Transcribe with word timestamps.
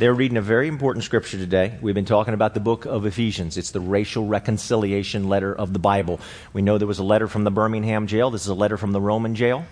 They're 0.00 0.14
reading 0.14 0.38
a 0.38 0.40
very 0.40 0.66
important 0.66 1.04
scripture 1.04 1.36
today. 1.36 1.76
We've 1.82 1.94
been 1.94 2.06
talking 2.06 2.32
about 2.32 2.54
the 2.54 2.60
book 2.60 2.86
of 2.86 3.04
Ephesians. 3.04 3.58
It's 3.58 3.72
the 3.72 3.80
racial 3.80 4.26
reconciliation 4.26 5.28
letter 5.28 5.54
of 5.54 5.74
the 5.74 5.78
Bible. 5.78 6.20
We 6.54 6.62
know 6.62 6.78
there 6.78 6.88
was 6.88 7.00
a 7.00 7.04
letter 7.04 7.28
from 7.28 7.44
the 7.44 7.50
Birmingham 7.50 8.06
jail. 8.06 8.30
This 8.30 8.40
is 8.40 8.48
a 8.48 8.54
letter 8.54 8.78
from 8.78 8.92
the 8.92 9.00
Roman 9.02 9.34
jail 9.34 9.66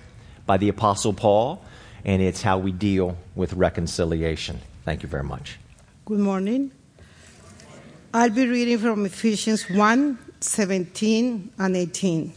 by 0.44 0.58
the 0.58 0.68
Apostle 0.68 1.14
Paul, 1.14 1.64
and 2.04 2.20
it's 2.20 2.42
how 2.42 2.58
we 2.58 2.72
deal 2.72 3.16
with 3.36 3.54
reconciliation. 3.54 4.60
Thank 4.84 5.02
you 5.02 5.08
very 5.08 5.24
much. 5.24 5.58
Good 6.04 6.18
morning. 6.18 6.72
I'll 8.12 8.28
be 8.28 8.46
reading 8.46 8.76
from 8.76 9.06
Ephesians 9.06 9.62
1 9.70 10.18
17 10.40 11.52
and 11.58 11.74
18. 11.74 12.34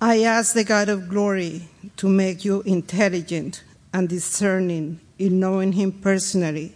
I 0.00 0.22
ask 0.22 0.54
the 0.54 0.62
God 0.62 0.88
of 0.88 1.08
glory 1.08 1.70
to 1.96 2.08
make 2.08 2.44
you 2.44 2.62
intelligent 2.62 3.64
and 3.92 4.08
discerning 4.08 5.00
in 5.18 5.40
knowing 5.40 5.72
Him 5.72 5.92
personally, 5.92 6.74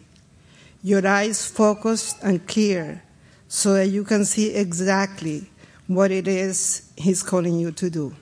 your 0.82 1.06
eyes 1.06 1.46
focused 1.46 2.16
and 2.22 2.46
clear 2.46 3.02
so 3.48 3.74
that 3.74 3.88
you 3.88 4.04
can 4.04 4.24
see 4.24 4.54
exactly 4.54 5.50
what 5.86 6.10
it 6.10 6.26
is 6.26 6.90
He's 6.96 7.22
calling 7.22 7.58
you 7.58 7.70
to 7.72 7.90
do. 7.90 8.16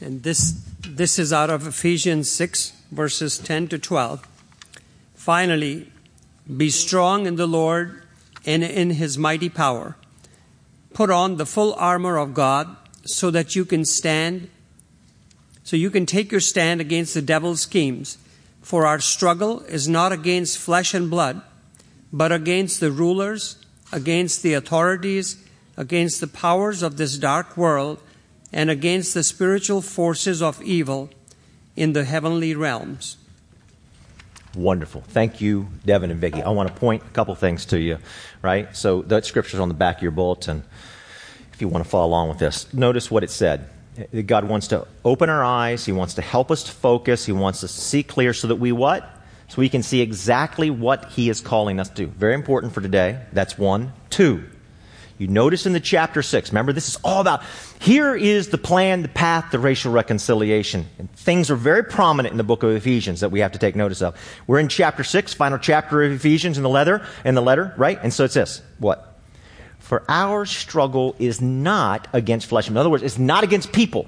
And 0.00 0.22
this, 0.22 0.60
this 0.86 1.18
is 1.18 1.32
out 1.32 1.50
of 1.50 1.66
Ephesians 1.66 2.30
6, 2.30 2.72
verses 2.90 3.38
10 3.38 3.68
to 3.68 3.78
12. 3.78 4.26
Finally, 5.14 5.90
be 6.56 6.68
strong 6.68 7.26
in 7.26 7.36
the 7.36 7.46
Lord 7.46 8.02
and 8.44 8.62
in 8.62 8.90
His 8.90 9.16
mighty 9.16 9.48
power. 9.48 9.96
Put 10.92 11.10
on 11.10 11.36
the 11.36 11.46
full 11.46 11.74
armor 11.74 12.18
of 12.18 12.34
God 12.34 12.76
so 13.04 13.30
that 13.30 13.56
you 13.56 13.64
can 13.64 13.84
stand 13.84 14.50
so 15.64 15.76
you 15.76 15.90
can 15.90 16.06
take 16.06 16.30
your 16.30 16.40
stand 16.40 16.80
against 16.80 17.14
the 17.14 17.22
devil's 17.22 17.62
schemes. 17.62 18.18
For 18.62 18.86
our 18.86 19.00
struggle 19.00 19.60
is 19.62 19.88
not 19.88 20.12
against 20.12 20.58
flesh 20.58 20.94
and 20.94 21.10
blood, 21.10 21.42
but 22.12 22.30
against 22.30 22.80
the 22.80 22.92
rulers, 22.92 23.56
against 23.90 24.42
the 24.42 24.54
authorities, 24.54 25.42
against 25.76 26.20
the 26.20 26.28
powers 26.28 26.82
of 26.82 26.96
this 26.96 27.18
dark 27.18 27.56
world, 27.56 28.00
and 28.52 28.70
against 28.70 29.14
the 29.14 29.24
spiritual 29.24 29.82
forces 29.82 30.40
of 30.40 30.62
evil 30.62 31.10
in 31.74 31.92
the 31.92 32.04
heavenly 32.04 32.54
realms. 32.54 33.16
Wonderful. 34.54 35.00
Thank 35.08 35.40
you, 35.40 35.68
Devin 35.84 36.12
and 36.12 36.20
Vicki. 36.20 36.40
I 36.42 36.50
want 36.50 36.68
to 36.68 36.74
point 36.74 37.02
a 37.02 37.10
couple 37.10 37.34
things 37.34 37.66
to 37.66 37.80
you, 37.80 37.98
right? 38.40 38.74
So 38.76 39.02
that 39.02 39.24
scripture's 39.24 39.58
on 39.58 39.68
the 39.68 39.74
back 39.74 39.96
of 39.96 40.02
your 40.02 40.12
bulletin 40.12 40.62
if 41.52 41.60
you 41.60 41.68
want 41.68 41.84
to 41.84 41.90
follow 41.90 42.06
along 42.06 42.28
with 42.28 42.38
this. 42.38 42.72
Notice 42.72 43.10
what 43.10 43.24
it 43.24 43.30
said. 43.30 43.68
God 44.26 44.44
wants 44.44 44.68
to 44.68 44.86
open 45.04 45.30
our 45.30 45.44
eyes. 45.44 45.84
He 45.84 45.92
wants 45.92 46.14
to 46.14 46.22
help 46.22 46.50
us 46.50 46.64
to 46.64 46.72
focus. 46.72 47.26
He 47.26 47.32
wants 47.32 47.62
us 47.62 47.74
to 47.74 47.80
see 47.80 48.02
clear 48.02 48.32
so 48.32 48.48
that 48.48 48.56
we 48.56 48.72
what? 48.72 49.08
So 49.48 49.60
we 49.60 49.68
can 49.68 49.82
see 49.82 50.00
exactly 50.00 50.70
what 50.70 51.12
He 51.12 51.28
is 51.28 51.40
calling 51.40 51.78
us 51.78 51.90
to. 51.90 52.06
Very 52.06 52.34
important 52.34 52.72
for 52.72 52.80
today. 52.80 53.20
That's 53.32 53.56
one. 53.56 53.92
Two. 54.10 54.44
You 55.16 55.28
notice 55.28 55.64
in 55.64 55.72
the 55.72 55.80
chapter 55.80 56.22
6, 56.22 56.50
remember, 56.50 56.72
this 56.72 56.88
is 56.88 56.96
all 57.04 57.20
about 57.20 57.42
here 57.78 58.16
is 58.16 58.48
the 58.48 58.58
plan, 58.58 59.02
the 59.02 59.08
path 59.08 59.52
to 59.52 59.60
racial 59.60 59.92
reconciliation. 59.92 60.86
And 60.98 61.08
things 61.12 61.52
are 61.52 61.56
very 61.56 61.84
prominent 61.84 62.32
in 62.32 62.36
the 62.36 62.42
book 62.42 62.64
of 62.64 62.70
Ephesians 62.70 63.20
that 63.20 63.30
we 63.30 63.38
have 63.38 63.52
to 63.52 63.58
take 63.58 63.76
notice 63.76 64.02
of. 64.02 64.18
We're 64.48 64.58
in 64.58 64.68
chapter 64.68 65.04
6, 65.04 65.34
final 65.34 65.58
chapter 65.58 66.02
of 66.02 66.10
Ephesians 66.10 66.56
in 66.56 66.64
the 66.64 66.68
letter, 66.68 67.06
in 67.24 67.36
the 67.36 67.42
letter, 67.42 67.72
right? 67.76 67.98
And 68.02 68.12
so 68.12 68.24
it 68.24 68.32
says, 68.32 68.60
what? 68.78 69.13
For 69.84 70.02
our 70.08 70.46
struggle 70.46 71.14
is 71.18 71.42
not 71.42 72.08
against 72.14 72.46
flesh. 72.46 72.70
In 72.70 72.76
other 72.78 72.88
words, 72.88 73.02
it's 73.02 73.18
not 73.18 73.44
against 73.44 73.70
people, 73.70 74.06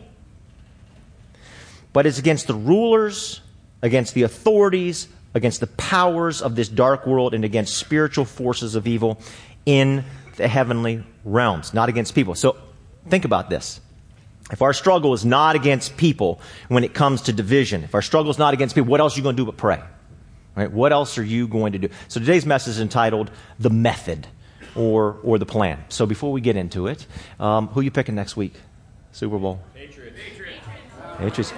but 1.92 2.06
it's 2.06 2.18
against 2.18 2.46
the 2.46 2.54
rulers, 2.54 3.42
against 3.82 4.14
the 4.14 4.22
authorities, 4.22 5.06
against 5.34 5.60
the 5.60 5.66
powers 5.66 6.40
of 6.40 6.56
this 6.56 6.70
dark 6.70 7.06
world, 7.06 7.34
and 7.34 7.44
against 7.44 7.76
spiritual 7.76 8.24
forces 8.24 8.74
of 8.74 8.86
evil 8.86 9.20
in 9.66 10.02
the 10.36 10.48
heavenly 10.48 11.04
realms, 11.26 11.74
not 11.74 11.90
against 11.90 12.14
people. 12.14 12.34
So 12.34 12.56
think 13.10 13.26
about 13.26 13.50
this. 13.50 13.78
If 14.50 14.62
our 14.62 14.72
struggle 14.72 15.12
is 15.12 15.26
not 15.26 15.56
against 15.56 15.98
people 15.98 16.40
when 16.68 16.84
it 16.84 16.94
comes 16.94 17.20
to 17.22 17.34
division, 17.34 17.84
if 17.84 17.94
our 17.94 18.00
struggle 18.00 18.30
is 18.30 18.38
not 18.38 18.54
against 18.54 18.74
people, 18.74 18.88
what 18.88 19.00
else 19.00 19.14
are 19.14 19.18
you 19.18 19.22
going 19.24 19.36
to 19.36 19.42
do 19.42 19.44
but 19.44 19.58
pray? 19.58 19.82
Right? 20.54 20.72
What 20.72 20.90
else 20.90 21.18
are 21.18 21.22
you 21.22 21.46
going 21.46 21.72
to 21.72 21.78
do? 21.78 21.90
So 22.08 22.18
today's 22.18 22.46
message 22.46 22.70
is 22.70 22.80
entitled 22.80 23.30
The 23.58 23.68
Method 23.68 24.26
or, 24.76 25.18
or 25.22 25.38
the 25.38 25.46
plan. 25.46 25.84
So 25.88 26.06
before 26.06 26.32
we 26.32 26.40
get 26.40 26.56
into 26.56 26.86
it, 26.86 27.06
um, 27.40 27.68
who 27.68 27.80
are 27.80 27.82
you 27.82 27.90
picking 27.90 28.14
next 28.14 28.36
week? 28.36 28.54
Super 29.12 29.38
Bowl? 29.38 29.60
Patriots. 29.74 30.18
Patriots. 31.18 31.52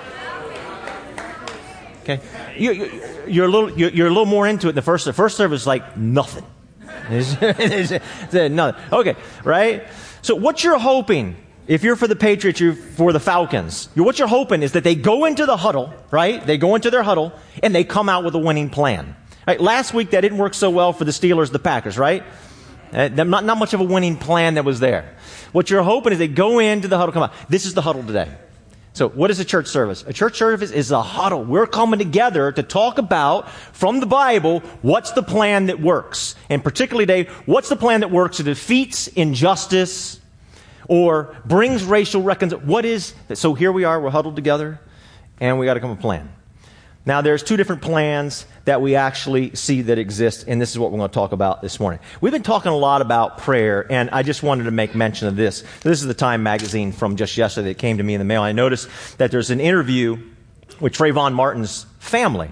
Okay. 2.03 2.21
You, 2.57 2.73
you, 2.73 3.03
you're, 3.27 3.47
a 3.47 3.51
little, 3.51 3.79
you're, 3.79 3.91
you're, 3.91 4.07
a 4.07 4.11
little 4.11 4.27
more 4.27 4.47
into 4.47 4.69
it. 4.69 4.73
The 4.73 4.83
first, 4.83 5.05
the 5.05 5.13
first 5.13 5.37
service 5.37 5.63
is 5.63 5.67
like 5.67 5.97
nothing. 5.97 6.45
nothing. 7.11 8.83
Okay, 8.93 9.15
right? 9.45 9.87
So 10.23 10.35
what 10.35 10.65
you're 10.65 10.79
hoping, 10.79 11.37
if 11.67 11.83
you're 11.83 11.97
for 11.97 12.07
the 12.07 12.17
Patriots, 12.17 12.61
you're 12.61 12.75
for 12.75 13.13
the 13.13 13.21
Falcons, 13.21 13.89
you're, 13.95 14.07
what 14.07 14.19
you're 14.19 14.29
hoping 14.29 14.63
is 14.63 14.73
that 14.73 14.85
they 14.85 14.95
go 14.95 15.27
into 15.27 15.45
the 15.45 15.57
huddle, 15.57 15.93
right? 16.11 16.45
They 16.47 16.57
go 16.57 16.75
into 16.75 16.91
their 16.91 17.03
huddle 17.03 17.33
and 17.63 17.75
they 17.75 17.85
come 17.85 18.09
out 18.09 18.25
with 18.25 18.35
a 18.35 18.39
winning 18.39 18.71
plan. 18.71 19.15
Right? 19.47 19.61
Last 19.61 19.95
week 19.95 20.11
that 20.11 20.23
didn't 20.23 20.39
work 20.39 20.55
so 20.55 20.71
well 20.71 20.93
for 20.93 21.05
the 21.05 21.11
Steelers, 21.11 21.51
the 21.51 21.59
Packers, 21.59 21.99
right? 21.99 22.23
Uh, 22.93 23.09
not, 23.09 23.45
not 23.45 23.59
much 23.59 23.75
of 23.75 23.81
a 23.81 23.85
winning 23.85 24.17
plan 24.17 24.55
that 24.55 24.65
was 24.65 24.81
there. 24.81 25.15
What 25.53 25.71
you're 25.71 25.83
hoping 25.83 26.13
is 26.13 26.19
they 26.19 26.29
go 26.29 26.59
into 26.59 26.89
the 26.89 26.99
huddle, 26.99 27.13
come 27.13 27.23
out. 27.25 27.33
This 27.49 27.67
is 27.67 27.75
the 27.75 27.83
huddle 27.83 28.03
today. 28.03 28.29
So, 28.99 29.09
what 29.09 29.31
is 29.31 29.39
a 29.39 29.45
church 29.45 29.69
service? 29.69 30.03
A 30.09 30.13
church 30.13 30.37
service 30.37 30.73
is 30.73 30.91
a 30.91 31.01
huddle. 31.01 31.45
We're 31.45 31.69
coming 31.69 32.01
together 32.01 32.51
to 32.51 32.63
talk 32.65 32.99
about, 32.99 33.49
from 33.51 34.01
the 34.01 34.07
Bible, 34.07 34.61
what's 34.83 35.13
the 35.13 35.23
plan 35.23 35.67
that 35.67 35.81
works. 35.81 36.35
And 36.49 36.65
particularly 36.65 37.07
today, 37.07 37.31
what's 37.47 37.69
the 37.69 37.77
plan 37.77 38.01
that 38.01 38.11
works 38.11 38.39
that 38.39 38.45
defeats 38.45 39.07
injustice 39.07 40.21
or 40.89 41.37
brings 41.45 41.85
racial 41.85 42.23
reconciliation? 42.23 42.69
What 42.69 42.85
is, 42.85 43.15
that? 43.29 43.37
so 43.37 43.55
here 43.55 43.71
we 43.71 43.85
are, 43.85 44.01
we're 44.01 44.11
huddled 44.11 44.35
together, 44.35 44.81
and 45.39 45.61
we 45.61 45.67
got 45.67 45.75
to 45.75 45.81
come 45.81 45.91
up 45.91 45.99
with 45.99 46.05
a 46.05 46.09
plan. 46.09 46.33
Now, 47.07 47.21
there's 47.21 47.43
two 47.43 47.57
different 47.57 47.83
plans 47.83 48.47
that 48.69 48.83
we 48.83 48.97
actually 48.97 49.55
see 49.57 49.81
that 49.81 49.99
exist, 49.99 50.45
and 50.47 50.61
this 50.61 50.71
is 50.71 50.79
what 50.79 50.93
we're 50.93 50.99
going 50.99 51.09
to 51.09 51.15
talk 51.15 51.33
about 51.33 51.63
this 51.63 51.81
morning. 51.81 52.01
We've 52.21 52.35
been 52.35 52.43
talking 52.43 52.71
a 52.71 52.77
lot 52.77 53.01
about 53.01 53.39
prayer, 53.39 53.87
and 53.91 54.11
I 54.11 54.23
just 54.23 54.43
wanted 54.43 54.65
to 54.65 54.71
make 54.71 54.95
mention 54.95 55.27
of 55.27 55.37
this. 55.37 55.65
This 55.81 56.03
is 56.03 56.07
the 56.07 56.13
Time 56.13 56.43
magazine 56.43 56.93
from 56.93 57.17
just 57.17 57.35
yesterday 57.39 57.69
that 57.69 57.79
came 57.79 57.97
to 57.97 58.03
me 58.03 58.13
in 58.13 58.19
the 58.19 58.27
mail. 58.27 58.43
I 58.43 58.53
noticed 58.53 58.91
that 59.17 59.31
there's 59.31 59.49
an 59.49 59.59
interview 59.59 60.19
with 60.81 60.93
Trayvon 60.93 61.33
Martin's 61.33 61.87
family, 61.99 62.51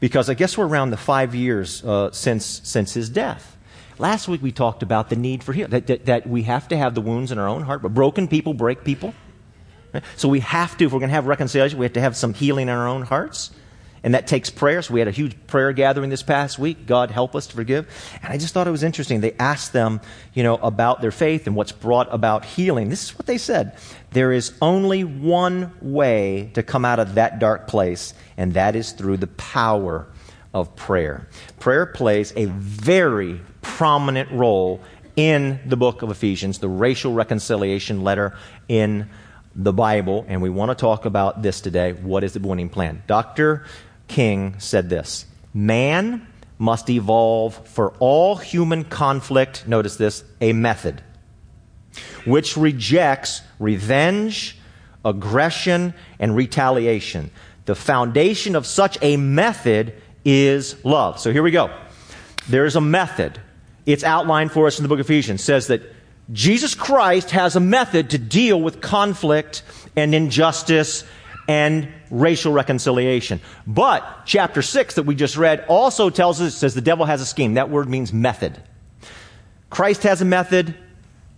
because 0.00 0.28
I 0.28 0.34
guess 0.34 0.58
we're 0.58 0.66
around 0.66 0.90
the 0.90 0.98
five 0.98 1.34
years 1.34 1.82
uh, 1.82 2.12
since, 2.12 2.60
since 2.62 2.92
his 2.92 3.08
death. 3.08 3.56
Last 3.98 4.28
week 4.28 4.42
we 4.42 4.52
talked 4.52 4.82
about 4.82 5.08
the 5.08 5.16
need 5.16 5.42
for 5.42 5.54
healing, 5.54 5.70
that, 5.70 5.86
that, 5.86 6.04
that 6.04 6.26
we 6.28 6.42
have 6.42 6.68
to 6.68 6.76
have 6.76 6.94
the 6.94 7.00
wounds 7.00 7.32
in 7.32 7.38
our 7.38 7.48
own 7.48 7.62
heart, 7.62 7.80
but 7.80 7.94
broken 7.94 8.28
people 8.28 8.52
break 8.52 8.84
people. 8.84 9.14
So 10.16 10.28
we 10.28 10.40
have 10.40 10.76
to, 10.76 10.84
if 10.84 10.92
we're 10.92 10.98
going 10.98 11.08
to 11.08 11.14
have 11.14 11.26
reconciliation, 11.26 11.78
we 11.78 11.86
have 11.86 11.94
to 11.94 12.02
have 12.02 12.16
some 12.18 12.34
healing 12.34 12.68
in 12.68 12.74
our 12.74 12.86
own 12.86 13.00
hearts. 13.00 13.50
And 14.04 14.14
that 14.14 14.26
takes 14.26 14.50
prayer. 14.50 14.82
So 14.82 14.94
we 14.94 15.00
had 15.00 15.08
a 15.08 15.12
huge 15.12 15.36
prayer 15.46 15.72
gathering 15.72 16.10
this 16.10 16.22
past 16.22 16.58
week. 16.58 16.86
God 16.86 17.10
help 17.10 17.36
us 17.36 17.46
to 17.46 17.54
forgive. 17.54 17.86
And 18.22 18.32
I 18.32 18.36
just 18.36 18.52
thought 18.52 18.66
it 18.66 18.72
was 18.72 18.82
interesting. 18.82 19.20
They 19.20 19.34
asked 19.34 19.72
them, 19.72 20.00
you 20.34 20.42
know, 20.42 20.56
about 20.56 21.00
their 21.00 21.12
faith 21.12 21.46
and 21.46 21.54
what's 21.54 21.72
brought 21.72 22.12
about 22.12 22.44
healing. 22.44 22.88
This 22.88 23.04
is 23.04 23.18
what 23.18 23.26
they 23.26 23.38
said. 23.38 23.76
There 24.10 24.32
is 24.32 24.54
only 24.60 25.04
one 25.04 25.72
way 25.80 26.50
to 26.54 26.62
come 26.62 26.84
out 26.84 26.98
of 26.98 27.14
that 27.14 27.38
dark 27.38 27.68
place, 27.68 28.12
and 28.36 28.54
that 28.54 28.74
is 28.74 28.92
through 28.92 29.18
the 29.18 29.28
power 29.28 30.08
of 30.52 30.74
prayer. 30.74 31.28
Prayer 31.60 31.86
plays 31.86 32.32
a 32.36 32.46
very 32.46 33.40
prominent 33.62 34.30
role 34.32 34.80
in 35.14 35.60
the 35.66 35.76
book 35.76 36.02
of 36.02 36.10
Ephesians, 36.10 36.58
the 36.58 36.68
racial 36.68 37.12
reconciliation 37.12 38.02
letter 38.02 38.36
in 38.68 39.08
the 39.54 39.72
Bible, 39.72 40.24
and 40.28 40.40
we 40.40 40.48
want 40.48 40.70
to 40.70 40.74
talk 40.74 41.04
about 41.04 41.42
this 41.42 41.60
today. 41.60 41.92
What 41.92 42.24
is 42.24 42.32
the 42.32 42.40
winning 42.40 42.70
plan? 42.70 43.02
Dr. 43.06 43.64
King 44.12 44.56
said 44.58 44.90
this 44.90 45.24
Man 45.54 46.26
must 46.58 46.90
evolve 46.90 47.66
for 47.66 47.94
all 47.98 48.36
human 48.36 48.84
conflict, 48.84 49.66
notice 49.66 49.96
this, 49.96 50.22
a 50.42 50.52
method 50.52 51.02
which 52.26 52.56
rejects 52.56 53.40
revenge, 53.58 54.58
aggression, 55.02 55.94
and 56.18 56.36
retaliation. 56.36 57.30
The 57.64 57.74
foundation 57.74 58.54
of 58.54 58.66
such 58.66 58.98
a 59.00 59.16
method 59.16 59.94
is 60.26 60.84
love. 60.84 61.18
So 61.18 61.32
here 61.32 61.42
we 61.42 61.50
go. 61.50 61.74
There's 62.48 62.76
a 62.76 62.80
method. 62.80 63.40
It's 63.86 64.04
outlined 64.04 64.52
for 64.52 64.66
us 64.66 64.78
in 64.78 64.82
the 64.82 64.88
book 64.88 65.00
of 65.00 65.06
Ephesians. 65.06 65.40
It 65.40 65.44
says 65.44 65.66
that 65.68 65.82
Jesus 66.32 66.74
Christ 66.74 67.30
has 67.30 67.56
a 67.56 67.60
method 67.60 68.10
to 68.10 68.18
deal 68.18 68.60
with 68.60 68.80
conflict 68.80 69.62
and 69.96 70.14
injustice 70.14 71.04
and 71.48 71.88
racial 72.10 72.52
reconciliation. 72.52 73.40
But 73.66 74.06
chapter 74.26 74.62
6 74.62 74.94
that 74.94 75.04
we 75.04 75.14
just 75.14 75.36
read 75.36 75.64
also 75.68 76.10
tells 76.10 76.40
us, 76.40 76.54
it 76.54 76.56
says 76.56 76.74
the 76.74 76.80
devil 76.80 77.06
has 77.06 77.20
a 77.20 77.26
scheme. 77.26 77.54
That 77.54 77.70
word 77.70 77.88
means 77.88 78.12
method. 78.12 78.60
Christ 79.70 80.02
has 80.02 80.20
a 80.20 80.26
method, 80.26 80.74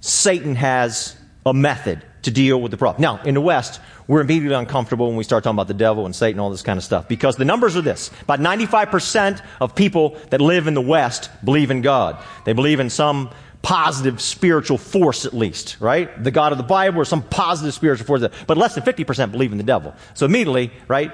Satan 0.00 0.56
has 0.56 1.16
a 1.46 1.54
method 1.54 2.02
to 2.22 2.30
deal 2.30 2.60
with 2.60 2.70
the 2.70 2.76
problem. 2.76 3.02
Now, 3.02 3.22
in 3.22 3.34
the 3.34 3.40
West, 3.40 3.80
we're 4.06 4.20
immediately 4.20 4.56
uncomfortable 4.56 5.08
when 5.08 5.16
we 5.16 5.24
start 5.24 5.44
talking 5.44 5.56
about 5.56 5.68
the 5.68 5.74
devil 5.74 6.04
and 6.04 6.14
Satan, 6.14 6.40
all 6.40 6.50
this 6.50 6.62
kind 6.62 6.76
of 6.76 6.84
stuff. 6.84 7.06
Because 7.06 7.36
the 7.36 7.44
numbers 7.44 7.76
are 7.76 7.82
this. 7.82 8.10
About 8.22 8.40
95% 8.40 9.40
of 9.60 9.74
people 9.74 10.18
that 10.30 10.40
live 10.40 10.66
in 10.66 10.74
the 10.74 10.80
West 10.80 11.30
believe 11.44 11.70
in 11.70 11.80
God. 11.80 12.22
They 12.44 12.52
believe 12.52 12.80
in 12.80 12.90
some 12.90 13.30
positive 13.64 14.20
spiritual 14.20 14.76
force 14.76 15.24
at 15.24 15.32
least, 15.32 15.78
right? 15.80 16.22
The 16.22 16.30
God 16.30 16.52
of 16.52 16.58
the 16.58 16.64
Bible 16.64 17.00
or 17.00 17.06
some 17.06 17.22
positive 17.22 17.72
spiritual 17.72 18.06
force. 18.06 18.22
But 18.46 18.58
less 18.58 18.74
than 18.74 18.84
50% 18.84 19.32
believe 19.32 19.52
in 19.52 19.58
the 19.58 19.64
devil. 19.64 19.94
So 20.12 20.26
immediately, 20.26 20.70
right, 20.86 21.10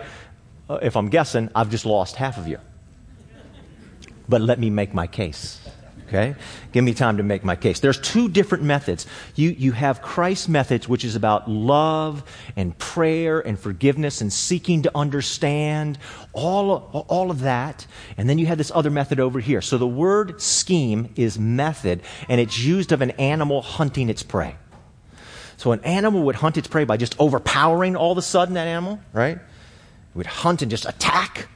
uh, 0.68 0.80
if 0.82 0.96
I'm 0.96 1.08
guessing, 1.10 1.48
I've 1.54 1.70
just 1.70 1.86
lost 1.86 2.16
half 2.16 2.38
of 2.38 2.48
you. 2.48 2.58
But 4.28 4.40
let 4.40 4.58
me 4.58 4.68
make 4.68 4.92
my 4.92 5.06
case. 5.06 5.59
Okay? 6.10 6.34
Give 6.72 6.82
me 6.82 6.92
time 6.92 7.18
to 7.18 7.22
make 7.22 7.44
my 7.44 7.54
case. 7.54 7.78
There's 7.78 8.00
two 8.00 8.28
different 8.28 8.64
methods. 8.64 9.06
You, 9.36 9.50
you 9.50 9.70
have 9.70 10.02
Christ's 10.02 10.48
methods, 10.48 10.88
which 10.88 11.04
is 11.04 11.14
about 11.14 11.48
love 11.48 12.24
and 12.56 12.76
prayer 12.76 13.38
and 13.38 13.56
forgiveness 13.56 14.20
and 14.20 14.32
seeking 14.32 14.82
to 14.82 14.90
understand, 14.92 15.98
all, 16.32 17.06
all 17.08 17.30
of 17.30 17.42
that. 17.42 17.86
And 18.16 18.28
then 18.28 18.38
you 18.38 18.46
have 18.46 18.58
this 18.58 18.72
other 18.74 18.90
method 18.90 19.20
over 19.20 19.38
here. 19.38 19.60
So 19.60 19.78
the 19.78 19.86
word 19.86 20.42
scheme 20.42 21.12
is 21.14 21.38
method, 21.38 22.02
and 22.28 22.40
it's 22.40 22.58
used 22.58 22.90
of 22.90 23.02
an 23.02 23.12
animal 23.12 23.62
hunting 23.62 24.08
its 24.08 24.24
prey. 24.24 24.56
So 25.58 25.70
an 25.70 25.80
animal 25.84 26.24
would 26.24 26.36
hunt 26.36 26.56
its 26.56 26.66
prey 26.66 26.82
by 26.82 26.96
just 26.96 27.14
overpowering 27.20 27.94
all 27.94 28.10
of 28.10 28.18
a 28.18 28.22
sudden 28.22 28.54
that 28.54 28.66
animal, 28.66 28.98
right? 29.12 29.36
It 29.36 29.42
would 30.16 30.26
hunt 30.26 30.60
and 30.60 30.72
just 30.72 30.86
attack. 30.86 31.46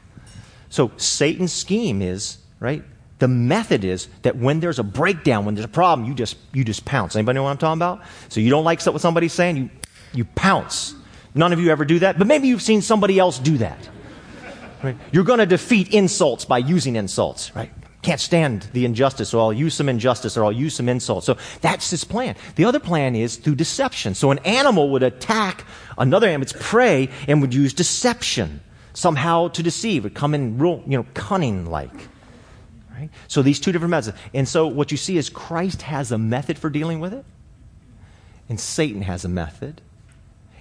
So 0.68 0.92
Satan's 0.96 1.52
scheme 1.52 2.00
is, 2.02 2.38
right? 2.60 2.84
The 3.18 3.28
method 3.28 3.84
is 3.84 4.08
that 4.22 4.36
when 4.36 4.60
there's 4.60 4.78
a 4.78 4.84
breakdown, 4.84 5.44
when 5.44 5.54
there's 5.54 5.64
a 5.64 5.68
problem, 5.68 6.08
you 6.08 6.14
just, 6.14 6.36
you 6.52 6.64
just 6.64 6.84
pounce. 6.84 7.14
Anybody 7.14 7.36
know 7.36 7.44
what 7.44 7.50
I'm 7.50 7.58
talking 7.58 7.78
about? 7.78 8.02
So 8.28 8.40
you 8.40 8.50
don't 8.50 8.64
like 8.64 8.84
what 8.84 9.00
somebody's 9.00 9.32
saying, 9.32 9.56
you, 9.56 9.70
you 10.12 10.24
pounce. 10.24 10.94
None 11.34 11.52
of 11.52 11.60
you 11.60 11.70
ever 11.70 11.84
do 11.84 12.00
that, 12.00 12.18
but 12.18 12.26
maybe 12.26 12.48
you've 12.48 12.62
seen 12.62 12.82
somebody 12.82 13.18
else 13.18 13.38
do 13.38 13.58
that. 13.58 13.88
Right? 14.82 14.96
You're 15.12 15.24
going 15.24 15.38
to 15.38 15.46
defeat 15.46 15.94
insults 15.94 16.44
by 16.44 16.58
using 16.58 16.96
insults, 16.96 17.54
right? 17.56 17.70
Can't 18.02 18.20
stand 18.20 18.68
the 18.74 18.84
injustice, 18.84 19.30
so 19.30 19.40
I'll 19.40 19.52
use 19.52 19.72
some 19.72 19.88
injustice 19.88 20.36
or 20.36 20.44
I'll 20.44 20.52
use 20.52 20.74
some 20.74 20.90
insults. 20.90 21.24
So 21.24 21.38
that's 21.62 21.88
his 21.88 22.04
plan. 22.04 22.36
The 22.56 22.66
other 22.66 22.78
plan 22.78 23.16
is 23.16 23.36
through 23.36 23.54
deception. 23.54 24.14
So 24.14 24.30
an 24.30 24.40
animal 24.40 24.90
would 24.90 25.02
attack 25.02 25.64
another 25.96 26.26
animal, 26.26 26.42
its 26.42 26.52
prey, 26.60 27.08
and 27.26 27.40
would 27.40 27.54
use 27.54 27.72
deception 27.72 28.60
somehow 28.92 29.48
to 29.48 29.62
deceive, 29.62 30.04
would 30.04 30.14
come 30.14 30.34
in 30.34 30.58
real, 30.58 30.82
you 30.86 30.98
know, 30.98 31.06
cunning 31.14 31.64
like. 31.64 32.08
Right? 32.96 33.10
So 33.26 33.42
these 33.42 33.58
two 33.58 33.72
different 33.72 33.90
methods. 33.90 34.16
And 34.32 34.46
so 34.46 34.66
what 34.66 34.90
you 34.90 34.96
see 34.96 35.16
is 35.16 35.28
Christ 35.28 35.82
has 35.82 36.12
a 36.12 36.18
method 36.18 36.58
for 36.58 36.70
dealing 36.70 37.00
with 37.00 37.12
it, 37.12 37.24
and 38.48 38.60
Satan 38.60 39.02
has 39.02 39.24
a 39.24 39.28
method. 39.28 39.80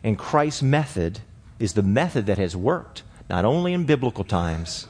And 0.03 0.18
Christ's 0.18 0.63
method 0.63 1.19
is 1.59 1.74
the 1.74 1.83
method 1.83 2.25
that 2.25 2.38
has 2.38 2.56
worked, 2.56 3.03
not 3.30 3.45
only 3.45 3.74
in 3.74 3.85
biblical 3.85 4.24
times, 4.24 4.88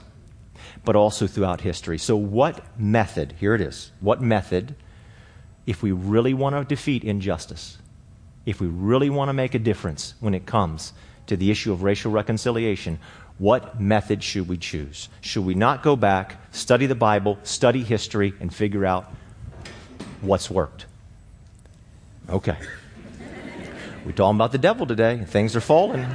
but 0.85 0.95
also 0.95 1.27
throughout 1.27 1.61
history. 1.61 1.97
So, 1.97 2.15
what 2.15 2.79
method, 2.79 3.35
here 3.39 3.53
it 3.53 3.61
is, 3.61 3.91
what 3.99 4.21
method, 4.21 4.75
if 5.65 5.83
we 5.83 5.91
really 5.91 6.33
want 6.33 6.55
to 6.55 6.63
defeat 6.63 7.03
injustice, 7.03 7.77
if 8.45 8.59
we 8.59 8.67
really 8.67 9.09
want 9.09 9.29
to 9.29 9.33
make 9.33 9.53
a 9.53 9.59
difference 9.59 10.15
when 10.19 10.33
it 10.33 10.45
comes 10.45 10.93
to 11.27 11.37
the 11.37 11.51
issue 11.51 11.71
of 11.71 11.83
racial 11.83 12.11
reconciliation, 12.11 12.99
what 13.43 13.77
method 13.77 14.23
should 14.23 14.47
we 14.47 14.55
choose? 14.55 15.09
Should 15.19 15.43
we 15.43 15.53
not 15.53 15.83
go 15.83 15.97
back, 15.97 16.37
study 16.53 16.85
the 16.85 16.95
Bible, 16.95 17.37
study 17.43 17.83
history, 17.83 18.33
and 18.39 18.55
figure 18.55 18.85
out 18.85 19.11
what's 20.21 20.49
worked? 20.49 20.85
Okay. 22.29 22.55
We're 24.05 24.13
talking 24.13 24.37
about 24.37 24.53
the 24.53 24.57
devil 24.57 24.85
today. 24.85 25.25
Things 25.27 25.57
are 25.57 25.61
falling. 25.61 26.07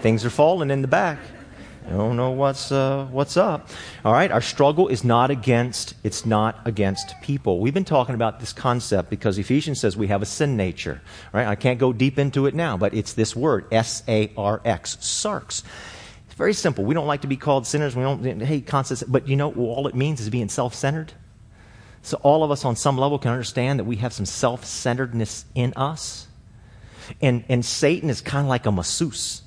Things 0.00 0.24
are 0.24 0.30
falling 0.30 0.72
in 0.72 0.82
the 0.82 0.88
back. 0.88 1.20
I 1.86 1.90
don't 1.90 2.16
know 2.16 2.32
what's, 2.32 2.72
uh, 2.72 3.06
what's 3.12 3.36
up. 3.36 3.68
All 4.04 4.12
right, 4.12 4.32
our 4.32 4.40
struggle 4.40 4.88
is 4.88 5.04
not 5.04 5.30
against, 5.30 5.94
it's 6.02 6.26
not 6.26 6.58
against 6.64 7.14
people. 7.22 7.60
We've 7.60 7.74
been 7.74 7.84
talking 7.84 8.16
about 8.16 8.40
this 8.40 8.52
concept 8.52 9.08
because 9.08 9.38
Ephesians 9.38 9.78
says 9.78 9.96
we 9.96 10.08
have 10.08 10.20
a 10.20 10.26
sin 10.26 10.56
nature. 10.56 11.00
Right? 11.32 11.46
I 11.46 11.54
can't 11.54 11.78
go 11.78 11.92
deep 11.92 12.18
into 12.18 12.46
it 12.46 12.56
now, 12.56 12.76
but 12.76 12.92
it's 12.92 13.12
this 13.12 13.36
word, 13.36 13.66
S-A-R-X, 13.70 14.96
sarx. 14.96 15.62
Very 16.40 16.54
simple. 16.54 16.84
We 16.86 16.94
don't 16.94 17.06
like 17.06 17.20
to 17.20 17.26
be 17.26 17.36
called 17.36 17.66
sinners. 17.66 17.94
We 17.94 18.02
don't 18.02 18.40
hate 18.40 18.66
constant, 18.66 19.12
but 19.12 19.28
you 19.28 19.36
know, 19.36 19.52
all 19.52 19.86
it 19.88 19.94
means 19.94 20.22
is 20.22 20.30
being 20.30 20.48
self 20.48 20.74
centered. 20.74 21.12
So 22.00 22.18
all 22.22 22.42
of 22.42 22.50
us 22.50 22.64
on 22.64 22.76
some 22.76 22.96
level 22.96 23.18
can 23.18 23.30
understand 23.30 23.78
that 23.78 23.84
we 23.84 23.96
have 23.96 24.14
some 24.14 24.24
self 24.24 24.64
centeredness 24.64 25.44
in 25.54 25.74
us. 25.76 26.28
And, 27.20 27.44
and 27.50 27.62
Satan 27.62 28.08
is 28.08 28.22
kind 28.22 28.46
of 28.46 28.48
like 28.48 28.64
a 28.64 28.72
masseuse. 28.72 29.42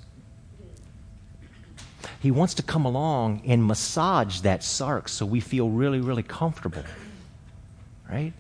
He 2.19 2.30
wants 2.30 2.54
to 2.54 2.62
come 2.62 2.86
along 2.86 3.42
and 3.48 3.66
massage 3.66 4.42
that 4.42 4.62
sarx 4.62 5.10
so 5.10 5.25
we 5.25 5.39
feel 5.39 5.69
really, 5.69 6.00
really 6.00 6.22
comfortable. 6.22 6.84
Right? 8.07 8.34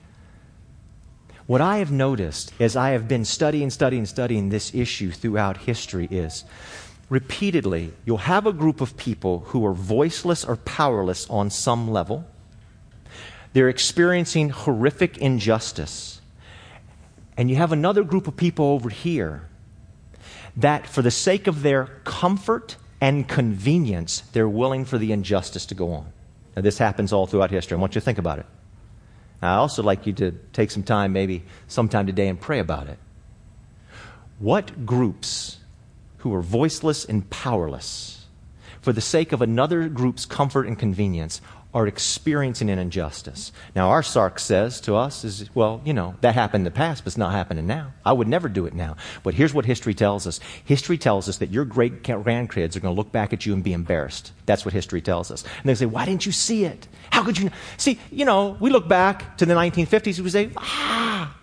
What 1.47 1.59
I 1.59 1.79
have 1.79 1.91
noticed 1.91 2.53
as 2.59 2.75
I 2.75 2.91
have 2.91 3.07
been 3.07 3.25
studying, 3.25 3.71
studying, 3.71 4.05
studying 4.05 4.49
this 4.49 4.75
issue 4.75 5.09
throughout 5.09 5.57
history 5.57 6.07
is 6.11 6.45
repeatedly, 7.09 7.93
you'll 8.05 8.17
have 8.17 8.45
a 8.45 8.53
group 8.53 8.81
of 8.81 8.97
people 8.97 9.39
who 9.47 9.65
are 9.65 9.73
voiceless 9.73 10.43
or 10.43 10.55
powerless 10.57 11.29
on 11.29 11.49
some 11.49 11.89
level. 11.89 12.25
They're 13.53 13.69
experiencing 13.69 14.49
horrific 14.49 15.17
injustice. 15.17 16.21
And 17.37 17.49
you 17.49 17.55
have 17.55 17.71
another 17.71 18.03
group 18.03 18.27
of 18.27 18.35
people 18.35 18.65
over 18.65 18.89
here 18.89 19.47
that, 20.55 20.87
for 20.87 21.01
the 21.01 21.11
sake 21.11 21.47
of 21.47 21.61
their 21.63 21.85
comfort 22.03 22.77
and 23.01 23.27
convenience, 23.27 24.21
they're 24.33 24.49
willing 24.49 24.85
for 24.85 24.97
the 24.97 25.11
injustice 25.11 25.65
to 25.67 25.75
go 25.75 25.91
on. 25.93 26.11
Now, 26.55 26.61
this 26.61 26.77
happens 26.77 27.11
all 27.11 27.25
throughout 27.25 27.51
history. 27.51 27.75
I 27.75 27.81
want 27.81 27.95
you 27.95 28.01
to 28.01 28.05
think 28.05 28.19
about 28.19 28.39
it. 28.39 28.45
I 29.41 29.55
also 29.55 29.83
like 29.83 30.07
you 30.07 30.13
to 30.13 30.31
take 30.53 30.71
some 30.71 30.83
time, 30.83 31.11
maybe 31.11 31.43
sometime 31.67 32.05
today, 32.05 32.29
and 32.29 32.39
pray 32.39 32.59
about 32.59 32.87
it. 32.87 32.97
What 34.39 34.85
groups 34.85 35.57
who 36.23 36.33
are 36.33 36.41
voiceless 36.41 37.05
and 37.05 37.29
powerless 37.29 38.13
for 38.83 38.91
the 38.91 39.01
sake 39.01 39.31
of 39.31 39.41
another 39.41 39.87
group's 39.87 40.25
comfort 40.25 40.67
and 40.67 40.77
convenience 40.77 41.39
are 41.73 41.87
experiencing 41.87 42.69
an 42.69 42.77
injustice. 42.77 43.51
Now, 43.75 43.89
our 43.89 44.01
sarx 44.01 44.39
says 44.39 44.79
to 44.81 44.95
us 44.95 45.23
is, 45.23 45.49
well, 45.55 45.81
you 45.83 45.93
know, 45.93 46.15
that 46.21 46.35
happened 46.35 46.61
in 46.61 46.65
the 46.65 46.71
past, 46.71 47.03
but 47.03 47.07
it's 47.07 47.17
not 47.17 47.31
happening 47.31 47.65
now. 47.65 47.93
I 48.05 48.11
would 48.11 48.27
never 48.27 48.47
do 48.47 48.65
it 48.65 48.73
now. 48.73 48.97
But 49.23 49.33
here's 49.33 49.53
what 49.53 49.65
history 49.65 49.93
tells 49.93 50.27
us. 50.27 50.39
History 50.65 50.97
tells 50.97 51.27
us 51.27 51.37
that 51.37 51.49
your 51.49 51.65
great 51.65 52.03
grandkids 52.03 52.75
are 52.75 52.81
going 52.81 52.93
to 52.93 52.97
look 52.97 53.11
back 53.11 53.33
at 53.33 53.45
you 53.45 53.53
and 53.53 53.63
be 53.63 53.73
embarrassed. 53.73 54.33
That's 54.45 54.65
what 54.65 54.73
history 54.73 55.01
tells 55.01 55.31
us. 55.31 55.43
And 55.43 55.65
they 55.65 55.75
say, 55.75 55.87
why 55.87 56.05
didn't 56.05 56.25
you 56.25 56.31
see 56.31 56.65
it? 56.65 56.87
How 57.09 57.23
could 57.23 57.39
you? 57.39 57.49
See, 57.77 57.99
you 58.11 58.25
know, 58.25 58.55
we 58.59 58.69
look 58.69 58.87
back 58.87 59.37
to 59.37 59.45
the 59.45 59.55
1950s 59.55 60.17
and 60.17 60.25
we 60.25 60.29
say, 60.29 60.51
ah, 60.57 61.35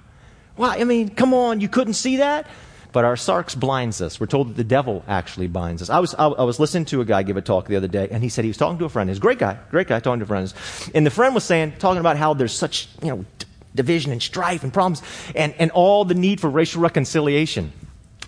I 0.59 0.85
mean, 0.85 1.09
come 1.09 1.35
on, 1.35 1.61
you 1.61 1.69
couldn't 1.69 1.95
see 1.95 2.19
that? 2.19 2.47
But 2.93 3.05
our 3.05 3.15
sarx 3.15 3.59
blinds 3.59 4.01
us. 4.01 4.19
We're 4.19 4.27
told 4.27 4.49
that 4.49 4.57
the 4.57 4.65
devil 4.65 5.05
actually 5.07 5.47
binds 5.47 5.81
us. 5.83 5.91
I 5.91 6.01
was, 6.01 6.15
I, 6.15 6.27
I, 6.27 6.43
was 6.43 6.59
listening 6.59 6.87
to 6.87 7.01
a 7.01 7.05
guy 7.05 7.23
give 7.23 7.37
a 7.37 7.43
talk 7.43 7.67
the 7.69 7.77
other 7.77 7.89
day, 7.89 8.09
and 8.11 8.23
he 8.23 8.29
said 8.29 8.45
he 8.45 8.49
was 8.49 8.57
talking 8.57 8.79
to 8.79 8.85
a 8.85 8.89
friend. 8.89 9.09
He's 9.09 9.19
a 9.19 9.21
great 9.21 9.39
guy, 9.39 9.59
great 9.71 9.87
guy 9.87 10.01
talking 10.01 10.21
to 10.21 10.27
friends. 10.27 10.55
And 10.95 11.07
the 11.07 11.11
friend 11.11 11.35
was 11.35 11.45
saying, 11.45 11.75
talking 11.79 12.01
about 12.01 12.17
how 12.17 12.35
there's 12.35 12.53
such, 12.53 12.89
you 13.03 13.11
know, 13.11 13.25
d- 13.39 13.47
division 13.75 14.11
and 14.11 14.21
strife 14.21 14.65
and 14.65 14.73
problems 14.73 15.03
and, 15.37 15.55
and 15.59 15.71
all 15.71 16.05
the 16.05 16.15
need 16.15 16.41
for 16.41 16.51
racial 16.51 16.83
reconciliation. 16.83 17.73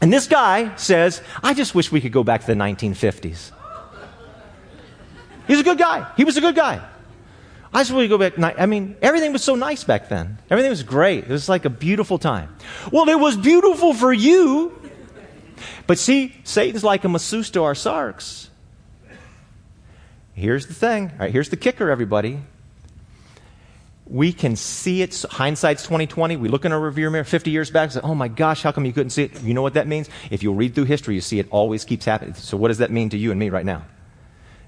And 0.01 0.13
this 0.13 0.27
guy 0.27 0.75
says, 0.77 1.23
I 1.43 1.55
just 1.55 1.75
wish 1.75 1.91
we 1.91 2.01
could 2.01 2.13
go 2.13 2.25
back 2.25 2.43
to 2.43 2.47
the 2.47 2.55
1950s. 2.55 3.51
He's 5.47 5.61
a 5.61 5.65
good 5.65 5.79
guy. 5.79 6.11
He 6.17 6.25
was 6.25 6.37
a 6.37 6.41
good 6.41 6.55
guy. 6.55 6.89
I 7.75 7.81
just 7.81 7.93
want 7.93 8.05
to 8.05 8.09
go 8.09 8.19
back. 8.19 8.39
I 8.59 8.67
mean, 8.67 8.97
everything 9.01 9.33
was 9.33 9.43
so 9.43 9.55
nice 9.55 9.83
back 9.83 10.09
then. 10.09 10.39
Everything 10.51 10.71
was 10.71 10.83
great. 10.83 11.25
It 11.25 11.31
was 11.31 11.49
like 11.49 11.65
a 11.65 11.71
beautiful 11.71 12.19
time. 12.19 12.55
Well, 12.91 13.09
it 13.09 13.19
was 13.19 13.37
beautiful 13.37 13.95
for 13.95 14.13
you. 14.13 14.79
But 15.87 15.99
see, 15.99 16.35
Satan's 16.45 16.85
like 16.85 17.05
a 17.05 17.09
masseuse 17.09 17.51
to 17.51 17.63
our 17.63 17.75
sarx. 17.75 18.49
Here's 20.35 20.67
the 20.67 20.75
thing. 20.75 21.11
All 21.13 21.19
right, 21.21 21.33
here's 21.33 21.49
the 21.49 21.57
kicker, 21.57 21.91
everybody. 21.91 22.41
We 24.07 24.33
can 24.33 24.57
see 24.57 25.01
it. 25.01 25.25
Hindsight's 25.31 25.85
2020. 25.85 26.37
We 26.37 26.49
look 26.49 26.67
in 26.67 26.73
our 26.73 26.81
rearview 26.81 27.11
mirror 27.11 27.25
50 27.25 27.51
years 27.51 27.71
back 27.71 27.85
and 27.85 27.93
say, 27.93 28.01
oh 28.03 28.15
my 28.15 28.29
gosh, 28.29 28.63
how 28.63 28.73
come 28.73 28.85
you 28.85 28.93
couldn't 28.93 29.11
see 29.11 29.25
it? 29.25 29.43
You 29.43 29.55
know 29.55 29.63
what 29.63 29.75
that 29.75 29.87
means? 29.87 30.11
If 30.31 30.43
you'll 30.43 30.55
read 30.55 30.75
through 30.75 30.85
history, 30.85 31.15
you 31.15 31.23
see 31.23 31.39
it 31.39 31.47
always 31.51 31.85
keeps 31.85 32.05
happening. 32.05 32.35
So 32.35 32.59
what 32.59 32.69
does 32.69 32.79
that 32.79 32.91
mean 32.91 33.09
to 33.11 33.17
you 33.17 33.31
and 33.31 33.41
me 33.41 33.49
right 33.49 33.65
now? 33.65 33.85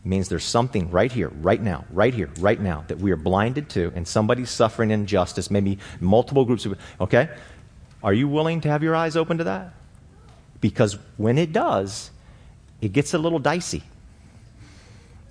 Means 0.06 0.28
there's 0.28 0.44
something 0.44 0.90
right 0.90 1.10
here, 1.10 1.28
right 1.40 1.62
now, 1.62 1.86
right 1.90 2.12
here, 2.12 2.28
right 2.38 2.60
now 2.60 2.84
that 2.88 2.98
we 2.98 3.10
are 3.10 3.16
blinded 3.16 3.70
to, 3.70 3.90
and 3.94 4.06
somebody's 4.06 4.50
suffering 4.50 4.90
injustice, 4.90 5.50
maybe 5.50 5.78
multiple 5.98 6.44
groups 6.44 6.66
of. 6.66 6.78
Okay? 7.00 7.30
Are 8.02 8.12
you 8.12 8.28
willing 8.28 8.60
to 8.60 8.68
have 8.68 8.82
your 8.82 8.94
eyes 8.94 9.16
open 9.16 9.38
to 9.38 9.44
that? 9.44 9.72
Because 10.60 10.98
when 11.16 11.38
it 11.38 11.54
does, 11.54 12.10
it 12.82 12.92
gets 12.92 13.14
a 13.14 13.18
little 13.18 13.38
dicey. 13.38 13.82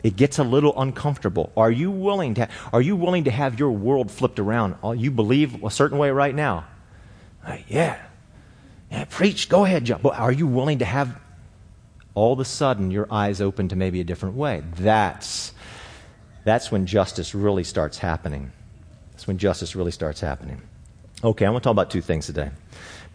It 0.03 0.15
gets 0.15 0.39
a 0.39 0.43
little 0.43 0.73
uncomfortable. 0.81 1.51
Are 1.55 1.71
you 1.71 1.91
willing 1.91 2.33
to, 2.33 2.49
are 2.73 2.81
you 2.81 2.95
willing 2.95 3.25
to 3.25 3.31
have 3.31 3.59
your 3.59 3.71
world 3.71 4.09
flipped 4.09 4.39
around? 4.39 4.75
You 4.99 5.11
believe 5.11 5.63
a 5.63 5.69
certain 5.69 5.99
way 5.99 6.09
right 6.09 6.33
now? 6.33 6.65
Uh, 7.45 7.57
yeah. 7.67 7.99
Yeah, 8.91 9.05
preach. 9.05 9.49
Go 9.49 9.65
ahead, 9.65 9.85
John. 9.85 10.01
But 10.01 10.19
are 10.19 10.31
you 10.31 10.47
willing 10.47 10.79
to 10.79 10.85
have 10.85 11.19
all 12.15 12.33
of 12.33 12.39
a 12.39 12.45
sudden 12.45 12.91
your 12.91 13.07
eyes 13.11 13.41
open 13.41 13.69
to 13.69 13.75
maybe 13.75 13.99
a 14.01 14.03
different 14.03 14.35
way. 14.35 14.63
That's, 14.77 15.53
that's 16.43 16.71
when 16.71 16.85
justice 16.85 17.33
really 17.33 17.63
starts 17.63 17.97
happening. 17.97 18.51
That's 19.11 19.27
when 19.27 19.37
justice 19.37 19.75
really 19.75 19.91
starts 19.91 20.19
happening. 20.19 20.61
Okay, 21.23 21.45
I 21.45 21.49
want 21.49 21.63
to 21.63 21.67
talk 21.67 21.71
about 21.71 21.89
two 21.89 22.01
things 22.01 22.25
today. 22.25 22.51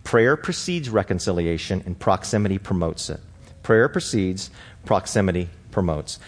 Prayer 0.04 0.36
precedes 0.36 0.88
reconciliation, 0.88 1.82
and 1.84 1.98
proximity 1.98 2.58
promotes 2.58 3.10
it. 3.10 3.20
Prayer 3.62 3.88
precedes, 3.88 4.50
proximity 4.86 5.50
promotes. 5.70 6.18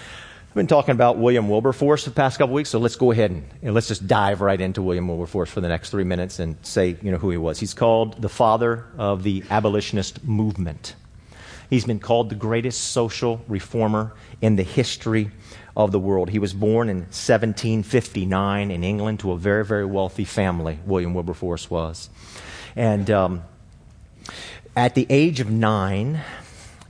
I've 0.51 0.55
been 0.55 0.67
talking 0.67 0.93
about 0.93 1.17
William 1.17 1.49
Wilberforce 1.49 2.05
the 2.05 2.11
past 2.11 2.37
couple 2.37 2.55
weeks, 2.55 2.69
so 2.69 2.79
let's 2.79 2.97
go 2.97 3.13
ahead 3.13 3.31
and, 3.31 3.49
and, 3.63 3.73
let's 3.73 3.89
just 3.89 4.07
dive 4.07 4.41
right 4.41 4.61
into 4.61 4.83
William 4.83 5.09
Wilberforce 5.09 5.49
for 5.49 5.61
the 5.61 5.69
next 5.69 5.91
three 5.91 6.05
minutes 6.05 6.41
and 6.41 6.57
say, 6.63 6.97
you 7.01 7.11
know, 7.11 7.19
who 7.19 7.31
he 7.31 7.37
was. 7.37 7.61
He's 7.61 7.73
called 7.73 8.21
the 8.21 8.29
father 8.29 8.85
of 8.99 9.23
the 9.23 9.45
abolitionist 9.49 10.25
movement. 10.25 10.97
He's 11.71 11.85
been 11.85 12.01
called 12.01 12.31
the 12.31 12.35
greatest 12.35 12.91
social 12.91 13.43
reformer 13.47 14.13
in 14.43 14.57
the 14.57 14.65
history 14.65 15.31
of 15.77 15.93
the 15.93 16.01
world. 16.01 16.29
He 16.29 16.41
was 16.41 16.53
born 16.53 16.89
in 16.89 16.99
1759 16.99 18.71
in 18.73 18.85
England 18.85 19.21
to 19.21 19.31
a 19.31 19.39
very, 19.39 19.65
very 19.65 19.87
wealthy 19.87 20.25
family, 20.25 20.81
William 20.85 21.15
Wilberforce 21.15 21.71
was. 21.71 22.11
And 22.75 23.09
um, 23.09 23.45
at 24.77 24.97
the 24.97 25.07
age 25.09 25.39
of 25.39 25.49
nine, 25.49 26.21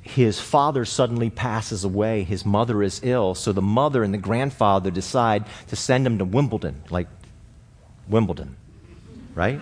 his 0.00 0.40
father 0.40 0.86
suddenly 0.86 1.28
passes 1.28 1.84
away. 1.84 2.24
His 2.24 2.46
mother 2.46 2.82
is 2.82 3.00
ill. 3.04 3.34
So 3.34 3.52
the 3.52 3.62
mother 3.62 4.02
and 4.02 4.14
the 4.14 4.18
grandfather 4.18 4.90
decide 4.90 5.44
to 5.68 5.76
send 5.76 6.06
him 6.06 6.16
to 6.18 6.24
Wimbledon, 6.24 6.82
like 6.88 7.06
Wimbledon, 8.08 8.56
right? 9.34 9.60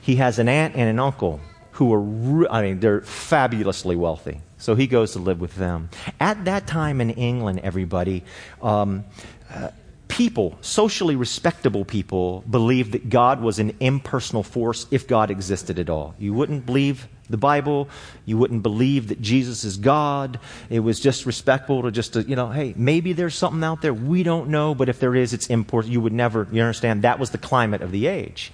He 0.00 0.16
has 0.16 0.38
an 0.38 0.48
aunt 0.48 0.76
and 0.76 0.88
an 0.88 1.00
uncle 1.00 1.40
who 1.72 1.92
are, 1.92 2.52
I 2.52 2.62
mean, 2.62 2.80
they're 2.80 3.00
fabulously 3.00 3.96
wealthy. 3.96 4.40
So 4.58 4.74
he 4.74 4.86
goes 4.86 5.12
to 5.12 5.18
live 5.18 5.40
with 5.40 5.56
them. 5.56 5.90
At 6.20 6.44
that 6.44 6.66
time 6.66 7.00
in 7.00 7.10
England, 7.10 7.60
everybody, 7.62 8.22
um, 8.62 9.04
uh, 9.52 9.70
people, 10.08 10.58
socially 10.60 11.16
respectable 11.16 11.84
people, 11.84 12.44
believed 12.48 12.92
that 12.92 13.08
God 13.08 13.40
was 13.40 13.58
an 13.58 13.74
impersonal 13.80 14.42
force 14.42 14.86
if 14.90 15.08
God 15.08 15.30
existed 15.30 15.78
at 15.78 15.88
all. 15.88 16.14
You 16.18 16.34
wouldn't 16.34 16.66
believe 16.66 17.08
the 17.30 17.38
Bible. 17.38 17.88
You 18.26 18.36
wouldn't 18.36 18.62
believe 18.62 19.08
that 19.08 19.20
Jesus 19.22 19.64
is 19.64 19.78
God. 19.78 20.38
It 20.70 20.80
was 20.80 21.00
just 21.00 21.26
respectful 21.26 21.82
to 21.82 21.90
just, 21.90 22.12
to, 22.12 22.22
you 22.22 22.36
know, 22.36 22.50
hey, 22.50 22.74
maybe 22.76 23.14
there's 23.14 23.34
something 23.34 23.64
out 23.64 23.80
there 23.80 23.94
we 23.94 24.22
don't 24.22 24.50
know, 24.50 24.74
but 24.74 24.88
if 24.88 25.00
there 25.00 25.14
is, 25.14 25.32
it's 25.32 25.46
important. 25.46 25.92
You 25.92 26.02
would 26.02 26.12
never, 26.12 26.46
you 26.52 26.60
understand? 26.60 27.02
That 27.02 27.18
was 27.18 27.30
the 27.30 27.38
climate 27.38 27.80
of 27.80 27.90
the 27.90 28.06
age. 28.06 28.52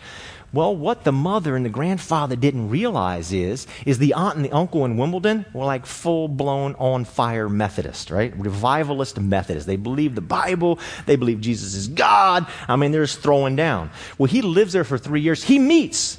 Well, 0.52 0.74
what 0.74 1.04
the 1.04 1.12
mother 1.12 1.56
and 1.56 1.64
the 1.64 1.70
grandfather 1.70 2.34
didn't 2.34 2.70
realize 2.70 3.32
is, 3.32 3.66
is 3.84 3.98
the 3.98 4.14
aunt 4.14 4.36
and 4.36 4.44
the 4.44 4.52
uncle 4.52 4.86
in 4.86 4.96
Wimbledon 4.96 5.44
were 5.52 5.66
like 5.66 5.84
full 5.84 6.26
blown 6.26 6.74
on 6.76 7.04
fire 7.04 7.50
Methodist, 7.50 8.10
right? 8.10 8.32
Revivalist 8.34 9.20
Methodist. 9.20 9.66
They 9.66 9.76
believe 9.76 10.14
the 10.14 10.22
Bible. 10.22 10.78
They 11.04 11.16
believe 11.16 11.42
Jesus 11.42 11.74
is 11.74 11.88
God. 11.88 12.46
I 12.66 12.76
mean, 12.76 12.92
they're 12.92 13.04
just 13.04 13.20
throwing 13.20 13.56
down. 13.56 13.90
Well, 14.16 14.28
he 14.28 14.40
lives 14.40 14.72
there 14.72 14.84
for 14.84 14.96
three 14.96 15.20
years. 15.20 15.44
He 15.44 15.58
meets 15.58 16.18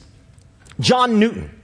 John 0.79 1.19
Newton 1.19 1.55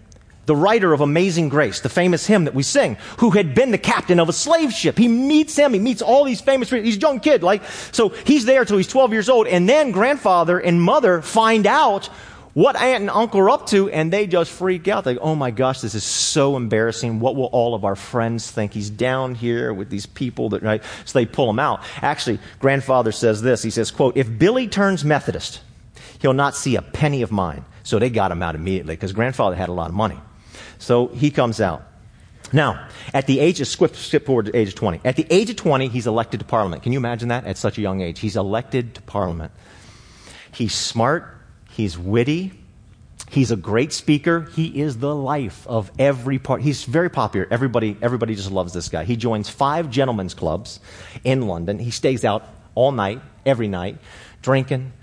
the 0.45 0.55
writer 0.55 0.93
of 0.93 1.01
Amazing 1.01 1.49
Grace, 1.49 1.79
the 1.79 1.89
famous 1.89 2.27
hymn 2.27 2.45
that 2.45 2.53
we 2.53 2.63
sing, 2.63 2.97
who 3.17 3.31
had 3.31 3.55
been 3.55 3.71
the 3.71 3.77
captain 3.77 4.19
of 4.19 4.29
a 4.29 4.33
slave 4.33 4.71
ship. 4.71 4.97
He 4.97 5.07
meets 5.07 5.55
him. 5.55 5.73
He 5.73 5.79
meets 5.79 6.01
all 6.01 6.23
these 6.23 6.41
famous, 6.41 6.69
he's 6.69 6.97
a 6.97 6.99
young 6.99 7.19
kid, 7.19 7.43
like, 7.43 7.63
so 7.91 8.09
he's 8.09 8.45
there 8.45 8.65
till 8.65 8.77
he's 8.77 8.87
12 8.87 9.11
years 9.11 9.29
old. 9.29 9.47
And 9.47 9.67
then 9.67 9.91
grandfather 9.91 10.59
and 10.59 10.81
mother 10.81 11.21
find 11.21 11.65
out 11.65 12.09
what 12.55 12.77
aunt 12.77 13.01
and 13.01 13.09
uncle 13.09 13.41
are 13.41 13.49
up 13.49 13.67
to, 13.67 13.89
and 13.89 14.13
they 14.13 14.27
just 14.27 14.49
freak 14.49 14.87
out. 14.87 15.03
They 15.03 15.15
go, 15.15 15.19
oh 15.19 15.35
my 15.35 15.51
gosh, 15.51 15.81
this 15.81 15.93
is 15.93 16.05
so 16.05 16.55
embarrassing. 16.55 17.19
What 17.19 17.35
will 17.35 17.47
all 17.47 17.75
of 17.75 17.83
our 17.83 17.97
friends 17.97 18.49
think? 18.49 18.73
He's 18.73 18.89
down 18.89 19.35
here 19.35 19.73
with 19.73 19.89
these 19.89 20.05
people 20.05 20.47
that, 20.49 20.63
right? 20.63 20.81
So 21.03 21.19
they 21.19 21.25
pull 21.25 21.49
him 21.49 21.59
out. 21.59 21.81
Actually, 22.01 22.39
grandfather 22.59 23.11
says 23.11 23.41
this. 23.41 23.61
He 23.61 23.69
says, 23.71 23.91
quote, 23.91 24.15
if 24.15 24.39
Billy 24.39 24.69
turns 24.69 25.03
Methodist, 25.03 25.59
he'll 26.19 26.31
not 26.31 26.55
see 26.55 26.77
a 26.77 26.81
penny 26.81 27.23
of 27.23 27.31
mine. 27.31 27.65
So 27.83 27.99
they 27.99 28.09
got 28.09 28.31
him 28.31 28.41
out 28.41 28.55
immediately 28.55 28.95
because 28.95 29.11
grandfather 29.11 29.57
had 29.57 29.67
a 29.67 29.73
lot 29.73 29.89
of 29.89 29.93
money. 29.93 30.17
So 30.79 31.07
he 31.07 31.31
comes 31.31 31.59
out. 31.59 31.83
Now, 32.53 32.87
at 33.13 33.27
the 33.27 33.41
age 33.41 33.59
of, 33.59 33.67
skip, 33.67 33.97
skip 33.97 34.25
forward 34.25 34.45
to 34.45 34.55
age 34.55 34.69
of 34.69 34.75
20. 34.75 35.01
At 35.03 35.17
the 35.17 35.27
age 35.29 35.49
of 35.49 35.57
20, 35.57 35.89
he's 35.89 36.07
elected 36.07 36.39
to 36.39 36.45
Parliament. 36.45 36.83
Can 36.83 36.93
you 36.93 36.99
imagine 36.99 37.27
that 37.27 37.43
at 37.43 37.57
such 37.57 37.77
a 37.77 37.81
young 37.81 37.99
age? 37.99 38.19
He's 38.19 38.37
elected 38.37 38.95
to 38.95 39.01
Parliament. 39.01 39.51
He's 40.53 40.73
smart, 40.73 41.34
he's 41.75 41.97
witty, 41.97 42.53
he's 43.29 43.51
a 43.51 43.55
great 43.55 43.91
speaker. 43.91 44.47
He 44.55 44.81
is 44.81 44.97
the 44.97 45.13
life 45.13 45.67
of 45.67 45.91
every 45.99 46.39
part. 46.39 46.61
He's 46.61 46.83
very 46.85 47.09
popular. 47.09 47.47
Everybody, 47.51 47.97
everybody 48.01 48.35
just 48.35 48.51
loves 48.51 48.73
this 48.73 48.89
guy. 48.89 49.03
He 49.03 49.17
joins 49.17 49.49
five 49.49 49.89
gentlemen's 49.89 50.33
clubs 50.33 50.79
in 51.23 51.47
London. 51.47 51.79
He 51.79 51.91
stays 51.91 52.23
out 52.23 52.47
all 52.75 52.91
night, 52.91 53.21
every 53.45 53.67
night, 53.67 53.97
drinking, 54.41 54.93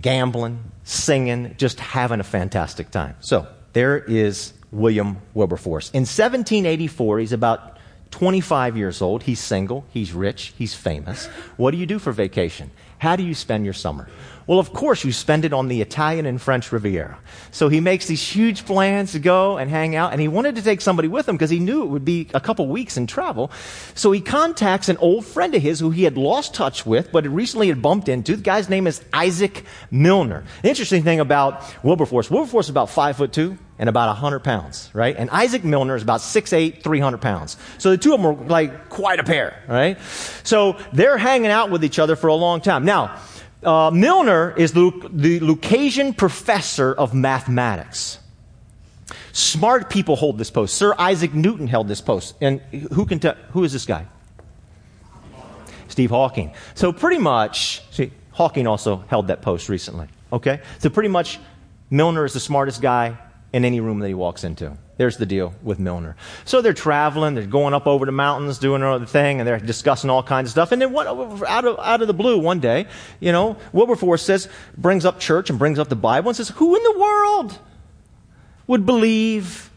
gambling, 0.00 0.72
singing, 0.84 1.54
just 1.58 1.78
having 1.80 2.20
a 2.20 2.24
fantastic 2.24 2.90
time. 2.90 3.16
So, 3.20 3.46
there 3.72 3.98
is 3.98 4.54
William 4.72 5.18
Wilberforce. 5.34 5.90
In 5.90 6.00
1784, 6.00 7.18
he's 7.18 7.32
about 7.32 7.78
25 8.10 8.76
years 8.76 9.02
old. 9.02 9.22
He's 9.22 9.40
single. 9.40 9.84
He's 9.90 10.12
rich. 10.12 10.54
He's 10.56 10.74
famous. 10.74 11.26
What 11.56 11.72
do 11.72 11.76
you 11.76 11.86
do 11.86 11.98
for 11.98 12.12
vacation? 12.12 12.70
How 12.98 13.16
do 13.16 13.22
you 13.22 13.34
spend 13.34 13.64
your 13.64 13.74
summer? 13.74 14.08
Well, 14.48 14.58
of 14.58 14.72
course, 14.72 15.04
you 15.04 15.12
spend 15.12 15.44
it 15.44 15.52
on 15.52 15.68
the 15.68 15.82
Italian 15.82 16.24
and 16.24 16.40
French 16.40 16.72
Riviera. 16.72 17.18
So 17.50 17.68
he 17.68 17.80
makes 17.80 18.06
these 18.06 18.26
huge 18.26 18.64
plans 18.64 19.12
to 19.12 19.18
go 19.18 19.58
and 19.58 19.70
hang 19.70 19.94
out, 19.94 20.12
and 20.12 20.22
he 20.22 20.26
wanted 20.26 20.56
to 20.56 20.62
take 20.62 20.80
somebody 20.80 21.06
with 21.06 21.28
him 21.28 21.36
because 21.36 21.50
he 21.50 21.58
knew 21.58 21.82
it 21.82 21.88
would 21.88 22.06
be 22.06 22.30
a 22.32 22.40
couple 22.40 22.66
weeks 22.66 22.96
in 22.96 23.06
travel. 23.06 23.50
So 23.94 24.10
he 24.10 24.22
contacts 24.22 24.88
an 24.88 24.96
old 24.96 25.26
friend 25.26 25.54
of 25.54 25.60
his 25.60 25.80
who 25.80 25.90
he 25.90 26.04
had 26.04 26.16
lost 26.16 26.54
touch 26.54 26.86
with, 26.86 27.12
but 27.12 27.26
recently 27.26 27.68
had 27.68 27.82
bumped 27.82 28.08
into. 28.08 28.36
The 28.36 28.42
guy's 28.42 28.70
name 28.70 28.86
is 28.86 29.04
Isaac 29.12 29.64
Milner. 29.90 30.44
The 30.62 30.70
interesting 30.70 31.02
thing 31.02 31.20
about 31.20 31.62
Wilberforce, 31.84 32.30
Wilberforce 32.30 32.66
is 32.66 32.70
about 32.70 32.88
five 32.88 33.18
foot 33.18 33.34
two 33.34 33.58
and 33.78 33.90
about 33.90 34.08
100 34.08 34.40
pounds, 34.40 34.90
right? 34.94 35.14
And 35.14 35.28
Isaac 35.28 35.62
Milner 35.62 35.94
is 35.94 36.02
about 36.02 36.20
6'8, 36.20 36.82
300 36.82 37.18
pounds. 37.20 37.58
So 37.76 37.90
the 37.90 37.98
two 37.98 38.14
of 38.14 38.22
them 38.22 38.26
are 38.26 38.46
like 38.46 38.88
quite 38.88 39.20
a 39.20 39.24
pair, 39.24 39.62
right? 39.68 40.00
So 40.42 40.78
they're 40.94 41.18
hanging 41.18 41.50
out 41.50 41.70
with 41.70 41.84
each 41.84 41.98
other 41.98 42.16
for 42.16 42.28
a 42.28 42.34
long 42.34 42.62
time. 42.62 42.86
Now, 42.86 43.20
uh, 43.62 43.90
Milner 43.92 44.54
is 44.56 44.72
the, 44.72 44.90
the 45.10 45.40
Lucasian 45.40 46.16
professor 46.16 46.92
of 46.92 47.14
mathematics. 47.14 48.18
Smart 49.32 49.90
people 49.90 50.16
hold 50.16 50.38
this 50.38 50.50
post. 50.50 50.76
Sir 50.76 50.94
Isaac 50.98 51.34
Newton 51.34 51.66
held 51.66 51.88
this 51.88 52.00
post. 52.00 52.34
And 52.40 52.60
who 52.92 53.06
can 53.06 53.18
tell, 53.18 53.34
who 53.50 53.64
is 53.64 53.72
this 53.72 53.86
guy? 53.86 54.06
Steve 55.88 56.10
Hawking. 56.10 56.52
So 56.74 56.92
pretty 56.92 57.18
much, 57.18 57.82
see, 57.90 58.12
Hawking 58.32 58.66
also 58.66 59.04
held 59.08 59.28
that 59.28 59.42
post 59.42 59.68
recently. 59.68 60.08
Okay? 60.32 60.60
So 60.78 60.90
pretty 60.90 61.08
much, 61.08 61.38
Milner 61.90 62.24
is 62.24 62.34
the 62.34 62.40
smartest 62.40 62.82
guy 62.82 63.18
in 63.52 63.64
any 63.64 63.80
room 63.80 63.98
that 64.00 64.08
he 64.08 64.14
walks 64.14 64.44
into. 64.44 64.76
There's 64.98 65.16
the 65.16 65.26
deal 65.26 65.54
with 65.62 65.78
Milner. 65.78 66.16
So 66.44 66.60
they're 66.60 66.72
traveling, 66.72 67.36
they're 67.36 67.46
going 67.46 67.72
up 67.72 67.86
over 67.86 68.04
the 68.04 68.12
mountains, 68.12 68.58
doing 68.58 68.80
their 68.80 68.90
other 68.90 69.06
thing, 69.06 69.38
and 69.38 69.46
they're 69.46 69.60
discussing 69.60 70.10
all 70.10 70.24
kinds 70.24 70.48
of 70.48 70.50
stuff. 70.50 70.72
And 70.72 70.82
then 70.82 70.92
what, 70.92 71.06
out, 71.06 71.64
of, 71.64 71.78
out 71.78 72.02
of 72.02 72.08
the 72.08 72.14
blue 72.14 72.36
one 72.38 72.58
day, 72.58 72.86
you 73.20 73.30
know, 73.30 73.56
Wilberforce 73.72 74.22
says, 74.22 74.48
brings 74.76 75.04
up 75.04 75.20
church 75.20 75.50
and 75.50 75.58
brings 75.58 75.78
up 75.78 75.88
the 75.88 75.96
Bible 75.96 76.30
and 76.30 76.36
says, 76.36 76.48
Who 76.48 76.74
in 76.74 76.82
the 76.82 76.98
world 76.98 77.58
would 78.66 78.84
believe 78.84 79.70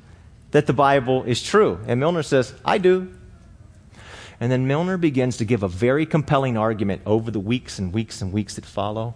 that 0.52 0.66
the 0.66 0.74
Bible 0.74 1.24
is 1.24 1.42
true? 1.44 1.80
And 1.86 2.00
Milner 2.00 2.24
says, 2.24 2.56
I 2.66 2.80
do. 2.80 3.14
And 4.40 4.52
then 4.52 4.66
Milner 4.66 4.98
begins 4.98 5.38
to 5.38 5.46
give 5.46 5.62
a 5.62 5.68
very 5.68 6.08
compelling 6.08 6.58
argument 6.58 7.04
over 7.06 7.30
the 7.30 7.40
weeks 7.40 7.78
and 7.78 7.94
weeks 7.94 8.24
and 8.24 8.34
weeks 8.34 8.56
that 8.56 8.66
follow. 8.66 9.14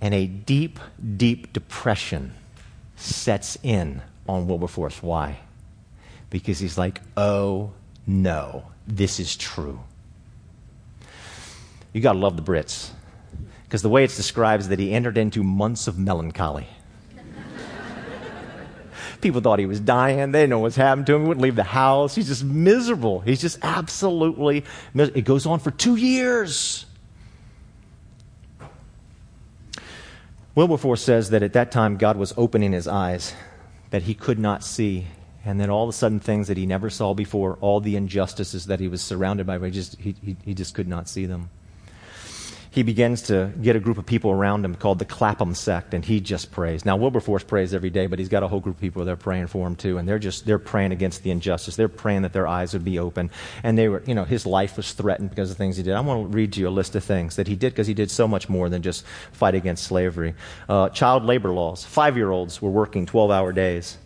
And 0.00 0.14
a 0.14 0.28
deep, 0.28 0.78
deep 1.16 1.52
depression 1.52 2.34
sets 2.94 3.58
in 3.64 4.00
on 4.28 4.46
Wilberforce. 4.46 5.02
Why? 5.02 5.38
Because 6.30 6.58
he's 6.58 6.78
like, 6.78 7.00
oh 7.16 7.72
no, 8.06 8.64
this 8.86 9.20
is 9.20 9.36
true. 9.36 9.80
You 11.92 12.00
got 12.00 12.14
to 12.14 12.18
love 12.18 12.36
the 12.36 12.42
Brits. 12.42 12.90
Because 13.64 13.82
the 13.82 13.88
way 13.88 14.04
it's 14.04 14.16
described 14.16 14.62
is 14.62 14.68
that 14.68 14.78
he 14.78 14.92
entered 14.92 15.16
into 15.16 15.42
months 15.42 15.88
of 15.88 15.98
melancholy. 15.98 16.66
People 19.20 19.40
thought 19.40 19.58
he 19.58 19.66
was 19.66 19.80
dying. 19.80 20.32
They 20.32 20.40
didn't 20.40 20.50
know 20.50 20.58
what's 20.58 20.76
happened 20.76 21.06
to 21.06 21.14
him. 21.14 21.22
He 21.22 21.28
wouldn't 21.28 21.42
leave 21.42 21.56
the 21.56 21.62
house. 21.62 22.14
He's 22.14 22.28
just 22.28 22.44
miserable. 22.44 23.20
He's 23.20 23.40
just 23.40 23.58
absolutely. 23.62 24.64
It 24.94 25.24
goes 25.24 25.46
on 25.46 25.60
for 25.60 25.70
two 25.70 25.96
years. 25.96 26.86
Wilberforce 30.54 31.02
says 31.02 31.30
that 31.30 31.42
at 31.42 31.54
that 31.54 31.72
time 31.72 31.96
God 31.96 32.16
was 32.16 32.32
opening 32.36 32.72
his 32.72 32.86
eyes 32.86 33.34
that 33.94 34.02
he 34.02 34.12
could 34.12 34.40
not 34.40 34.64
see. 34.64 35.06
And 35.44 35.60
then 35.60 35.70
all 35.70 35.84
of 35.84 35.88
a 35.88 35.92
sudden, 35.92 36.18
things 36.18 36.48
that 36.48 36.56
he 36.56 36.66
never 36.66 36.90
saw 36.90 37.14
before, 37.14 37.58
all 37.60 37.78
the 37.78 37.94
injustices 37.94 38.66
that 38.66 38.80
he 38.80 38.88
was 38.88 39.00
surrounded 39.00 39.46
by, 39.46 39.56
he 39.56 39.70
just, 39.70 40.00
he, 40.00 40.16
he, 40.20 40.36
he 40.44 40.52
just 40.52 40.74
could 40.74 40.88
not 40.88 41.08
see 41.08 41.26
them. 41.26 41.48
He 42.74 42.82
begins 42.82 43.22
to 43.22 43.52
get 43.62 43.76
a 43.76 43.78
group 43.78 43.98
of 43.98 44.04
people 44.04 44.32
around 44.32 44.64
him 44.64 44.74
called 44.74 44.98
the 44.98 45.04
Clapham 45.04 45.54
sect, 45.54 45.94
and 45.94 46.04
he 46.04 46.18
just 46.18 46.50
prays. 46.50 46.84
Now, 46.84 46.96
Wilberforce 46.96 47.44
prays 47.44 47.72
every 47.72 47.88
day, 47.88 48.08
but 48.08 48.18
he's 48.18 48.28
got 48.28 48.42
a 48.42 48.48
whole 48.48 48.58
group 48.58 48.74
of 48.74 48.80
people 48.80 49.04
there 49.04 49.14
praying 49.14 49.46
for 49.46 49.64
him 49.64 49.76
too, 49.76 49.96
and 49.96 50.08
they're 50.08 50.18
just 50.18 50.44
they're 50.44 50.58
praying 50.58 50.90
against 50.90 51.22
the 51.22 51.30
injustice. 51.30 51.76
They're 51.76 51.86
praying 51.86 52.22
that 52.22 52.32
their 52.32 52.48
eyes 52.48 52.72
would 52.72 52.84
be 52.84 52.98
open, 52.98 53.30
and 53.62 53.78
they 53.78 53.88
were, 53.88 54.02
you 54.06 54.14
know, 54.16 54.24
his 54.24 54.44
life 54.44 54.76
was 54.76 54.92
threatened 54.92 55.30
because 55.30 55.52
of 55.52 55.56
things 55.56 55.76
he 55.76 55.84
did. 55.84 55.94
I 55.94 56.00
want 56.00 56.32
to 56.32 56.36
read 56.36 56.56
you 56.56 56.66
a 56.66 56.70
list 56.70 56.96
of 56.96 57.04
things 57.04 57.36
that 57.36 57.46
he 57.46 57.54
did 57.54 57.74
because 57.74 57.86
he 57.86 57.94
did 57.94 58.10
so 58.10 58.26
much 58.26 58.48
more 58.48 58.68
than 58.68 58.82
just 58.82 59.06
fight 59.30 59.54
against 59.54 59.84
slavery. 59.84 60.34
Uh, 60.68 60.88
child 60.88 61.24
labor 61.24 61.52
laws. 61.52 61.84
Five-year-olds 61.84 62.60
were 62.60 62.70
working 62.70 63.06
12-hour 63.06 63.52
days 63.52 63.98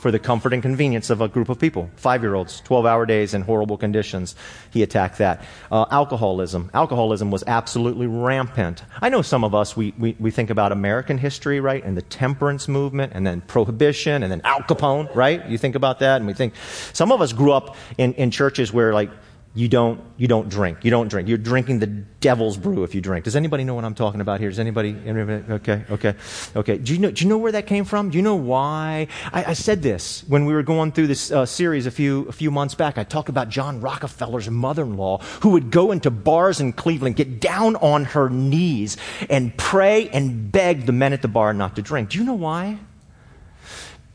for 0.00 0.10
the 0.10 0.18
comfort 0.18 0.52
and 0.52 0.62
convenience 0.62 1.10
of 1.10 1.20
a 1.20 1.28
group 1.28 1.48
of 1.48 1.58
people. 1.58 1.90
Five 1.96 2.22
year 2.22 2.34
olds, 2.34 2.60
12 2.62 2.86
hour 2.86 3.06
days 3.06 3.34
in 3.34 3.42
horrible 3.42 3.76
conditions. 3.76 4.34
He 4.70 4.82
attacked 4.82 5.18
that. 5.18 5.44
Uh, 5.70 5.84
alcoholism. 5.90 6.70
Alcoholism 6.72 7.30
was 7.30 7.44
absolutely 7.46 8.06
rampant. 8.06 8.82
I 9.00 9.10
know 9.10 9.22
some 9.22 9.44
of 9.44 9.54
us, 9.54 9.76
we, 9.76 9.92
we, 9.98 10.16
we 10.18 10.30
think 10.30 10.50
about 10.50 10.72
American 10.72 11.18
history, 11.18 11.60
right? 11.60 11.84
And 11.84 11.96
the 11.96 12.02
temperance 12.02 12.66
movement, 12.66 13.12
and 13.14 13.26
then 13.26 13.42
prohibition, 13.42 14.22
and 14.22 14.32
then 14.32 14.40
Al 14.44 14.60
Capone, 14.60 15.14
right? 15.14 15.46
You 15.46 15.58
think 15.58 15.74
about 15.74 15.98
that, 15.98 16.16
and 16.16 16.26
we 16.26 16.32
think 16.32 16.54
some 16.92 17.12
of 17.12 17.20
us 17.20 17.32
grew 17.32 17.52
up 17.52 17.76
in, 17.98 18.14
in 18.14 18.30
churches 18.30 18.72
where, 18.72 18.94
like, 18.94 19.10
you 19.52 19.68
don't, 19.68 20.00
you 20.16 20.28
don't 20.28 20.48
drink. 20.48 20.84
You 20.84 20.92
don't 20.92 21.08
drink. 21.08 21.28
You're 21.28 21.36
drinking 21.36 21.80
the 21.80 21.88
devil's 21.88 22.56
brew 22.56 22.84
if 22.84 22.94
you 22.94 23.00
drink. 23.00 23.24
Does 23.24 23.34
anybody 23.34 23.64
know 23.64 23.74
what 23.74 23.84
I'm 23.84 23.96
talking 23.96 24.20
about 24.20 24.38
here? 24.38 24.48
Does 24.48 24.60
anybody? 24.60 24.96
anybody 25.04 25.52
okay, 25.54 25.84
okay, 25.90 26.14
okay. 26.54 26.78
Do 26.78 26.92
you 26.92 27.00
know? 27.00 27.10
Do 27.10 27.24
you 27.24 27.28
know 27.28 27.38
where 27.38 27.50
that 27.50 27.66
came 27.66 27.84
from? 27.84 28.10
Do 28.10 28.16
you 28.16 28.22
know 28.22 28.36
why? 28.36 29.08
I, 29.32 29.46
I 29.46 29.52
said 29.54 29.82
this 29.82 30.22
when 30.28 30.44
we 30.44 30.52
were 30.52 30.62
going 30.62 30.92
through 30.92 31.08
this 31.08 31.32
uh, 31.32 31.46
series 31.46 31.86
a 31.86 31.90
few 31.90 32.26
a 32.28 32.32
few 32.32 32.52
months 32.52 32.76
back. 32.76 32.96
I 32.96 33.02
talked 33.02 33.28
about 33.28 33.48
John 33.48 33.80
Rockefeller's 33.80 34.48
mother-in-law 34.48 35.18
who 35.40 35.50
would 35.50 35.72
go 35.72 35.90
into 35.90 36.12
bars 36.12 36.60
in 36.60 36.72
Cleveland, 36.72 37.16
get 37.16 37.40
down 37.40 37.74
on 37.76 38.04
her 38.04 38.28
knees, 38.28 38.98
and 39.28 39.56
pray 39.56 40.08
and 40.10 40.52
beg 40.52 40.86
the 40.86 40.92
men 40.92 41.12
at 41.12 41.22
the 41.22 41.28
bar 41.28 41.52
not 41.52 41.74
to 41.74 41.82
drink. 41.82 42.10
Do 42.10 42.18
you 42.18 42.24
know 42.24 42.34
why? 42.34 42.78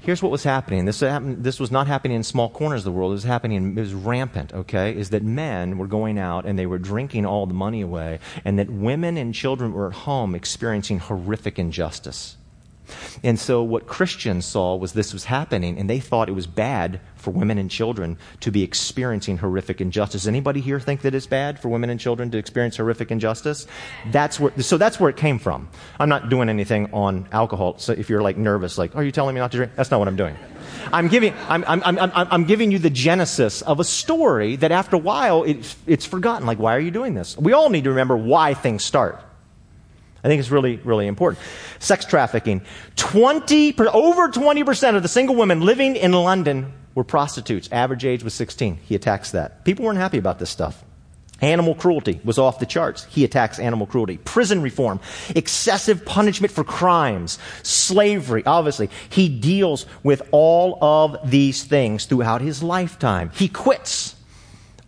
Here's 0.05 0.21
what 0.21 0.31
was 0.31 0.43
happening. 0.43 0.85
This, 0.85 0.99
happened, 0.99 1.43
this 1.43 1.59
was 1.59 1.71
not 1.71 1.87
happening 1.87 2.15
in 2.15 2.23
small 2.23 2.49
corners 2.49 2.81
of 2.81 2.85
the 2.85 2.91
world. 2.91 3.11
It 3.11 3.15
was 3.15 3.23
happening, 3.23 3.77
it 3.77 3.81
was 3.81 3.93
rampant, 3.93 4.53
okay? 4.53 4.95
Is 4.95 5.09
that 5.09 5.23
men 5.23 5.77
were 5.77 5.87
going 5.87 6.19
out 6.19 6.45
and 6.45 6.57
they 6.57 6.67
were 6.67 6.77
drinking 6.77 7.25
all 7.25 7.47
the 7.47 7.53
money 7.53 7.81
away, 7.81 8.19
and 8.45 8.59
that 8.59 8.69
women 8.69 9.17
and 9.17 9.33
children 9.33 9.73
were 9.73 9.87
at 9.87 9.93
home 9.93 10.35
experiencing 10.35 10.99
horrific 10.99 11.57
injustice. 11.57 12.37
And 13.23 13.39
so 13.39 13.63
what 13.63 13.87
Christians 13.87 14.45
saw 14.45 14.75
was 14.75 14.93
this 14.93 15.13
was 15.13 15.25
happening, 15.25 15.77
and 15.77 15.89
they 15.89 15.99
thought 15.99 16.29
it 16.29 16.33
was 16.33 16.47
bad 16.47 16.99
for 17.15 17.31
women 17.31 17.57
and 17.57 17.71
children 17.71 18.17
to 18.41 18.51
be 18.51 18.61
experiencing 18.63 19.37
horrific 19.37 19.81
injustice. 19.81 20.27
Anybody 20.27 20.61
here 20.61 20.79
think 20.79 21.01
that 21.01 21.15
it's 21.15 21.25
bad 21.25 21.59
for 21.59 21.69
women 21.69 21.89
and 21.89 21.99
children 21.99 22.29
to 22.31 22.37
experience 22.37 22.77
horrific 22.77 23.11
injustice? 23.11 23.65
That's 24.11 24.39
where, 24.39 24.51
so 24.61 24.77
that's 24.77 24.99
where 24.99 25.09
it 25.09 25.17
came 25.17 25.39
from. 25.39 25.67
I'm 25.99 26.09
not 26.09 26.29
doing 26.29 26.49
anything 26.49 26.93
on 26.93 27.27
alcohol. 27.31 27.79
So 27.79 27.93
if 27.93 28.09
you're 28.09 28.21
like 28.21 28.37
nervous, 28.37 28.77
like, 28.77 28.95
are 28.95 29.03
you 29.03 29.11
telling 29.11 29.33
me 29.33 29.41
not 29.41 29.51
to 29.51 29.57
drink? 29.57 29.71
That's 29.75 29.89
not 29.89 29.99
what 29.99 30.07
I'm 30.07 30.15
doing. 30.15 30.35
I'm 30.93 31.07
giving, 31.07 31.33
I'm, 31.47 31.63
I'm, 31.67 31.81
I'm, 31.83 32.11
I'm, 32.13 32.43
giving 32.45 32.71
you 32.71 32.79
the 32.79 32.89
genesis 32.89 33.61
of 33.63 33.79
a 33.79 33.83
story 33.83 34.55
that 34.57 34.71
after 34.71 34.95
a 34.95 34.99
while 34.99 35.43
it's, 35.43 35.75
it's 35.87 36.05
forgotten. 36.05 36.45
Like, 36.45 36.59
why 36.59 36.75
are 36.75 36.79
you 36.79 36.91
doing 36.91 37.15
this? 37.15 37.37
We 37.37 37.53
all 37.53 37.69
need 37.69 37.85
to 37.85 37.89
remember 37.89 38.15
why 38.15 38.53
things 38.53 38.83
start. 38.83 39.21
I 40.25 40.27
think 40.27 40.39
it's 40.39 40.49
really, 40.49 40.77
really 40.77 41.05
important. 41.05 41.43
Sex 41.77 42.03
trafficking. 42.03 42.63
20, 42.95 43.75
over 43.77 44.29
20% 44.29 44.95
of 44.95 45.03
the 45.03 45.07
single 45.07 45.35
women 45.35 45.61
living 45.61 45.95
in 45.95 46.13
London 46.13 46.73
were 46.95 47.03
prostitutes. 47.03 47.69
Average 47.71 48.05
age 48.05 48.23
was 48.23 48.33
16. 48.33 48.77
He 48.77 48.95
attacks 48.95 49.31
that. 49.31 49.63
People 49.65 49.85
weren't 49.85 49.99
happy 49.99 50.17
about 50.17 50.39
this 50.39 50.49
stuff. 50.49 50.83
Animal 51.41 51.75
cruelty 51.75 52.19
was 52.23 52.39
off 52.39 52.57
the 52.57 52.65
charts. 52.65 53.03
He 53.03 53.23
attacks 53.23 53.59
animal 53.59 53.85
cruelty. 53.85 54.17
Prison 54.17 54.63
reform, 54.63 54.99
excessive 55.35 56.03
punishment 56.05 56.51
for 56.51 56.63
crimes, 56.63 57.37
slavery, 57.61 58.43
obviously. 58.47 58.89
He 59.09 59.29
deals 59.29 59.85
with 60.01 60.23
all 60.31 60.83
of 60.83 61.29
these 61.29 61.65
things 61.65 62.05
throughout 62.05 62.41
his 62.41 62.63
lifetime. 62.63 63.29
He 63.35 63.47
quits 63.47 64.14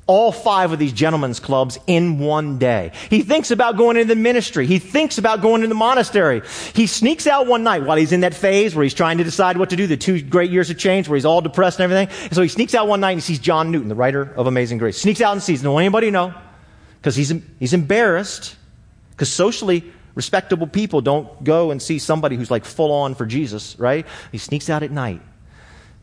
all 0.08 0.32
five 0.32 0.72
of 0.72 0.80
these 0.80 0.94
gentlemen's 0.94 1.40
clubs 1.40 1.78
in 1.86 2.18
one 2.18 2.58
day. 2.58 2.92
He 3.10 3.22
thinks 3.22 3.52
about 3.52 3.78
going 3.78 3.98
into 3.98 4.08
the 4.08 4.20
ministry. 4.20 4.66
He 4.66 4.80
thinks 4.80 5.18
about 5.18 5.42
going 5.42 5.56
into 5.56 5.68
the 5.68 5.76
monastery. 5.76 6.42
He 6.74 6.88
sneaks 6.88 7.28
out 7.28 7.46
one 7.46 7.64
night 7.64 7.84
while 7.84 7.98
he's 7.98 8.14
in 8.14 8.22
that 8.22 8.34
phase 8.34 8.74
where 8.74 8.84
he's 8.84 8.94
trying 8.94 9.18
to 9.18 9.26
decide 9.26 9.58
what 9.58 9.70
to 9.72 9.76
do, 9.76 9.86
the 9.86 9.98
two 9.98 10.22
great 10.22 10.50
years 10.50 10.70
of 10.70 10.78
change 10.78 11.10
where 11.10 11.18
he's 11.18 11.26
all 11.26 11.42
depressed 11.42 11.80
and 11.80 11.92
everything. 11.92 12.08
And 12.24 12.34
so 12.34 12.42
he 12.42 12.48
sneaks 12.48 12.74
out 12.74 12.88
one 12.88 13.02
night 13.02 13.12
and 13.12 13.24
sees 13.24 13.40
John 13.40 13.70
Newton, 13.70 13.90
the 13.90 13.96
writer 13.96 14.34
of 14.36 14.48
Amazing 14.48 14.78
Grace. 14.78 14.98
Sneaks 14.98 15.20
out 15.20 15.34
and 15.34 15.44
sees, 15.44 15.62
no 15.62 15.78
anybody 15.78 16.10
know, 16.10 16.34
because 17.00 17.16
he's, 17.16 17.34
he's 17.60 17.74
embarrassed, 17.74 18.56
because 19.12 19.32
socially 19.32 19.84
respectable 20.16 20.68
people 20.68 21.02
don't 21.02 21.44
go 21.44 21.70
and 21.70 21.82
see 21.82 22.00
somebody 22.00 22.36
who's 22.36 22.50
like 22.50 22.66
full 22.66 22.92
on 22.92 23.14
for 23.14 23.26
Jesus, 23.26 23.78
right? 23.78 24.06
He 24.32 24.38
sneaks 24.38 24.70
out 24.70 24.84
at 24.84 24.90
night 24.90 25.22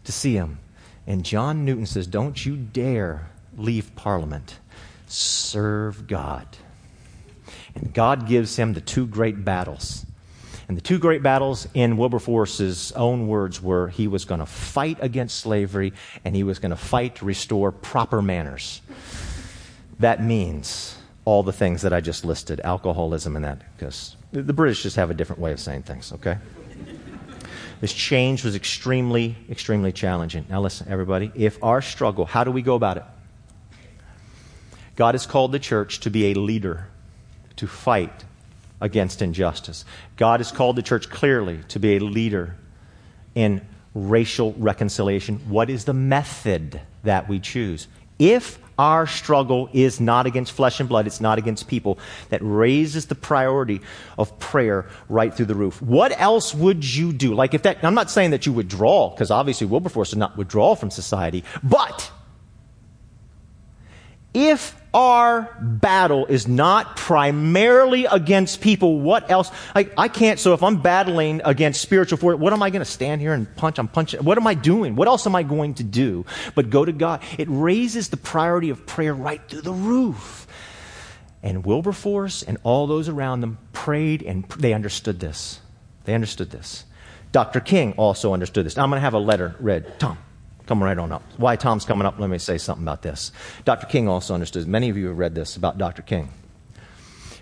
to 0.05 0.12
see 0.12 0.35
him. 0.35 0.59
And 1.07 1.24
John 1.24 1.64
Newton 1.64 1.87
says, 1.87 2.07
don't 2.07 2.44
you 2.44 2.57
dare 2.57 3.29
leave 3.57 3.95
Parliament. 3.95 4.59
Serve 5.07 6.07
God. 6.07 6.47
And 7.75 7.93
God 7.93 8.27
gives 8.29 8.57
him 8.57 8.73
the 8.73 8.81
two 8.81 9.07
great 9.07 9.45
battles. 9.45 10.07
And 10.67 10.77
the 10.77 10.81
two 10.83 10.99
great 10.99 11.23
battles, 11.23 11.69
in 11.75 11.97
Wilberforce's 11.99 12.93
own 12.93 13.29
words, 13.29 13.61
were 13.61 13.88
he 13.88 14.09
was 14.09 14.25
going 14.25 14.40
to 14.40 14.47
fight 14.47 14.99
against 15.01 15.40
slavery 15.40 15.93
and 16.25 16.35
he 16.35 16.43
was 16.43 16.59
going 16.59 16.71
to 16.71 16.77
fight 16.77 17.17
to 17.17 17.27
restore 17.27 17.71
proper 17.71 18.23
manners. 18.23 18.81
That 19.99 20.23
means 20.23 20.97
all 21.27 21.43
the 21.43 21.53
things 21.53 21.83
that 21.83 21.93
I 21.93 22.01
just 22.01 22.25
listed 22.25 22.61
alcoholism 22.62 23.37
and 23.37 23.45
that, 23.45 23.61
because 23.77 24.17
the 24.33 24.53
British 24.53 24.83
just 24.83 24.97
have 24.97 25.11
a 25.11 25.14
different 25.14 25.40
way 25.40 25.53
of 25.53 25.61
saying 25.61 25.83
things, 25.83 26.12
okay? 26.12 26.38
This 27.81 27.93
change 27.93 28.45
was 28.45 28.55
extremely, 28.55 29.37
extremely 29.51 29.93
challenging. 29.93 30.47
Now, 30.49 30.61
listen, 30.61 30.87
everybody, 30.88 31.31
if 31.35 31.62
our 31.62 31.83
struggle, 31.83 32.25
how 32.25 32.45
do 32.45 32.51
we 32.51 32.62
go 32.62 32.75
about 32.75 32.97
it? 32.97 33.05
God 34.96 35.14
has 35.14 35.26
called 35.26 35.52
the 35.52 35.59
church 35.59 36.00
to 36.00 36.11
be 36.11 36.26
a 36.26 36.35
leader, 36.35 36.87
to 37.57 37.66
fight 37.66 38.24
against 38.80 39.22
injustice. 39.22 39.85
God 40.16 40.40
has 40.40 40.52
called 40.52 40.76
the 40.76 40.83
church 40.83 41.09
clearly 41.11 41.61
to 41.68 41.78
be 41.78 41.96
a 41.96 42.00
leader 42.00 42.57
in 43.35 43.61
racial 43.94 44.52
reconciliation. 44.54 45.38
What 45.48 45.70
is 45.70 45.85
the 45.85 45.94
method 45.94 46.80
that 47.02 47.28
we 47.28 47.40
choose? 47.40 47.87
If 48.18 48.59
our 48.78 49.07
struggle 49.07 49.68
is 49.72 50.00
not 50.00 50.26
against 50.26 50.52
flesh 50.52 50.80
and 50.80 50.88
blood, 50.88 51.07
it's 51.07 51.20
not 51.20 51.38
against 51.38 51.68
people, 51.68 51.98
that 52.30 52.40
raises 52.42 53.07
the 53.07 53.14
priority 53.14 53.80
of 54.18 54.37
prayer 54.40 54.87
right 55.09 55.33
through 55.33 55.46
the 55.46 55.54
roof. 55.54 55.80
What 55.80 56.18
else 56.20 56.54
would 56.54 56.85
you 56.85 57.12
do? 57.12 57.35
Like 57.35 57.54
if 57.54 57.62
that, 57.62 57.85
I'm 57.85 57.94
not 57.94 58.11
saying 58.11 58.33
that 58.33 58.46
you 58.46 58.52
withdraw, 58.52 59.11
because 59.11 59.30
obviously 59.30 59.66
Wilberforce 59.66 60.11
did 60.11 60.18
not 60.18 60.37
withdraw 60.37 60.74
from 60.74 60.90
society, 60.90 61.44
but 61.62 62.11
if 64.35 64.79
our 64.92 65.57
battle 65.61 66.27
is 66.27 66.47
not 66.47 66.97
primarily 66.97 68.05
against 68.05 68.61
people, 68.61 69.01
what 69.01 69.31
else? 69.31 69.51
I, 69.75 70.09
can't, 70.09 70.38
so 70.38 70.55
if 70.55 70.62
I'm 70.62 70.83
battling 70.83 71.40
against 71.44 71.81
spiritual 71.81 72.18
force, 72.18 72.38
what 72.38 72.53
am 72.53 72.62
I 72.62 72.70
going 72.70 72.81
to 72.81 72.90
stand 72.90 73.20
here 73.20 73.33
and 73.33 73.53
punch? 73.57 73.79
I'm 73.79 73.88
punching. 73.88 74.23
What 74.25 74.37
am 74.38 74.47
I 74.47 74.55
doing? 74.55 74.94
What 74.94 75.09
else 75.09 75.27
am 75.27 75.35
I 75.35 75.42
going 75.42 75.75
to 75.75 75.85
do 75.85 76.27
but 76.55 76.70
go 76.70 76.85
to 76.85 76.92
God? 76.92 77.23
It 77.38 77.49
raises 77.51 78.09
the 78.09 78.16
priority 78.16 78.70
of 78.70 78.87
prayer 78.87 79.14
right 79.14 79.40
through 79.49 79.62
the 79.62 79.73
roof. 79.73 80.47
And 81.42 81.64
Wilberforce 81.64 82.42
and 82.42 82.59
all 82.62 82.87
those 82.87 83.09
around 83.09 83.40
them 83.40 83.59
prayed 83.73 84.23
and 84.23 84.49
they 84.51 84.73
understood 84.73 85.20
this. 85.20 85.61
They 86.05 86.14
understood 86.14 86.51
this. 86.51 86.85
Dr. 87.33 87.61
King 87.61 87.94
also 87.97 88.33
understood 88.33 88.64
this. 88.64 88.77
Now 88.77 88.85
I'm 88.85 88.90
going 88.90 88.99
to 88.99 89.05
have 89.05 89.14
a 89.14 89.18
letter 89.18 89.57
read. 89.59 89.99
Tom. 89.99 90.18
Come 90.66 90.83
right 90.83 90.98
on 90.98 91.12
up. 91.12 91.22
Why 91.37 91.57
Tom's 91.57 91.85
coming 91.85 92.07
up, 92.07 92.18
let 92.18 92.31
me 92.31 92.38
say 92.38 92.57
something 92.57 92.85
about 92.85 93.03
this. 93.03 93.33
Dr. 93.64 93.87
King 93.87 94.09
also 94.09 94.33
understood. 94.35 94.66
Many 94.66 94.88
of 94.88 94.96
you 94.96 95.09
have 95.09 95.18
read 95.18 95.35
this 95.35 95.57
about 95.57 95.77
Dr. 95.77 96.03
King. 96.03 96.31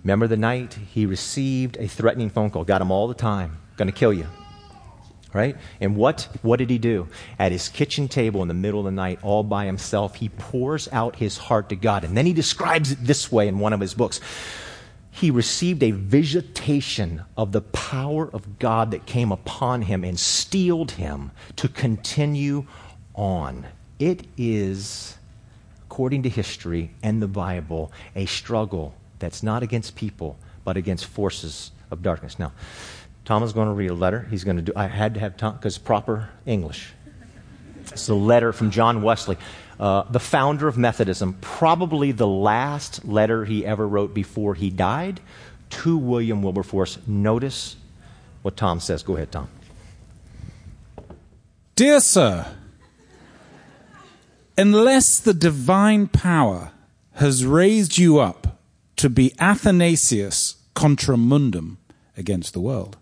Remember 0.02 0.26
the 0.26 0.37
night 0.37 0.74
he 0.74 1.06
received 1.06 1.76
a 1.76 1.87
threatening 1.87 2.30
phone 2.30 2.50
call, 2.50 2.64
got 2.64 2.80
him 2.80 2.90
all 2.90 3.06
the 3.06 3.14
time, 3.14 3.58
to 3.78 3.92
kill 3.92 4.12
you. 4.12 4.26
Right? 5.32 5.56
And 5.80 5.96
what, 5.96 6.28
what 6.42 6.58
did 6.58 6.68
he 6.68 6.78
do? 6.78 7.08
At 7.38 7.52
his 7.52 7.68
kitchen 7.68 8.06
table 8.06 8.42
in 8.42 8.48
the 8.48 8.54
middle 8.54 8.80
of 8.80 8.85
the 8.85 8.92
night, 8.92 9.18
all 9.22 9.42
by 9.42 9.64
himself, 9.64 10.16
he 10.16 10.28
pours 10.28 10.88
out 10.92 11.16
his 11.16 11.38
heart 11.38 11.70
to 11.70 11.76
God. 11.76 12.04
And 12.04 12.16
then 12.16 12.26
he 12.26 12.32
describes 12.32 12.92
it 12.92 12.98
this 13.02 13.32
way 13.32 13.48
in 13.48 13.58
one 13.58 13.72
of 13.72 13.80
his 13.80 13.94
books 13.94 14.20
he 15.14 15.30
received 15.30 15.82
a 15.82 15.90
visitation 15.90 17.22
of 17.37 17.52
the 17.52 17.61
power 17.61 18.30
of 18.32 18.58
God 18.58 18.92
that 18.92 19.04
came 19.04 19.30
upon 19.30 19.82
him 19.82 20.04
and 20.04 20.18
steeled 20.18 20.92
him 20.92 21.32
to 21.56 21.68
continue 21.68 22.66
on. 23.14 23.66
It 23.98 24.27
is, 24.37 25.16
according 25.85 26.25
to 26.25 26.29
history 26.29 26.90
and 27.03 27.22
the 27.22 27.29
Bible, 27.29 27.92
a 28.16 28.27
struggle 28.27 28.94
that's 29.18 29.42
not 29.42 29.62
against 29.62 29.94
people, 29.94 30.37
but 30.64 30.77
against 30.77 31.07
forces 31.07 31.70
of 31.90 32.03
darkness. 32.03 32.38
Now, 32.38 32.53
Tom 33.25 33.42
is 33.42 33.53
going 33.53 33.68
to 33.68 33.75
read 33.75 33.90
a 33.90 33.94
letter. 33.94 34.27
He's 34.31 34.44
going 34.44 34.57
to 34.57 34.62
do, 34.62 34.72
I 34.75 34.87
had 34.87 35.14
to 35.14 35.20
have 35.20 35.37
Tom, 35.37 35.55
because 35.55 35.79
proper 35.79 36.29
English. 36.46 36.92
It's 37.92 38.09
a 38.09 38.14
letter 38.14 38.53
from 38.53 38.70
John 38.70 39.03
Wesley, 39.03 39.37
uh, 39.79 40.05
the 40.11 40.20
founder 40.20 40.68
of 40.68 40.79
Methodism, 40.79 41.35
probably 41.40 42.12
the 42.12 42.27
last 42.27 43.05
letter 43.05 43.44
he 43.44 43.66
ever 43.66 43.87
wrote 43.87 44.14
before 44.14 44.55
he 44.55 44.70
died 44.70 45.20
to 45.70 45.96
William 45.96 46.42
Wilberforce. 46.42 46.98
Notice 47.07 47.77
what 48.42 48.57
Tom 48.57 48.81
says. 48.81 49.03
Go 49.03 49.16
ahead, 49.16 49.33
Tom. 49.33 49.48
Dear 51.75 52.01
Sir, 52.01 52.46
unless 54.56 55.18
the 55.18 55.34
divine 55.34 56.06
power 56.06 56.72
has 57.14 57.44
raised 57.44 57.98
you 57.98 58.18
up 58.18 58.58
to 58.96 59.08
be 59.08 59.34
Athanasius 59.38 60.56
contra 60.74 61.16
mundum 61.16 61.78
against 62.16 62.52
the 62.52 62.60
world, 62.60 62.96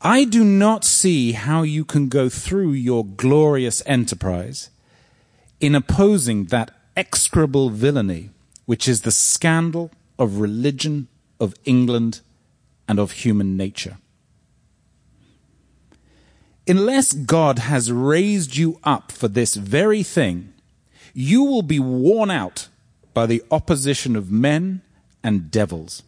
I 0.00 0.24
do 0.24 0.44
not 0.44 0.84
see 0.84 1.32
how 1.32 1.62
you 1.62 1.84
can 1.84 2.08
go 2.08 2.28
through 2.28 2.72
your 2.72 3.04
glorious 3.04 3.82
enterprise 3.86 4.70
in 5.60 5.74
opposing 5.74 6.46
that 6.46 6.70
execrable 6.96 7.70
villainy 7.70 8.30
which 8.66 8.88
is 8.88 9.02
the 9.02 9.10
scandal 9.10 9.90
of 10.18 10.40
religion, 10.40 11.08
of 11.40 11.54
England, 11.64 12.20
and 12.88 12.98
of 12.98 13.12
human 13.12 13.56
nature. 13.56 13.96
Unless 16.68 17.12
God 17.12 17.60
has 17.60 17.92
raised 17.92 18.56
you 18.56 18.80
up 18.82 19.12
for 19.12 19.28
this 19.28 19.54
very 19.54 20.02
thing, 20.02 20.52
you 21.14 21.44
will 21.44 21.62
be 21.62 21.78
worn 21.78 22.30
out 22.30 22.68
by 23.14 23.26
the 23.26 23.42
opposition 23.50 24.16
of 24.16 24.30
men 24.30 24.82
and 25.22 25.50
devils. 25.50 26.02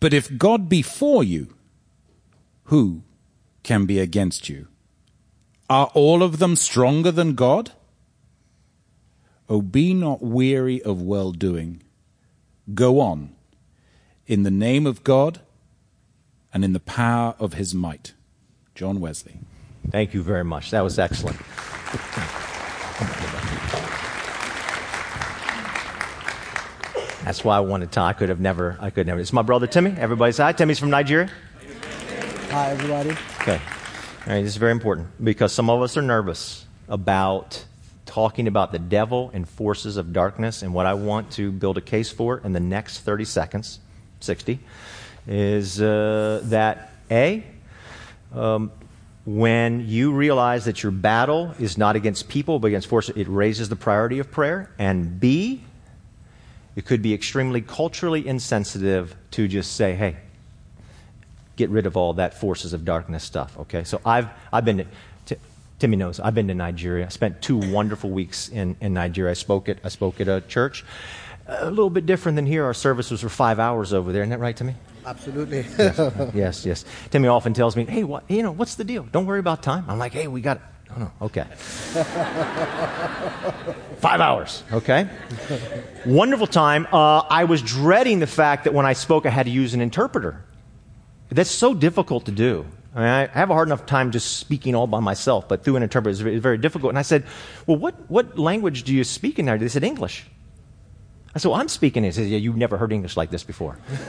But 0.00 0.14
if 0.14 0.38
God 0.38 0.68
be 0.68 0.80
for 0.80 1.22
you, 1.22 1.54
who 2.64 3.02
can 3.62 3.84
be 3.84 3.98
against 3.98 4.48
you? 4.48 4.68
Are 5.68 5.90
all 5.92 6.22
of 6.22 6.38
them 6.38 6.56
stronger 6.56 7.12
than 7.12 7.34
God? 7.34 7.72
Oh, 9.48 9.60
be 9.60 9.92
not 9.92 10.22
weary 10.22 10.80
of 10.82 11.02
well 11.02 11.32
doing. 11.32 11.82
Go 12.72 12.98
on, 12.98 13.34
in 14.26 14.42
the 14.42 14.50
name 14.50 14.86
of 14.86 15.04
God 15.04 15.40
and 16.52 16.64
in 16.64 16.72
the 16.72 16.80
power 16.80 17.34
of 17.38 17.54
his 17.54 17.74
might. 17.74 18.14
John 18.74 19.00
Wesley. 19.00 19.40
Thank 19.90 20.14
you 20.14 20.22
very 20.22 20.44
much. 20.44 20.70
That 20.70 20.82
was 20.82 20.98
excellent. 20.98 21.38
That's 27.24 27.44
why 27.44 27.56
I 27.56 27.60
wanted 27.60 27.92
to. 27.92 28.00
I 28.00 28.12
could 28.12 28.28
have 28.28 28.40
never. 28.40 28.76
I 28.80 28.90
could 28.90 29.06
never. 29.06 29.20
It's 29.20 29.32
my 29.32 29.42
brother 29.42 29.66
Timmy. 29.66 29.94
Everybody 29.98 30.32
say 30.32 30.44
hi. 30.44 30.52
Timmy's 30.52 30.78
from 30.78 30.90
Nigeria. 30.90 31.30
Hi, 32.50 32.70
everybody. 32.70 33.10
Okay. 33.40 33.60
All 34.26 34.32
right. 34.32 34.42
This 34.42 34.52
is 34.52 34.56
very 34.56 34.72
important 34.72 35.08
because 35.22 35.52
some 35.52 35.70
of 35.70 35.82
us 35.82 35.96
are 35.96 36.02
nervous 36.02 36.66
about 36.88 37.64
talking 38.06 38.48
about 38.48 38.72
the 38.72 38.78
devil 38.78 39.30
and 39.32 39.48
forces 39.48 39.96
of 39.96 40.12
darkness. 40.12 40.62
And 40.62 40.74
what 40.74 40.86
I 40.86 40.94
want 40.94 41.30
to 41.32 41.52
build 41.52 41.78
a 41.78 41.80
case 41.80 42.10
for 42.10 42.38
in 42.38 42.52
the 42.52 42.60
next 42.60 43.00
30 43.00 43.24
seconds, 43.24 43.78
60, 44.20 44.58
is 45.30 45.80
uh, 45.80 46.40
that 46.44 46.90
A, 47.10 47.44
um, 48.34 48.72
when 49.24 49.86
you 49.88 50.12
realize 50.12 50.64
that 50.64 50.82
your 50.82 50.90
battle 50.90 51.54
is 51.60 51.78
not 51.78 51.94
against 51.94 52.28
people 52.28 52.58
but 52.58 52.66
against 52.68 52.88
forces, 52.88 53.16
it 53.16 53.28
raises 53.28 53.68
the 53.68 53.76
priority 53.76 54.18
of 54.18 54.30
prayer. 54.30 54.70
And 54.76 55.20
B, 55.20 55.62
it 56.74 56.84
could 56.84 57.00
be 57.00 57.14
extremely 57.14 57.60
culturally 57.60 58.26
insensitive 58.26 59.14
to 59.30 59.46
just 59.46 59.76
say, 59.76 59.94
hey, 59.94 60.16
get 61.54 61.70
rid 61.70 61.86
of 61.86 61.96
all 61.96 62.14
that 62.14 62.34
forces 62.34 62.72
of 62.72 62.84
darkness 62.84 63.22
stuff, 63.22 63.56
okay? 63.60 63.84
So 63.84 64.00
I've, 64.04 64.28
I've 64.52 64.64
been, 64.64 64.88
to, 65.26 65.36
Timmy 65.78 65.96
knows, 65.96 66.18
I've 66.18 66.34
been 66.34 66.48
to 66.48 66.54
Nigeria. 66.54 67.06
I 67.06 67.08
spent 67.08 67.40
two 67.40 67.58
wonderful 67.58 68.10
weeks 68.10 68.48
in, 68.48 68.76
in 68.80 68.94
Nigeria. 68.94 69.30
I 69.30 69.34
spoke, 69.34 69.68
at, 69.68 69.78
I 69.84 69.90
spoke 69.90 70.20
at 70.20 70.26
a 70.26 70.40
church. 70.40 70.84
A 71.46 71.70
little 71.70 71.90
bit 71.90 72.06
different 72.06 72.34
than 72.34 72.46
here. 72.46 72.64
Our 72.64 72.74
services 72.74 73.22
were 73.22 73.28
five 73.28 73.60
hours 73.60 73.92
over 73.92 74.10
there. 74.10 74.22
Isn't 74.22 74.30
that 74.30 74.40
right, 74.40 74.56
Timmy? 74.56 74.74
Absolutely. 75.04 75.58
yes, 75.78 76.32
yes, 76.34 76.66
yes. 76.66 76.84
Timmy 77.10 77.28
often 77.28 77.54
tells 77.54 77.76
me, 77.76 77.84
hey, 77.84 78.04
what, 78.04 78.24
you 78.30 78.42
know, 78.42 78.52
what's 78.52 78.74
the 78.74 78.84
deal? 78.84 79.04
Don't 79.04 79.26
worry 79.26 79.40
about 79.40 79.62
time. 79.62 79.84
I'm 79.88 79.98
like, 79.98 80.12
hey, 80.12 80.28
we 80.28 80.40
got 80.40 80.58
it. 80.58 80.62
Oh, 80.96 80.98
no, 80.98 81.12
okay. 81.22 81.44
Five 83.98 84.20
hours, 84.20 84.64
okay? 84.72 85.08
Wonderful 86.04 86.48
time. 86.48 86.86
Uh, 86.92 87.20
I 87.20 87.44
was 87.44 87.62
dreading 87.62 88.18
the 88.18 88.26
fact 88.26 88.64
that 88.64 88.74
when 88.74 88.86
I 88.86 88.94
spoke, 88.94 89.24
I 89.24 89.30
had 89.30 89.46
to 89.46 89.52
use 89.52 89.72
an 89.72 89.80
interpreter. 89.80 90.44
That's 91.30 91.50
so 91.50 91.74
difficult 91.74 92.24
to 92.26 92.32
do. 92.32 92.66
I, 92.94 92.98
mean, 92.98 93.08
I 93.08 93.26
have 93.38 93.50
a 93.50 93.54
hard 93.54 93.68
enough 93.68 93.86
time 93.86 94.10
just 94.10 94.38
speaking 94.38 94.74
all 94.74 94.88
by 94.88 94.98
myself, 94.98 95.48
but 95.48 95.62
through 95.62 95.76
an 95.76 95.84
interpreter 95.84 96.10
is 96.10 96.20
very, 96.20 96.38
very 96.38 96.58
difficult. 96.58 96.90
And 96.90 96.98
I 96.98 97.02
said, 97.02 97.24
Well, 97.66 97.76
what, 97.76 97.94
what 98.10 98.36
language 98.36 98.82
do 98.82 98.92
you 98.92 99.04
speak 99.04 99.38
in 99.38 99.46
there? 99.46 99.56
They 99.58 99.68
said, 99.68 99.84
English. 99.84 100.26
I 101.34 101.38
said, 101.38 101.50
Well, 101.50 101.60
I'm 101.60 101.68
speaking. 101.68 102.04
He 102.04 102.12
says, 102.12 102.28
Yeah, 102.28 102.38
you've 102.38 102.56
never 102.56 102.76
heard 102.76 102.92
English 102.92 103.16
like 103.16 103.30
this 103.30 103.44
before. 103.44 103.78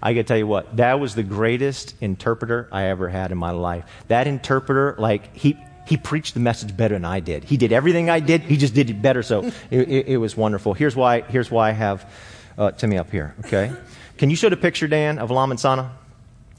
I 0.00 0.12
got 0.12 0.20
to 0.20 0.24
tell 0.24 0.36
you 0.38 0.46
what, 0.46 0.76
that 0.76 1.00
was 1.00 1.14
the 1.14 1.24
greatest 1.24 1.94
interpreter 2.00 2.68
I 2.70 2.84
ever 2.84 3.08
had 3.08 3.32
in 3.32 3.38
my 3.38 3.50
life. 3.50 3.84
That 4.06 4.28
interpreter, 4.28 4.94
like, 4.96 5.36
he, 5.36 5.58
he 5.88 5.96
preached 5.96 6.34
the 6.34 6.40
message 6.40 6.76
better 6.76 6.94
than 6.94 7.04
I 7.04 7.18
did. 7.18 7.42
He 7.42 7.56
did 7.56 7.72
everything 7.72 8.08
I 8.08 8.20
did, 8.20 8.42
he 8.42 8.56
just 8.56 8.74
did 8.74 8.90
it 8.90 9.02
better. 9.02 9.24
So 9.24 9.44
it, 9.70 9.88
it, 9.88 10.06
it 10.06 10.16
was 10.18 10.36
wonderful. 10.36 10.74
Here's 10.74 10.94
why, 10.94 11.22
here's 11.22 11.50
why 11.50 11.70
I 11.70 11.72
have 11.72 12.12
uh, 12.56 12.70
Timmy 12.70 12.96
up 12.96 13.10
here, 13.10 13.34
okay? 13.44 13.72
Can 14.18 14.30
you 14.30 14.36
show 14.36 14.48
the 14.48 14.56
picture, 14.56 14.86
Dan, 14.86 15.18
of 15.18 15.30
Lamin 15.30 15.56
Sanneh? 15.56 15.90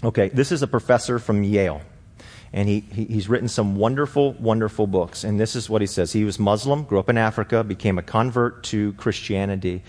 Okay, 0.04 0.30
this 0.30 0.52
is 0.52 0.62
a 0.62 0.68
professor 0.68 1.20
from 1.20 1.44
Yale. 1.44 1.82
And 2.52 2.68
he, 2.68 2.80
he, 2.80 3.06
he's 3.06 3.30
written 3.30 3.48
some 3.48 3.76
wonderful, 3.76 4.34
wonderful 4.34 4.88
books. 4.88 5.24
And 5.24 5.40
this 5.40 5.56
is 5.56 5.70
what 5.70 5.82
he 5.82 5.88
says. 5.88 6.14
He 6.14 6.24
was 6.24 6.40
Muslim, 6.40 6.84
grew 6.84 7.00
up 7.00 7.10
in 7.10 7.18
Africa, 7.18 7.64
became 7.64 8.00
a 8.00 8.02
convert 8.02 8.64
to 8.66 8.94
Christianity. 8.94 9.84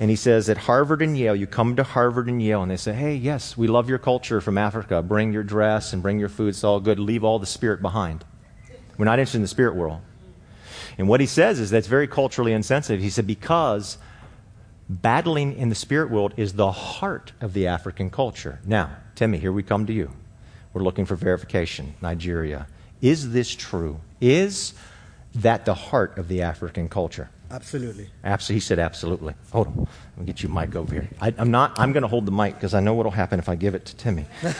And 0.00 0.08
he 0.08 0.16
says, 0.16 0.48
at 0.48 0.56
Harvard 0.56 1.02
and 1.02 1.18
Yale, 1.18 1.36
you 1.36 1.46
come 1.46 1.76
to 1.76 1.82
Harvard 1.82 2.28
and 2.28 2.40
Yale, 2.40 2.62
and 2.62 2.70
they 2.70 2.76
say, 2.76 2.92
hey, 2.92 3.14
yes, 3.14 3.56
we 3.56 3.66
love 3.66 3.88
your 3.88 3.98
culture 3.98 4.40
from 4.40 4.56
Africa. 4.56 5.02
Bring 5.02 5.32
your 5.32 5.42
dress 5.42 5.92
and 5.92 6.02
bring 6.02 6.18
your 6.18 6.28
food. 6.28 6.50
It's 6.50 6.64
all 6.64 6.80
good. 6.80 6.98
Leave 6.98 7.24
all 7.24 7.38
the 7.38 7.46
spirit 7.46 7.82
behind. 7.82 8.24
We're 8.96 9.04
not 9.04 9.18
interested 9.18 9.38
in 9.38 9.42
the 9.42 9.48
spirit 9.48 9.74
world. 9.74 10.00
And 10.96 11.08
what 11.08 11.20
he 11.20 11.26
says 11.26 11.60
is 11.60 11.70
that's 11.70 11.88
very 11.88 12.08
culturally 12.08 12.52
insensitive. 12.52 13.00
He 13.00 13.10
said, 13.10 13.26
because 13.26 13.98
battling 14.88 15.56
in 15.56 15.68
the 15.68 15.74
spirit 15.74 16.10
world 16.10 16.32
is 16.36 16.54
the 16.54 16.72
heart 16.72 17.32
of 17.40 17.52
the 17.52 17.66
African 17.66 18.08
culture. 18.08 18.60
Now, 18.64 18.96
Timmy, 19.14 19.38
here 19.38 19.52
we 19.52 19.62
come 19.62 19.84
to 19.86 19.92
you. 19.92 20.12
We're 20.78 20.84
looking 20.84 21.06
for 21.06 21.16
verification. 21.16 21.94
Nigeria. 22.00 22.68
Is 23.02 23.32
this 23.32 23.52
true? 23.52 23.98
Is 24.20 24.74
that 25.34 25.64
the 25.64 25.74
heart 25.74 26.16
of 26.18 26.28
the 26.28 26.42
African 26.42 26.88
culture? 26.88 27.30
Absolutely. 27.50 28.10
Absolutely. 28.22 28.54
He 28.54 28.60
said 28.60 28.78
absolutely. 28.78 29.34
Hold 29.50 29.66
on. 29.66 29.76
Let 29.78 30.18
me 30.18 30.24
get 30.24 30.44
you 30.44 30.48
a 30.48 30.52
mic 30.52 30.76
over 30.76 30.94
here. 30.94 31.08
I, 31.20 31.34
am 31.36 31.50
not, 31.50 31.80
I'm 31.80 31.92
going 31.92 32.02
to 32.02 32.08
hold 32.08 32.26
the 32.26 32.30
mic 32.30 32.54
because 32.54 32.74
I 32.74 32.80
know 32.80 32.94
what 32.94 33.02
will 33.02 33.10
happen 33.10 33.40
if 33.40 33.48
I 33.48 33.56
give 33.56 33.74
it 33.74 33.86
to 33.86 33.96
Timmy. 33.96 34.24
I 34.44 34.52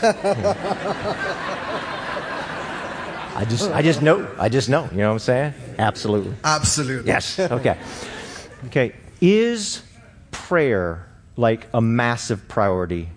just, 3.48 3.70
I 3.70 3.80
just 3.80 4.02
know. 4.02 4.28
I 4.40 4.48
just 4.48 4.68
know. 4.68 4.88
You 4.90 4.96
know 4.96 5.10
what 5.10 5.12
I'm 5.12 5.18
saying? 5.20 5.54
Absolutely. 5.78 6.34
Absolutely. 6.42 7.06
Yes. 7.06 7.38
Okay. 7.38 7.78
Okay. 8.66 8.92
Is 9.20 9.84
prayer 10.32 11.06
like 11.36 11.68
a 11.72 11.80
massive 11.80 12.48
priority 12.48 13.08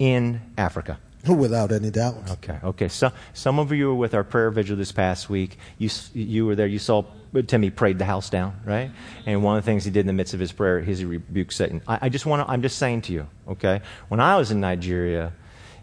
in 0.00 0.40
Africa? 0.58 0.98
Without 1.36 1.72
any 1.72 1.90
doubt. 1.90 2.30
Okay, 2.30 2.58
okay. 2.62 2.88
So, 2.88 3.12
some 3.32 3.58
of 3.58 3.72
you 3.72 3.88
were 3.88 3.94
with 3.94 4.14
our 4.14 4.24
prayer 4.24 4.50
vigil 4.50 4.76
this 4.76 4.92
past 4.92 5.28
week. 5.28 5.58
You, 5.78 5.90
you 6.14 6.46
were 6.46 6.54
there. 6.54 6.66
You 6.66 6.78
saw 6.78 7.04
Timmy 7.42 7.70
prayed 7.70 7.98
the 7.98 8.04
house 8.04 8.30
down, 8.30 8.60
right? 8.64 8.90
And 9.26 9.42
one 9.42 9.56
of 9.56 9.64
the 9.64 9.66
things 9.66 9.84
he 9.84 9.90
did 9.90 10.00
in 10.00 10.06
the 10.06 10.12
midst 10.12 10.34
of 10.34 10.40
his 10.40 10.52
prayer 10.52 10.78
is 10.78 10.98
he 10.98 11.04
rebuked 11.04 11.52
Satan. 11.52 11.82
I, 11.86 11.98
I 12.02 12.08
just 12.08 12.26
want 12.26 12.46
to, 12.46 12.50
I'm 12.50 12.62
just 12.62 12.78
saying 12.78 13.02
to 13.02 13.12
you, 13.12 13.28
okay? 13.48 13.80
When 14.08 14.20
I 14.20 14.36
was 14.36 14.50
in 14.50 14.60
Nigeria, 14.60 15.32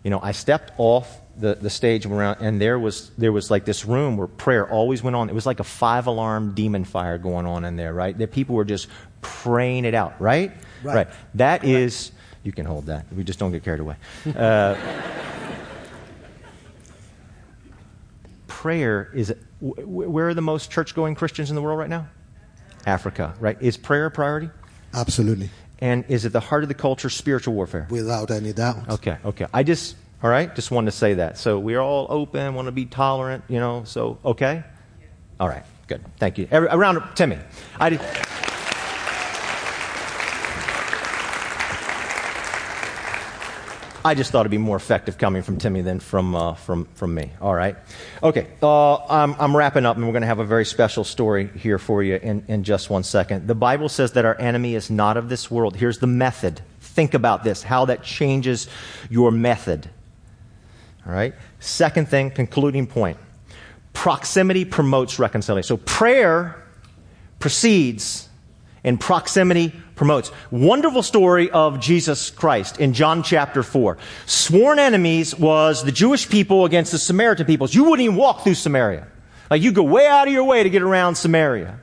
you 0.03 0.09
know, 0.09 0.19
I 0.21 0.31
stepped 0.31 0.71
off 0.77 1.21
the, 1.37 1.55
the 1.55 1.69
stage 1.69 2.05
around, 2.05 2.37
and 2.41 2.59
there 2.61 2.79
was, 2.79 3.11
there 3.17 3.31
was 3.31 3.49
like 3.49 3.65
this 3.65 3.85
room 3.85 4.17
where 4.17 4.27
prayer 4.27 4.69
always 4.69 5.03
went 5.03 5.15
on. 5.15 5.29
It 5.29 5.35
was 5.35 5.45
like 5.45 5.59
a 5.59 5.63
five 5.63 6.07
alarm 6.07 6.53
demon 6.53 6.85
fire 6.85 7.17
going 7.17 7.45
on 7.45 7.65
in 7.65 7.75
there, 7.75 7.93
right? 7.93 8.17
That 8.17 8.31
people 8.31 8.55
were 8.55 8.65
just 8.65 8.87
praying 9.21 9.85
it 9.85 9.93
out, 9.93 10.19
right? 10.21 10.51
Right. 10.83 10.95
right. 10.95 11.07
That 11.35 11.63
is, 11.63 12.11
you 12.43 12.51
can 12.51 12.65
hold 12.65 12.87
that. 12.87 13.05
We 13.13 13.23
just 13.23 13.39
don't 13.39 13.51
get 13.51 13.63
carried 13.63 13.79
away. 13.79 13.95
Uh, 14.35 14.75
prayer 18.47 19.09
is 19.13 19.35
where 19.59 20.29
are 20.29 20.33
the 20.33 20.41
most 20.41 20.71
church 20.71 20.95
going 20.95 21.15
Christians 21.15 21.49
in 21.49 21.55
the 21.55 21.61
world 21.61 21.77
right 21.77 21.89
now? 21.89 22.07
Africa, 22.85 23.33
right? 23.39 23.57
Is 23.61 23.75
prayer 23.77 24.05
a 24.05 24.11
priority? 24.11 24.49
Absolutely. 24.93 25.49
And 25.79 26.05
is 26.07 26.23
it 26.23 26.31
the 26.31 26.39
heart 26.39 26.63
of 26.63 26.69
the 26.69 26.75
culture, 26.75 27.09
spiritual 27.09 27.53
warfare? 27.55 27.87
Without 27.89 28.31
any 28.31 28.53
doubt. 28.53 28.89
Okay, 28.89 29.17
okay. 29.25 29.47
I 29.53 29.63
just, 29.63 29.97
all 30.21 30.29
right, 30.29 30.53
just 30.55 30.71
wanted 30.71 30.91
to 30.91 30.97
say 30.97 31.15
that. 31.15 31.37
So 31.37 31.59
we're 31.59 31.81
all 31.81 32.07
open, 32.09 32.55
want 32.55 32.67
to 32.67 32.71
be 32.71 32.85
tolerant, 32.85 33.43
you 33.49 33.59
know, 33.59 33.83
so, 33.83 34.17
okay? 34.23 34.63
All 35.39 35.49
right, 35.49 35.63
good. 35.87 36.01
Thank 36.17 36.37
you. 36.37 36.47
Every, 36.51 36.69
around 36.69 37.03
Timmy. 37.15 37.39
I 37.79 37.89
did. 37.89 38.01
I 44.05 44.15
just 44.15 44.31
thought 44.31 44.41
it'd 44.41 44.51
be 44.51 44.57
more 44.57 44.75
effective 44.75 45.17
coming 45.17 45.43
from 45.43 45.57
Timmy 45.57 45.81
than 45.81 45.99
from, 45.99 46.35
uh, 46.35 46.55
from, 46.55 46.85
from 46.95 47.15
me. 47.15 47.31
All 47.39 47.55
right. 47.55 47.77
Okay. 48.21 48.47
Uh, 48.61 48.95
I'm, 49.05 49.33
I'm 49.39 49.55
wrapping 49.55 49.85
up, 49.85 49.95
and 49.95 50.05
we're 50.05 50.11
going 50.11 50.23
to 50.23 50.27
have 50.27 50.39
a 50.39 50.45
very 50.45 50.65
special 50.65 51.05
story 51.05 51.47
here 51.55 51.79
for 51.79 52.03
you 52.03 52.15
in, 52.15 52.43
in 52.49 52.63
just 52.65 52.89
one 52.89 53.03
second. 53.03 53.47
The 53.47 53.55
Bible 53.55 53.87
says 53.87 54.11
that 54.13 54.25
our 54.25 54.39
enemy 54.39 54.75
is 54.75 54.91
not 54.91 55.15
of 55.15 55.29
this 55.29 55.49
world. 55.49 55.77
Here's 55.77 55.99
the 55.99 56.07
method. 56.07 56.61
Think 56.81 57.13
about 57.13 57.45
this, 57.45 57.63
how 57.63 57.85
that 57.85 58.03
changes 58.03 58.67
your 59.09 59.31
method. 59.31 59.89
All 61.07 61.13
right. 61.13 61.33
Second 61.59 62.09
thing, 62.09 62.29
concluding 62.29 62.87
point. 62.87 63.17
Proximity 63.93 64.65
promotes 64.65 65.17
reconciliation. 65.17 65.67
So 65.67 65.77
prayer 65.77 66.61
precedes 67.39 68.27
and 68.83 68.99
proximity 68.99 69.73
promotes. 69.95 70.31
Wonderful 70.51 71.03
story 71.03 71.49
of 71.51 71.79
Jesus 71.79 72.29
Christ 72.29 72.79
in 72.79 72.93
John 72.93 73.23
chapter 73.23 73.63
4. 73.63 73.97
Sworn 74.25 74.79
enemies 74.79 75.37
was 75.37 75.83
the 75.83 75.91
Jewish 75.91 76.29
people 76.29 76.65
against 76.65 76.91
the 76.91 76.97
Samaritan 76.97 77.45
peoples. 77.45 77.73
You 77.73 77.85
wouldn't 77.85 78.01
even 78.01 78.15
walk 78.15 78.43
through 78.43 78.55
Samaria. 78.55 79.07
Like 79.49 79.61
you 79.61 79.71
go 79.71 79.83
way 79.83 80.07
out 80.07 80.27
of 80.27 80.33
your 80.33 80.43
way 80.43 80.63
to 80.63 80.69
get 80.69 80.81
around 80.81 81.15
Samaria. 81.15 81.79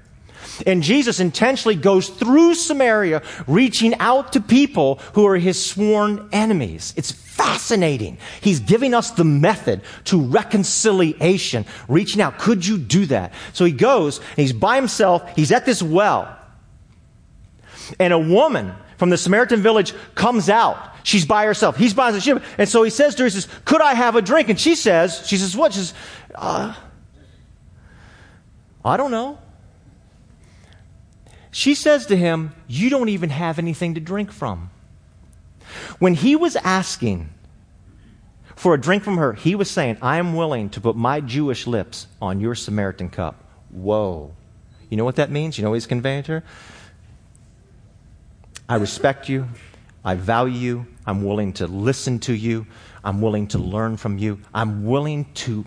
And 0.67 0.83
Jesus 0.83 1.21
intentionally 1.21 1.77
goes 1.77 2.09
through 2.09 2.55
Samaria, 2.55 3.23
reaching 3.47 3.95
out 3.99 4.33
to 4.33 4.41
people 4.41 4.97
who 5.15 5.27
are 5.27 5.37
his 5.37 5.65
sworn 5.65 6.29
enemies. 6.33 6.93
It's 6.97 7.13
fascinating. 7.13 8.19
He's 8.41 8.61
giving 8.61 8.93
us 8.93 9.13
the 9.13 9.25
method 9.25 9.83
to 10.07 10.21
reconciliation, 10.21 11.65
reaching 11.89 12.21
out. 12.21 12.39
Could 12.39 12.67
you 12.67 12.77
do 12.77 13.07
that? 13.07 13.33
So 13.53 13.65
he 13.65 13.73
goes, 13.73 14.19
and 14.19 14.39
he's 14.39 14.53
by 14.53 14.77
himself, 14.77 15.35
he's 15.37 15.53
at 15.53 15.65
this 15.65 15.83
well. 15.83 16.37
And 17.99 18.13
a 18.13 18.19
woman 18.19 18.75
from 18.97 19.11
the 19.11 19.17
Samaritan 19.17 19.63
village 19.63 19.95
comes 20.15 20.49
out. 20.49 20.79
She's 21.03 21.25
by 21.25 21.47
herself. 21.47 21.77
He's 21.77 21.95
by 21.95 22.13
himself. 22.13 22.45
And 22.59 22.69
so 22.69 22.83
he 22.83 22.91
says 22.91 23.15
to 23.17 23.23
her, 23.23 23.27
he 23.27 23.31
says, 23.31 23.49
Could 23.65 23.81
I 23.81 23.95
have 23.95 24.17
a 24.17 24.23
drink? 24.23 24.49
And 24.49 24.61
she 24.61 24.75
says, 24.75 25.27
She 25.27 25.37
says, 25.37 25.57
What? 25.57 25.73
She 25.73 25.81
says, 25.81 25.95
uh, 26.35 26.75
I 28.85 28.97
don't 28.97 29.11
know. 29.11 29.39
She 31.51 31.75
says 31.75 32.07
to 32.07 32.17
him, 32.17 32.55
You 32.69 32.91
don't 32.91 33.09
even 33.09 33.31
have 33.31 33.59
anything 33.59 33.95
to 33.95 34.01
drink 34.01 34.31
from. 34.33 34.71
When 35.99 36.15
he 36.15 36.37
was 36.37 36.57
asking 36.57 37.31
for 38.57 38.75
a 38.75 38.81
drink 38.81 39.03
from 39.03 39.17
her, 39.17 39.33
he 39.33 39.55
was 39.55 39.71
saying, 39.71 39.99
I 40.03 40.19
am 40.19 40.35
willing 40.35 40.69
to 40.71 40.81
put 40.81 40.97
my 40.97 41.21
Jewish 41.21 41.67
lips 41.67 42.07
on 42.21 42.41
your 42.41 42.55
Samaritan 42.55 43.09
cup. 43.09 43.43
Whoa. 43.71 44.35
You 44.89 44.97
know 44.97 45.05
what 45.05 45.17
that 45.17 45.31
means? 45.31 45.57
You 45.57 45.65
know 45.65 45.71
what 45.71 45.77
he's 45.77 45.87
conveying 45.87 46.25
to 46.25 46.33
her? 46.33 46.45
I 48.71 48.77
respect 48.77 49.29
you. 49.29 49.49
I 50.05 50.15
value 50.15 50.55
you. 50.55 50.87
I'm 51.05 51.25
willing 51.25 51.53
to 51.55 51.67
listen 51.67 52.21
to 52.21 52.33
you. 52.33 52.69
I'm 53.03 53.21
willing 53.21 53.49
to 53.49 53.59
learn 53.59 53.97
from 53.97 54.17
you. 54.17 54.39
I'm 54.55 54.87
willing 54.87 55.25
to 55.35 55.65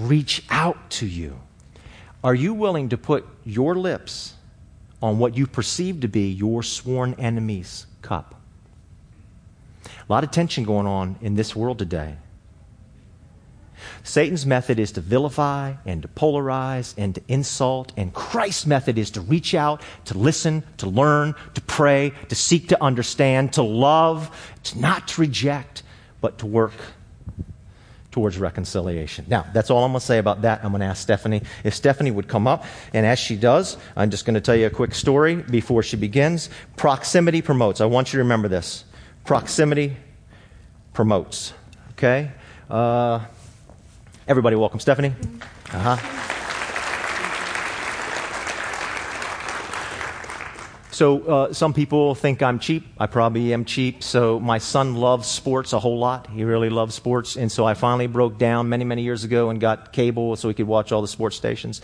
reach 0.00 0.42
out 0.48 0.90
to 0.92 1.06
you. 1.06 1.38
Are 2.24 2.34
you 2.34 2.54
willing 2.54 2.88
to 2.88 2.96
put 2.96 3.26
your 3.44 3.74
lips 3.74 4.32
on 5.02 5.18
what 5.18 5.36
you 5.36 5.46
perceive 5.46 6.00
to 6.00 6.08
be 6.08 6.30
your 6.30 6.62
sworn 6.62 7.12
enemy's 7.18 7.84
cup? 8.00 8.34
A 9.84 9.90
lot 10.08 10.24
of 10.24 10.30
tension 10.30 10.64
going 10.64 10.86
on 10.86 11.16
in 11.20 11.34
this 11.34 11.54
world 11.54 11.78
today. 11.78 12.16
Satan's 14.02 14.46
method 14.46 14.78
is 14.78 14.92
to 14.92 15.00
vilify 15.00 15.74
and 15.84 16.02
to 16.02 16.08
polarize 16.08 16.94
and 16.96 17.14
to 17.14 17.22
insult, 17.28 17.92
and 17.96 18.12
Christ's 18.12 18.66
method 18.66 18.98
is 18.98 19.10
to 19.12 19.20
reach 19.20 19.54
out, 19.54 19.82
to 20.06 20.16
listen, 20.16 20.62
to 20.78 20.86
learn, 20.88 21.34
to 21.54 21.60
pray, 21.62 22.12
to 22.28 22.34
seek 22.34 22.68
to 22.68 22.82
understand, 22.82 23.52
to 23.54 23.62
love, 23.62 24.30
to 24.64 24.78
not 24.78 25.08
to 25.08 25.20
reject, 25.20 25.82
but 26.20 26.38
to 26.38 26.46
work 26.46 26.72
towards 28.12 28.38
reconciliation. 28.38 29.24
Now, 29.26 29.46
that's 29.52 29.70
all 29.70 29.84
I'm 29.84 29.92
going 29.92 30.00
to 30.00 30.06
say 30.06 30.18
about 30.18 30.42
that. 30.42 30.62
I'm 30.62 30.70
going 30.70 30.80
to 30.80 30.86
ask 30.86 31.02
Stephanie 31.02 31.42
if 31.64 31.74
Stephanie 31.74 32.10
would 32.10 32.28
come 32.28 32.46
up. 32.46 32.64
And 32.92 33.06
as 33.06 33.18
she 33.18 33.36
does, 33.36 33.78
I'm 33.96 34.10
just 34.10 34.26
going 34.26 34.34
to 34.34 34.40
tell 34.40 34.54
you 34.54 34.66
a 34.66 34.70
quick 34.70 34.94
story 34.94 35.36
before 35.36 35.82
she 35.82 35.96
begins. 35.96 36.50
Proximity 36.76 37.40
promotes. 37.40 37.80
I 37.80 37.86
want 37.86 38.12
you 38.12 38.18
to 38.18 38.22
remember 38.22 38.48
this. 38.48 38.84
Proximity 39.24 39.96
promotes. 40.92 41.54
Okay? 41.92 42.30
Uh, 42.70 43.20
everybody, 44.28 44.56
welcome 44.56 44.80
Stephanie. 44.80 45.14
Uh 45.72 45.96
huh. 45.96 46.28
So, 50.92 51.22
uh, 51.22 51.52
some 51.54 51.72
people 51.72 52.14
think 52.14 52.42
I'm 52.42 52.58
cheap. 52.58 52.86
I 52.98 53.06
probably 53.06 53.54
am 53.54 53.64
cheap. 53.64 54.02
So, 54.02 54.38
my 54.38 54.58
son 54.58 54.94
loves 54.94 55.26
sports 55.26 55.72
a 55.72 55.80
whole 55.80 55.98
lot. 55.98 56.28
He 56.28 56.44
really 56.44 56.68
loves 56.68 56.94
sports. 56.94 57.34
And 57.34 57.50
so, 57.50 57.64
I 57.64 57.72
finally 57.72 58.06
broke 58.06 58.36
down 58.36 58.68
many, 58.68 58.84
many 58.84 59.02
years 59.02 59.24
ago 59.24 59.48
and 59.48 59.58
got 59.58 59.94
cable 59.94 60.36
so 60.36 60.48
he 60.48 60.54
could 60.54 60.66
watch 60.66 60.92
all 60.92 61.00
the 61.00 61.08
sports 61.08 61.34
stations. 61.34 61.80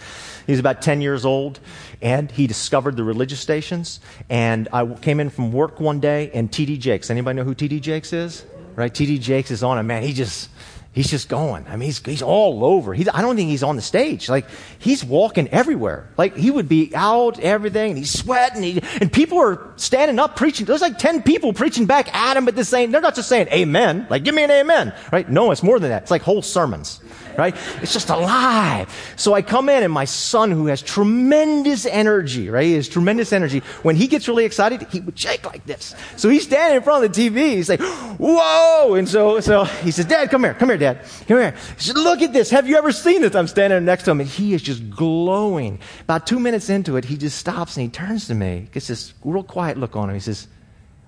He's 0.46 0.58
about 0.58 0.82
10 0.82 1.00
years 1.00 1.24
old 1.24 1.58
and 2.02 2.30
he 2.30 2.46
discovered 2.46 2.96
the 2.96 3.02
religious 3.02 3.40
stations. 3.40 4.00
And 4.28 4.68
I 4.74 4.86
came 4.86 5.20
in 5.20 5.30
from 5.30 5.52
work 5.52 5.80
one 5.80 6.00
day 6.00 6.30
and 6.34 6.50
TD 6.50 6.78
Jakes. 6.78 7.08
Anybody 7.08 7.38
know 7.38 7.44
who 7.44 7.54
TD 7.54 7.80
Jakes 7.80 8.12
is? 8.12 8.44
Right? 8.76 8.92
TD 8.92 9.20
Jakes 9.20 9.50
is 9.50 9.62
on, 9.62 9.78
it, 9.78 9.84
man, 9.84 10.02
he 10.02 10.12
just 10.12 10.50
he's 10.98 11.10
just 11.10 11.28
going. 11.28 11.66
I 11.68 11.76
mean, 11.76 11.86
he's, 11.86 12.04
he's 12.04 12.22
all 12.22 12.64
over. 12.64 12.92
He's, 12.92 13.08
I 13.08 13.22
don't 13.22 13.36
think 13.36 13.48
he's 13.48 13.62
on 13.62 13.76
the 13.76 13.82
stage. 13.82 14.28
Like, 14.28 14.46
he's 14.78 15.04
walking 15.04 15.48
everywhere. 15.48 16.10
Like, 16.16 16.36
he 16.36 16.50
would 16.50 16.68
be 16.68 16.92
out, 16.94 17.40
everything, 17.40 17.92
and 17.92 17.98
he's 17.98 18.10
sweating, 18.10 18.62
he, 18.62 18.82
and 19.00 19.12
people 19.12 19.38
are 19.38 19.72
standing 19.76 20.18
up 20.18 20.36
preaching. 20.36 20.66
There's 20.66 20.80
like 20.80 20.98
10 20.98 21.22
people 21.22 21.52
preaching 21.52 21.86
back 21.86 22.14
at 22.14 22.36
him 22.36 22.46
same, 22.64 22.90
they're 22.90 23.00
not 23.00 23.14
just 23.14 23.28
saying 23.28 23.48
amen, 23.48 24.06
like, 24.10 24.24
give 24.24 24.34
me 24.34 24.42
an 24.42 24.50
amen, 24.50 24.94
right? 25.12 25.28
No, 25.28 25.50
it's 25.50 25.62
more 25.62 25.78
than 25.78 25.90
that. 25.90 26.02
It's 26.02 26.10
like 26.10 26.22
whole 26.22 26.42
sermons, 26.42 27.00
right? 27.36 27.54
It's 27.82 27.92
just 27.92 28.10
alive. 28.10 28.92
So 29.16 29.34
I 29.34 29.42
come 29.42 29.68
in, 29.68 29.82
and 29.82 29.92
my 29.92 30.04
son, 30.04 30.50
who 30.50 30.66
has 30.66 30.82
tremendous 30.82 31.86
energy, 31.86 32.50
right? 32.50 32.64
He 32.64 32.74
has 32.74 32.88
tremendous 32.88 33.32
energy. 33.32 33.60
When 33.82 33.96
he 33.96 34.06
gets 34.06 34.28
really 34.28 34.44
excited, 34.44 34.86
he 34.90 35.00
would 35.00 35.18
shake 35.18 35.44
like 35.46 35.64
this. 35.66 35.94
So 36.16 36.28
he's 36.28 36.42
standing 36.42 36.76
in 36.76 36.82
front 36.82 37.04
of 37.04 37.12
the 37.12 37.30
TV. 37.30 37.54
He's 37.54 37.68
like, 37.68 37.80
whoa! 38.18 38.94
And 38.94 39.08
so, 39.08 39.40
so 39.40 39.64
he 39.64 39.90
says, 39.90 40.06
Dad, 40.06 40.30
come 40.30 40.44
here, 40.44 40.54
come 40.54 40.68
here, 40.68 40.78
Dad. 40.78 40.87
Come 40.94 41.38
here. 41.38 41.54
He 41.76 41.84
said, 41.84 41.96
Look 41.96 42.22
at 42.22 42.32
this. 42.32 42.50
Have 42.50 42.68
you 42.68 42.76
ever 42.76 42.92
seen 42.92 43.22
this? 43.22 43.34
I'm 43.34 43.46
standing 43.46 43.84
next 43.84 44.04
to 44.04 44.12
him, 44.12 44.20
and 44.20 44.28
he 44.28 44.54
is 44.54 44.62
just 44.62 44.88
glowing. 44.90 45.80
About 46.02 46.26
two 46.26 46.38
minutes 46.38 46.70
into 46.70 46.96
it, 46.96 47.04
he 47.04 47.16
just 47.16 47.38
stops 47.38 47.76
and 47.76 47.84
he 47.84 47.90
turns 47.90 48.26
to 48.28 48.34
me, 48.34 48.68
gets 48.72 48.86
this 48.86 49.12
real 49.24 49.42
quiet 49.42 49.76
look 49.76 49.96
on 49.96 50.08
him. 50.08 50.14
He 50.14 50.20
says, 50.20 50.48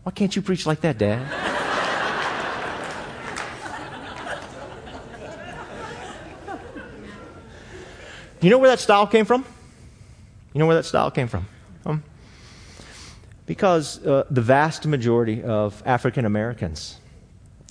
Why 0.02 0.12
can't 0.12 0.34
you 0.34 0.42
preach 0.42 0.66
like 0.66 0.80
that, 0.82 0.98
Dad? 0.98 1.26
you 8.40 8.50
know 8.50 8.58
where 8.58 8.70
that 8.70 8.80
style 8.80 9.06
came 9.06 9.24
from? 9.24 9.44
You 10.52 10.58
know 10.58 10.66
where 10.66 10.76
that 10.76 10.84
style 10.84 11.10
came 11.10 11.28
from? 11.28 11.46
Um, 11.86 12.02
because 13.46 14.04
uh, 14.04 14.24
the 14.30 14.42
vast 14.42 14.86
majority 14.86 15.42
of 15.42 15.82
African 15.86 16.24
Americans 16.24 16.98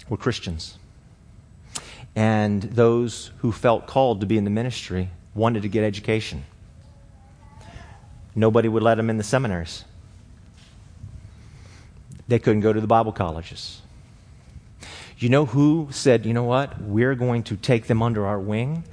were 0.10 0.18
Christians. 0.18 0.79
And 2.20 2.64
those 2.64 3.32
who 3.38 3.54
felt 3.54 3.88
called 3.88 4.20
to 4.20 4.26
be 4.26 4.38
in 4.38 4.44
the 4.44 4.50
ministry 4.50 5.10
wanted 5.34 5.62
to 5.62 5.70
get 5.70 5.86
education. 5.86 6.44
Nobody 8.36 8.68
would 8.68 8.84
let 8.84 8.96
them 8.96 9.10
in 9.10 9.16
the 9.16 9.24
seminaries. 9.24 9.86
They 12.28 12.38
couldn't 12.38 12.60
go 12.60 12.74
to 12.74 12.82
the 12.82 12.88
Bible 12.88 13.14
colleges. 13.14 13.82
You 15.18 15.30
know 15.30 15.46
who 15.46 15.88
said, 15.92 16.26
you 16.26 16.34
know 16.34 16.44
what? 16.44 16.82
We're 16.82 17.16
going 17.16 17.44
to 17.44 17.56
take 17.56 17.88
them 17.88 18.04
under 18.04 18.28
our 18.28 18.38
wing 18.38 18.84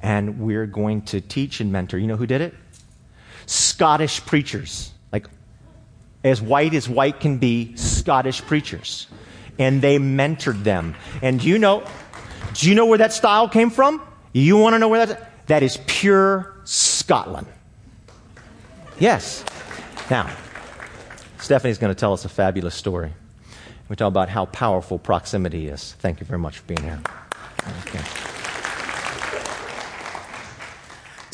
and 0.00 0.38
we're 0.38 0.66
going 0.66 1.02
to 1.06 1.20
teach 1.20 1.60
and 1.60 1.72
mentor. 1.72 1.98
You 1.98 2.06
know 2.06 2.16
who 2.16 2.28
did 2.28 2.42
it? 2.42 2.54
Scottish 3.46 4.24
preachers. 4.24 4.92
Like, 5.10 5.26
as 6.22 6.40
white 6.40 6.74
as 6.74 6.88
white 6.88 7.18
can 7.18 7.38
be, 7.38 7.74
Scottish 7.74 8.40
preachers. 8.42 9.08
And 9.58 9.82
they 9.82 9.98
mentored 9.98 10.62
them. 10.62 10.94
And 11.22 11.42
you 11.42 11.58
know, 11.58 11.82
do 12.58 12.68
you 12.68 12.74
know 12.74 12.86
where 12.86 12.98
that 12.98 13.12
style 13.12 13.48
came 13.48 13.70
from? 13.70 14.02
You 14.32 14.56
want 14.56 14.74
to 14.74 14.80
know 14.80 14.88
where 14.88 15.06
that? 15.06 15.46
That 15.46 15.62
is 15.62 15.78
pure 15.86 16.56
Scotland. 16.64 17.46
Yes. 18.98 19.44
Now, 20.10 20.28
Stephanie's 21.38 21.78
going 21.78 21.94
to 21.94 21.98
tell 21.98 22.12
us 22.12 22.24
a 22.24 22.28
fabulous 22.28 22.74
story. 22.74 23.12
We 23.88 23.94
talk 23.94 24.08
about 24.08 24.28
how 24.28 24.46
powerful 24.46 24.98
proximity 24.98 25.68
is. 25.68 25.94
Thank 26.00 26.18
you 26.18 26.26
very 26.26 26.40
much 26.40 26.58
for 26.58 26.66
being 26.66 26.82
here. 26.82 27.00
Okay. 27.86 28.27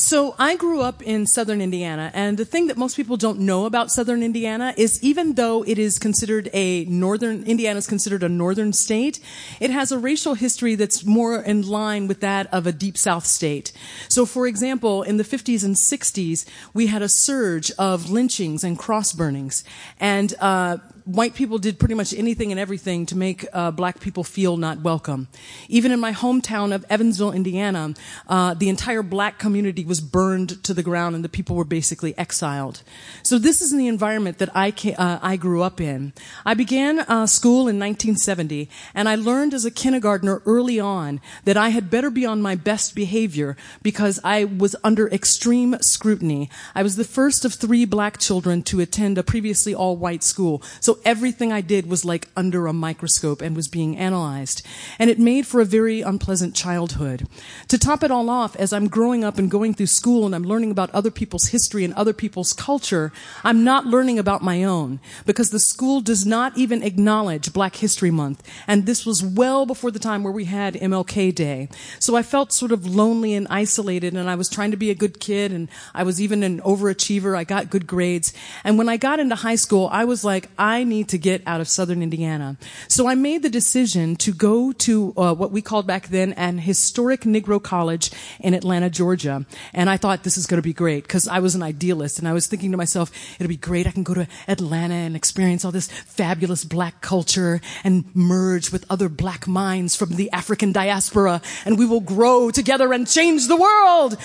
So 0.04 0.34
I 0.38 0.56
grew 0.56 0.82
up 0.82 1.02
in 1.02 1.26
southern 1.26 1.62
Indiana, 1.62 2.10
and 2.12 2.36
the 2.36 2.44
thing 2.44 2.66
that 2.66 2.76
most 2.76 2.94
people 2.94 3.16
don't 3.16 3.38
know 3.38 3.64
about 3.64 3.90
southern 3.90 4.22
Indiana 4.22 4.74
is 4.76 5.02
even 5.02 5.32
though 5.32 5.62
it 5.62 5.78
is 5.78 5.98
considered 5.98 6.50
a 6.52 6.84
northern, 6.84 7.42
Indiana 7.44 7.78
is 7.78 7.86
considered 7.86 8.22
a 8.22 8.28
northern 8.28 8.74
state, 8.74 9.18
it 9.60 9.70
has 9.70 9.92
a 9.92 9.98
racial 9.98 10.34
history 10.34 10.74
that's 10.74 11.06
more 11.06 11.40
in 11.40 11.66
line 11.66 12.06
with 12.06 12.20
that 12.20 12.52
of 12.52 12.66
a 12.66 12.72
deep 12.72 12.98
south 12.98 13.24
state. 13.24 13.72
So 14.10 14.26
for 14.26 14.46
example, 14.46 15.02
in 15.02 15.16
the 15.16 15.24
50s 15.24 15.64
and 15.64 15.74
60s, 15.74 16.44
we 16.74 16.88
had 16.88 17.00
a 17.00 17.08
surge 17.08 17.70
of 17.78 18.10
lynchings 18.10 18.62
and 18.62 18.78
cross 18.78 19.14
burnings. 19.14 19.64
And, 19.98 20.34
uh, 20.38 20.76
white 21.04 21.34
people 21.34 21.58
did 21.58 21.78
pretty 21.78 21.94
much 21.94 22.14
anything 22.14 22.50
and 22.50 22.58
everything 22.58 23.04
to 23.06 23.16
make 23.16 23.46
uh, 23.52 23.70
black 23.70 24.00
people 24.00 24.24
feel 24.24 24.56
not 24.56 24.80
welcome. 24.80 25.28
Even 25.68 25.92
in 25.92 26.00
my 26.00 26.12
hometown 26.12 26.74
of 26.74 26.84
Evansville, 26.88 27.32
Indiana, 27.32 27.94
uh, 28.26 28.54
the 28.54 28.70
entire 28.70 29.02
black 29.02 29.38
community 29.38 29.84
was 29.84 30.00
burned 30.00 30.62
to 30.64 30.72
the 30.72 30.82
ground 30.82 31.14
and 31.14 31.22
the 31.22 31.28
people 31.28 31.56
were 31.56 31.64
basically 31.64 32.16
exiled. 32.16 32.82
So 33.22 33.38
this 33.38 33.60
is 33.60 33.70
the 33.70 33.86
environment 33.86 34.38
that 34.38 34.54
I, 34.56 34.70
ca- 34.70 34.94
uh, 34.94 35.18
I 35.20 35.36
grew 35.36 35.62
up 35.62 35.80
in. 35.80 36.14
I 36.46 36.54
began 36.54 37.00
uh, 37.00 37.26
school 37.26 37.68
in 37.68 37.78
1970 37.78 38.70
and 38.94 39.08
I 39.08 39.14
learned 39.14 39.52
as 39.52 39.66
a 39.66 39.70
kindergartner 39.70 40.40
early 40.46 40.80
on 40.80 41.20
that 41.44 41.58
I 41.58 41.68
had 41.68 41.90
better 41.90 42.10
be 42.10 42.24
on 42.24 42.40
my 42.40 42.54
best 42.54 42.94
behavior 42.94 43.56
because 43.82 44.20
I 44.24 44.44
was 44.44 44.74
under 44.82 45.08
extreme 45.10 45.76
scrutiny. 45.80 46.48
I 46.74 46.82
was 46.82 46.96
the 46.96 47.04
first 47.04 47.44
of 47.44 47.52
three 47.52 47.84
black 47.84 48.18
children 48.18 48.62
to 48.64 48.80
attend 48.80 49.18
a 49.18 49.22
previously 49.22 49.74
all 49.74 49.96
white 49.96 50.24
school. 50.24 50.62
So 50.80 50.93
everything 51.04 51.52
I 51.52 51.60
did 51.60 51.86
was 51.86 52.04
like 52.04 52.28
under 52.36 52.66
a 52.66 52.72
microscope 52.72 53.42
and 53.42 53.56
was 53.56 53.68
being 53.68 53.96
analyzed. 53.96 54.66
And 54.98 55.10
it 55.10 55.18
made 55.18 55.46
for 55.46 55.60
a 55.60 55.64
very 55.64 56.00
unpleasant 56.00 56.54
childhood. 56.54 57.26
To 57.68 57.78
top 57.78 58.02
it 58.02 58.10
all 58.10 58.30
off, 58.30 58.56
as 58.56 58.72
I'm 58.72 58.88
growing 58.88 59.24
up 59.24 59.38
and 59.38 59.50
going 59.50 59.74
through 59.74 59.86
school 59.86 60.26
and 60.26 60.34
I'm 60.34 60.44
learning 60.44 60.70
about 60.70 60.90
other 60.90 61.10
people's 61.10 61.48
history 61.48 61.84
and 61.84 61.94
other 61.94 62.12
people's 62.12 62.52
culture, 62.52 63.12
I'm 63.42 63.64
not 63.64 63.86
learning 63.86 64.18
about 64.18 64.42
my 64.42 64.64
own 64.64 65.00
because 65.26 65.50
the 65.50 65.58
school 65.58 66.00
does 66.00 66.24
not 66.24 66.56
even 66.56 66.82
acknowledge 66.82 67.52
Black 67.52 67.76
History 67.76 68.10
Month. 68.10 68.42
And 68.66 68.86
this 68.86 69.04
was 69.04 69.22
well 69.22 69.66
before 69.66 69.90
the 69.90 69.98
time 69.98 70.22
where 70.22 70.32
we 70.32 70.44
had 70.44 70.74
MLK 70.74 71.34
Day. 71.34 71.68
So 71.98 72.16
I 72.16 72.22
felt 72.22 72.52
sort 72.52 72.72
of 72.72 72.86
lonely 72.86 73.34
and 73.34 73.46
isolated 73.48 74.14
and 74.14 74.28
I 74.28 74.34
was 74.34 74.48
trying 74.48 74.70
to 74.70 74.76
be 74.76 74.90
a 74.90 74.94
good 74.94 75.20
kid 75.20 75.52
and 75.52 75.68
I 75.94 76.02
was 76.02 76.20
even 76.20 76.42
an 76.42 76.60
overachiever. 76.60 77.36
I 77.36 77.44
got 77.44 77.70
good 77.70 77.86
grades. 77.86 78.32
And 78.62 78.78
when 78.78 78.88
I 78.88 78.96
got 78.96 79.20
into 79.20 79.34
high 79.34 79.56
school, 79.56 79.88
I 79.90 80.04
was 80.04 80.24
like, 80.24 80.48
I 80.58 80.83
need 80.84 81.08
to 81.08 81.18
get 81.18 81.42
out 81.46 81.60
of 81.60 81.68
southern 81.68 82.02
Indiana. 82.02 82.56
So 82.88 83.06
I 83.08 83.14
made 83.14 83.42
the 83.42 83.50
decision 83.50 84.16
to 84.16 84.32
go 84.32 84.72
to 84.72 85.12
uh, 85.16 85.34
what 85.34 85.50
we 85.50 85.62
called 85.62 85.86
back 85.86 86.08
then 86.08 86.32
an 86.34 86.58
historic 86.58 87.22
Negro 87.22 87.62
college 87.62 88.10
in 88.40 88.54
Atlanta, 88.54 88.90
Georgia. 88.90 89.44
And 89.72 89.90
I 89.90 89.96
thought 89.96 90.22
this 90.22 90.38
is 90.38 90.46
going 90.46 90.58
to 90.58 90.66
be 90.66 90.72
great 90.72 91.04
because 91.04 91.26
I 91.26 91.40
was 91.40 91.54
an 91.54 91.62
idealist 91.62 92.18
and 92.18 92.28
I 92.28 92.32
was 92.32 92.46
thinking 92.46 92.70
to 92.70 92.76
myself, 92.76 93.10
it'll 93.40 93.48
be 93.48 93.56
great. 93.56 93.86
I 93.86 93.90
can 93.90 94.02
go 94.02 94.14
to 94.14 94.28
Atlanta 94.46 94.94
and 94.94 95.16
experience 95.16 95.64
all 95.64 95.72
this 95.72 95.88
fabulous 95.88 96.64
black 96.64 97.00
culture 97.00 97.60
and 97.82 98.04
merge 98.14 98.70
with 98.70 98.84
other 98.88 99.08
black 99.08 99.46
minds 99.46 99.96
from 99.96 100.10
the 100.10 100.30
African 100.32 100.72
diaspora 100.72 101.40
and 101.64 101.78
we 101.78 101.86
will 101.86 102.00
grow 102.00 102.50
together 102.50 102.92
and 102.92 103.08
change 103.08 103.48
the 103.48 103.56
world. 103.56 104.16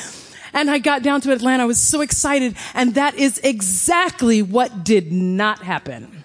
And 0.53 0.69
I 0.69 0.79
got 0.79 1.03
down 1.03 1.21
to 1.21 1.31
Atlanta. 1.31 1.63
I 1.63 1.65
was 1.65 1.79
so 1.79 2.01
excited. 2.01 2.55
And 2.73 2.95
that 2.95 3.15
is 3.15 3.39
exactly 3.43 4.41
what 4.41 4.83
did 4.83 5.11
not 5.11 5.59
happen. 5.59 6.18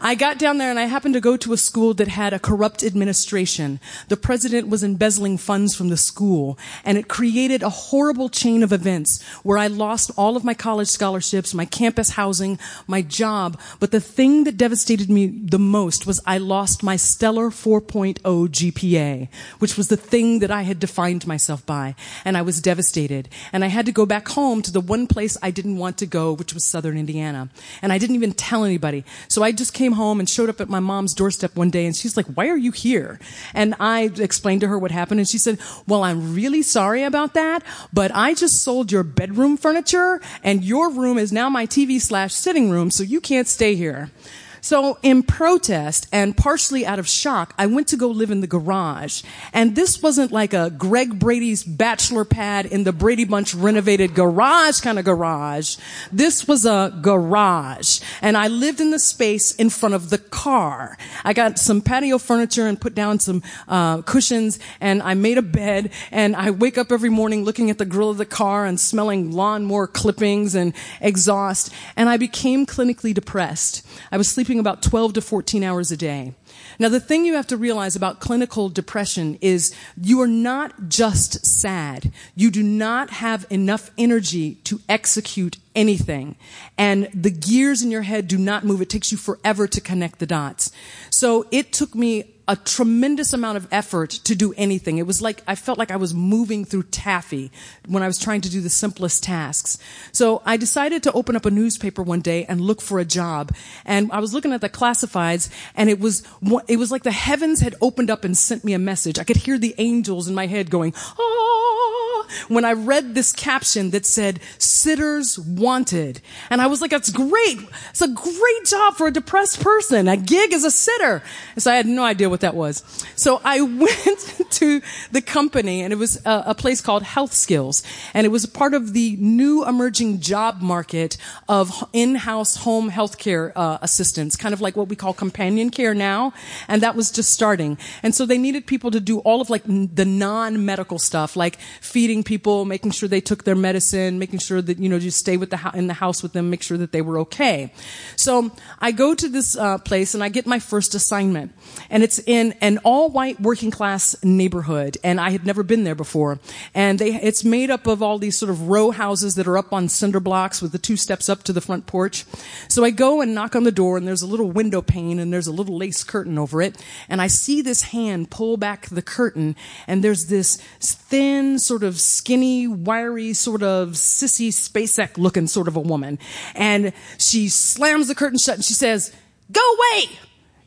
I 0.00 0.14
got 0.14 0.38
down 0.38 0.58
there 0.58 0.70
and 0.70 0.78
I 0.78 0.86
happened 0.86 1.14
to 1.14 1.20
go 1.20 1.36
to 1.36 1.52
a 1.52 1.56
school 1.58 1.92
that 1.94 2.08
had 2.08 2.32
a 2.32 2.38
corrupt 2.38 2.82
administration. 2.82 3.80
The 4.08 4.16
president 4.16 4.68
was 4.68 4.82
embezzling 4.82 5.36
funds 5.36 5.76
from 5.76 5.90
the 5.90 5.96
school 5.96 6.58
and 6.84 6.96
it 6.96 7.08
created 7.08 7.62
a 7.62 7.68
horrible 7.68 8.28
chain 8.28 8.62
of 8.62 8.72
events 8.72 9.22
where 9.42 9.58
I 9.58 9.66
lost 9.66 10.10
all 10.16 10.36
of 10.36 10.44
my 10.44 10.54
college 10.54 10.88
scholarships, 10.88 11.52
my 11.52 11.66
campus 11.66 12.10
housing, 12.10 12.58
my 12.86 13.02
job. 13.02 13.60
But 13.78 13.90
the 13.90 14.00
thing 14.00 14.44
that 14.44 14.56
devastated 14.56 15.10
me 15.10 15.26
the 15.26 15.58
most 15.58 16.06
was 16.06 16.20
I 16.26 16.38
lost 16.38 16.82
my 16.82 16.96
stellar 16.96 17.50
4.0 17.50 18.20
GPA, 18.22 19.28
which 19.58 19.76
was 19.76 19.88
the 19.88 19.96
thing 19.96 20.38
that 20.38 20.50
I 20.50 20.62
had 20.62 20.78
defined 20.78 21.26
myself 21.26 21.64
by. 21.66 21.94
And 22.24 22.36
I 22.36 22.42
was 22.42 22.62
devastated. 22.62 23.28
And 23.52 23.64
I 23.64 23.68
had 23.68 23.86
to 23.86 23.92
go 23.92 24.06
back 24.06 24.28
home 24.28 24.62
to 24.62 24.72
the 24.72 24.80
one 24.80 25.06
place 25.06 25.36
I 25.42 25.50
didn't 25.50 25.76
want 25.76 25.98
to 25.98 26.06
go, 26.06 26.32
which 26.32 26.54
was 26.54 26.64
Southern 26.64 26.96
Indiana. 26.96 27.50
And 27.82 27.92
I 27.92 27.98
didn't 27.98 28.16
even 28.16 28.32
tell 28.32 28.64
anybody. 28.64 29.04
So 29.28 29.39
I 29.42 29.52
just 29.52 29.74
came 29.74 29.92
home 29.92 30.20
and 30.20 30.28
showed 30.28 30.48
up 30.48 30.60
at 30.60 30.68
my 30.68 30.80
mom's 30.80 31.14
doorstep 31.14 31.56
one 31.56 31.70
day 31.70 31.86
and 31.86 31.94
she's 31.94 32.16
like, 32.16 32.26
why 32.26 32.48
are 32.48 32.56
you 32.56 32.72
here? 32.72 33.18
And 33.54 33.74
I 33.80 34.10
explained 34.18 34.60
to 34.62 34.68
her 34.68 34.78
what 34.78 34.90
happened 34.90 35.20
and 35.20 35.28
she 35.28 35.38
said, 35.38 35.58
well, 35.86 36.02
I'm 36.04 36.34
really 36.34 36.62
sorry 36.62 37.02
about 37.02 37.34
that, 37.34 37.62
but 37.92 38.10
I 38.14 38.34
just 38.34 38.62
sold 38.62 38.92
your 38.92 39.02
bedroom 39.02 39.56
furniture 39.56 40.20
and 40.42 40.64
your 40.64 40.90
room 40.90 41.18
is 41.18 41.32
now 41.32 41.48
my 41.48 41.66
TV 41.66 42.00
slash 42.00 42.34
sitting 42.34 42.70
room, 42.70 42.90
so 42.90 43.02
you 43.02 43.20
can't 43.20 43.48
stay 43.48 43.74
here. 43.74 44.10
So 44.60 44.98
in 45.02 45.22
protest 45.22 46.06
and 46.12 46.36
partially 46.36 46.84
out 46.84 46.98
of 46.98 47.08
shock, 47.08 47.54
I 47.58 47.66
went 47.66 47.88
to 47.88 47.96
go 47.96 48.08
live 48.08 48.30
in 48.30 48.40
the 48.40 48.46
garage. 48.46 49.22
And 49.52 49.74
this 49.74 50.02
wasn't 50.02 50.32
like 50.32 50.52
a 50.52 50.70
Greg 50.70 51.18
Brady's 51.18 51.64
bachelor 51.64 52.24
pad 52.24 52.66
in 52.66 52.84
the 52.84 52.92
Brady 52.92 53.24
Bunch 53.24 53.54
renovated 53.54 54.14
garage 54.14 54.80
kind 54.80 54.98
of 54.98 55.04
garage. 55.04 55.76
This 56.12 56.46
was 56.46 56.66
a 56.66 56.96
garage. 57.00 58.00
And 58.20 58.36
I 58.36 58.48
lived 58.48 58.80
in 58.80 58.90
the 58.90 58.98
space 58.98 59.52
in 59.52 59.70
front 59.70 59.94
of 59.94 60.10
the 60.10 60.18
car. 60.18 60.98
I 61.24 61.32
got 61.32 61.58
some 61.58 61.80
patio 61.80 62.18
furniture 62.18 62.66
and 62.66 62.80
put 62.80 62.94
down 62.94 63.18
some 63.18 63.42
uh, 63.68 64.02
cushions 64.02 64.58
and 64.80 65.02
I 65.02 65.14
made 65.14 65.38
a 65.38 65.42
bed 65.42 65.90
and 66.10 66.36
I 66.36 66.50
wake 66.50 66.78
up 66.78 66.92
every 66.92 67.10
morning 67.10 67.44
looking 67.44 67.70
at 67.70 67.78
the 67.78 67.84
grill 67.84 68.10
of 68.10 68.18
the 68.18 68.26
car 68.26 68.66
and 68.66 68.78
smelling 68.78 69.32
lawnmower 69.32 69.86
clippings 69.86 70.54
and 70.54 70.74
exhaust. 71.00 71.72
And 71.96 72.08
I 72.08 72.16
became 72.16 72.66
clinically 72.66 73.14
depressed. 73.14 73.86
I 74.12 74.16
was 74.16 74.28
sleeping 74.28 74.49
about 74.58 74.82
12 74.82 75.14
to 75.14 75.20
14 75.20 75.62
hours 75.62 75.92
a 75.92 75.96
day. 75.96 76.34
Now, 76.78 76.88
the 76.88 77.00
thing 77.00 77.24
you 77.24 77.34
have 77.34 77.46
to 77.48 77.56
realize 77.56 77.94
about 77.94 78.20
clinical 78.20 78.68
depression 78.68 79.38
is 79.40 79.74
you 80.00 80.20
are 80.20 80.26
not 80.26 80.88
just 80.88 81.44
sad. 81.46 82.12
You 82.34 82.50
do 82.50 82.62
not 82.62 83.10
have 83.10 83.46
enough 83.50 83.90
energy 83.98 84.56
to 84.64 84.80
execute 84.88 85.58
anything. 85.74 86.36
And 86.76 87.08
the 87.14 87.30
gears 87.30 87.82
in 87.82 87.90
your 87.90 88.02
head 88.02 88.28
do 88.28 88.38
not 88.38 88.64
move. 88.64 88.80
It 88.80 88.90
takes 88.90 89.12
you 89.12 89.18
forever 89.18 89.66
to 89.68 89.80
connect 89.80 90.18
the 90.18 90.26
dots. 90.26 90.72
So 91.10 91.46
it 91.50 91.72
took 91.72 91.94
me 91.94 92.34
a 92.50 92.56
tremendous 92.56 93.32
amount 93.32 93.56
of 93.56 93.68
effort 93.70 94.10
to 94.10 94.34
do 94.34 94.52
anything. 94.56 94.98
It 94.98 95.06
was 95.06 95.22
like 95.22 95.40
I 95.46 95.54
felt 95.54 95.78
like 95.78 95.92
I 95.92 95.96
was 95.96 96.12
moving 96.12 96.64
through 96.64 96.82
taffy 96.82 97.52
when 97.86 98.02
I 98.02 98.08
was 98.08 98.18
trying 98.18 98.40
to 98.40 98.50
do 98.50 98.60
the 98.60 98.68
simplest 98.68 99.22
tasks. 99.22 99.78
So 100.10 100.42
I 100.44 100.56
decided 100.56 101.04
to 101.04 101.12
open 101.12 101.36
up 101.36 101.46
a 101.46 101.50
newspaper 101.52 102.02
one 102.02 102.22
day 102.22 102.46
and 102.46 102.60
look 102.60 102.80
for 102.82 102.98
a 102.98 103.04
job. 103.04 103.54
And 103.84 104.10
I 104.10 104.18
was 104.18 104.34
looking 104.34 104.52
at 104.52 104.62
the 104.62 104.68
classifieds 104.68 105.48
and 105.76 105.88
it 105.88 106.00
was 106.00 106.24
it 106.66 106.76
was 106.76 106.90
like 106.90 107.04
the 107.04 107.12
heavens 107.12 107.60
had 107.60 107.76
opened 107.80 108.10
up 108.10 108.24
and 108.24 108.36
sent 108.36 108.64
me 108.64 108.72
a 108.72 108.80
message. 108.80 109.20
I 109.20 109.24
could 109.24 109.36
hear 109.36 109.56
the 109.56 109.76
angels 109.78 110.26
in 110.26 110.34
my 110.34 110.48
head 110.48 110.70
going, 110.70 110.92
"Ah!" 110.96 112.00
when 112.48 112.64
I 112.64 112.72
read 112.72 113.14
this 113.14 113.32
caption 113.32 113.90
that 113.90 114.06
said 114.06 114.40
sitters 114.58 115.38
wanted. 115.38 116.20
And 116.48 116.60
I 116.60 116.66
was 116.66 116.80
like, 116.80 116.90
that's 116.90 117.10
great. 117.10 117.58
It's 117.90 118.02
a 118.02 118.08
great 118.08 118.64
job 118.66 118.94
for 118.94 119.06
a 119.06 119.12
depressed 119.12 119.62
person. 119.62 120.08
A 120.08 120.16
gig 120.16 120.52
as 120.52 120.64
a 120.64 120.70
sitter. 120.70 121.22
And 121.54 121.62
so 121.62 121.70
I 121.72 121.76
had 121.76 121.86
no 121.86 122.04
idea 122.04 122.28
what 122.28 122.39
that 122.40 122.54
was. 122.54 122.82
So 123.16 123.40
I 123.44 123.60
went 123.60 124.42
to 124.50 124.80
the 125.12 125.22
company 125.22 125.82
and 125.82 125.92
it 125.92 125.96
was 125.96 126.24
a, 126.26 126.44
a 126.48 126.54
place 126.54 126.80
called 126.80 127.02
Health 127.02 127.32
Skills. 127.32 127.82
And 128.14 128.24
it 128.24 128.30
was 128.30 128.46
part 128.46 128.74
of 128.74 128.92
the 128.92 129.16
new 129.16 129.66
emerging 129.66 130.20
job 130.20 130.60
market 130.60 131.16
of 131.48 131.88
in-house 131.92 132.56
home 132.56 132.90
healthcare 132.90 133.52
uh, 133.54 133.78
assistants, 133.82 134.36
kind 134.36 134.52
of 134.52 134.60
like 134.60 134.76
what 134.76 134.88
we 134.88 134.96
call 134.96 135.12
companion 135.12 135.70
care 135.70 135.94
now. 135.94 136.32
And 136.68 136.82
that 136.82 136.96
was 136.96 137.10
just 137.10 137.30
starting. 137.32 137.78
And 138.02 138.14
so 138.14 138.26
they 138.26 138.38
needed 138.38 138.66
people 138.66 138.90
to 138.90 139.00
do 139.00 139.20
all 139.20 139.40
of 139.40 139.50
like 139.50 139.68
n- 139.68 139.90
the 139.94 140.04
non-medical 140.04 140.98
stuff, 140.98 141.36
like 141.36 141.58
feeding 141.80 142.22
people, 142.22 142.64
making 142.64 142.92
sure 142.92 143.08
they 143.08 143.20
took 143.20 143.44
their 143.44 143.54
medicine, 143.56 144.18
making 144.18 144.40
sure 144.40 144.62
that, 144.62 144.78
you 144.78 144.88
know, 144.88 144.98
just 144.98 145.18
stay 145.18 145.36
with 145.36 145.50
the 145.50 145.58
ho- 145.58 145.70
in 145.74 145.86
the 145.86 145.94
house 145.94 146.22
with 146.22 146.32
them, 146.32 146.50
make 146.50 146.62
sure 146.62 146.78
that 146.78 146.92
they 146.92 147.02
were 147.02 147.18
okay. 147.20 147.72
So 148.16 148.50
I 148.80 148.92
go 148.92 149.14
to 149.14 149.28
this 149.28 149.56
uh, 149.56 149.78
place 149.78 150.14
and 150.14 150.22
I 150.22 150.28
get 150.28 150.46
my 150.46 150.58
first 150.58 150.94
assignment. 150.94 151.52
And 151.88 152.02
it's 152.02 152.18
in 152.30 152.54
an 152.60 152.78
all-white 152.84 153.40
working 153.40 153.72
class 153.72 154.14
neighborhood. 154.22 154.96
And 155.02 155.20
I 155.20 155.30
had 155.30 155.44
never 155.44 155.64
been 155.64 155.82
there 155.82 155.96
before. 155.96 156.38
And 156.72 156.96
they, 157.00 157.16
it's 157.16 157.42
made 157.42 157.72
up 157.72 157.88
of 157.88 158.04
all 158.04 158.18
these 158.18 158.38
sort 158.38 158.50
of 158.50 158.68
row 158.68 158.92
houses 158.92 159.34
that 159.34 159.48
are 159.48 159.58
up 159.58 159.72
on 159.72 159.88
cinder 159.88 160.20
blocks 160.20 160.62
with 160.62 160.70
the 160.70 160.78
two 160.78 160.96
steps 160.96 161.28
up 161.28 161.42
to 161.42 161.52
the 161.52 161.60
front 161.60 161.86
porch. 161.86 162.24
So 162.68 162.84
I 162.84 162.90
go 162.90 163.20
and 163.20 163.34
knock 163.34 163.56
on 163.56 163.64
the 163.64 163.72
door 163.72 163.96
and 163.96 164.06
there's 164.06 164.22
a 164.22 164.28
little 164.28 164.48
window 164.48 164.80
pane 164.80 165.18
and 165.18 165.32
there's 165.32 165.48
a 165.48 165.52
little 165.52 165.76
lace 165.76 166.04
curtain 166.04 166.38
over 166.38 166.62
it. 166.62 166.80
And 167.08 167.20
I 167.20 167.26
see 167.26 167.62
this 167.62 167.82
hand 167.82 168.30
pull 168.30 168.56
back 168.56 168.88
the 168.90 169.02
curtain 169.02 169.56
and 169.88 170.04
there's 170.04 170.26
this 170.26 170.54
thin, 170.78 171.58
sort 171.58 171.82
of 171.82 171.98
skinny, 171.98 172.68
wiry, 172.68 173.32
sort 173.32 173.64
of 173.64 173.94
Sissy 173.94 174.50
Spacek 174.50 175.18
looking 175.18 175.48
sort 175.48 175.66
of 175.66 175.74
a 175.74 175.80
woman. 175.80 176.16
And 176.54 176.92
she 177.18 177.48
slams 177.48 178.06
the 178.06 178.14
curtain 178.14 178.38
shut 178.38 178.54
and 178.54 178.64
she 178.64 178.74
says, 178.74 179.12
go 179.50 179.60
away. 179.60 180.10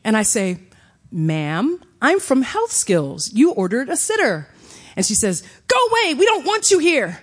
And 0.04 0.14
I 0.14 0.24
say, 0.24 0.58
ma'am, 1.14 1.82
I'm 2.02 2.20
from 2.20 2.42
Health 2.42 2.72
Skills. 2.72 3.32
You 3.32 3.52
ordered 3.52 3.88
a 3.88 3.96
sitter. 3.96 4.48
And 4.96 5.06
she 5.06 5.14
says, 5.14 5.42
go 5.68 5.76
away. 5.86 6.14
We 6.14 6.26
don't 6.26 6.44
want 6.44 6.70
you 6.70 6.78
here. 6.78 7.20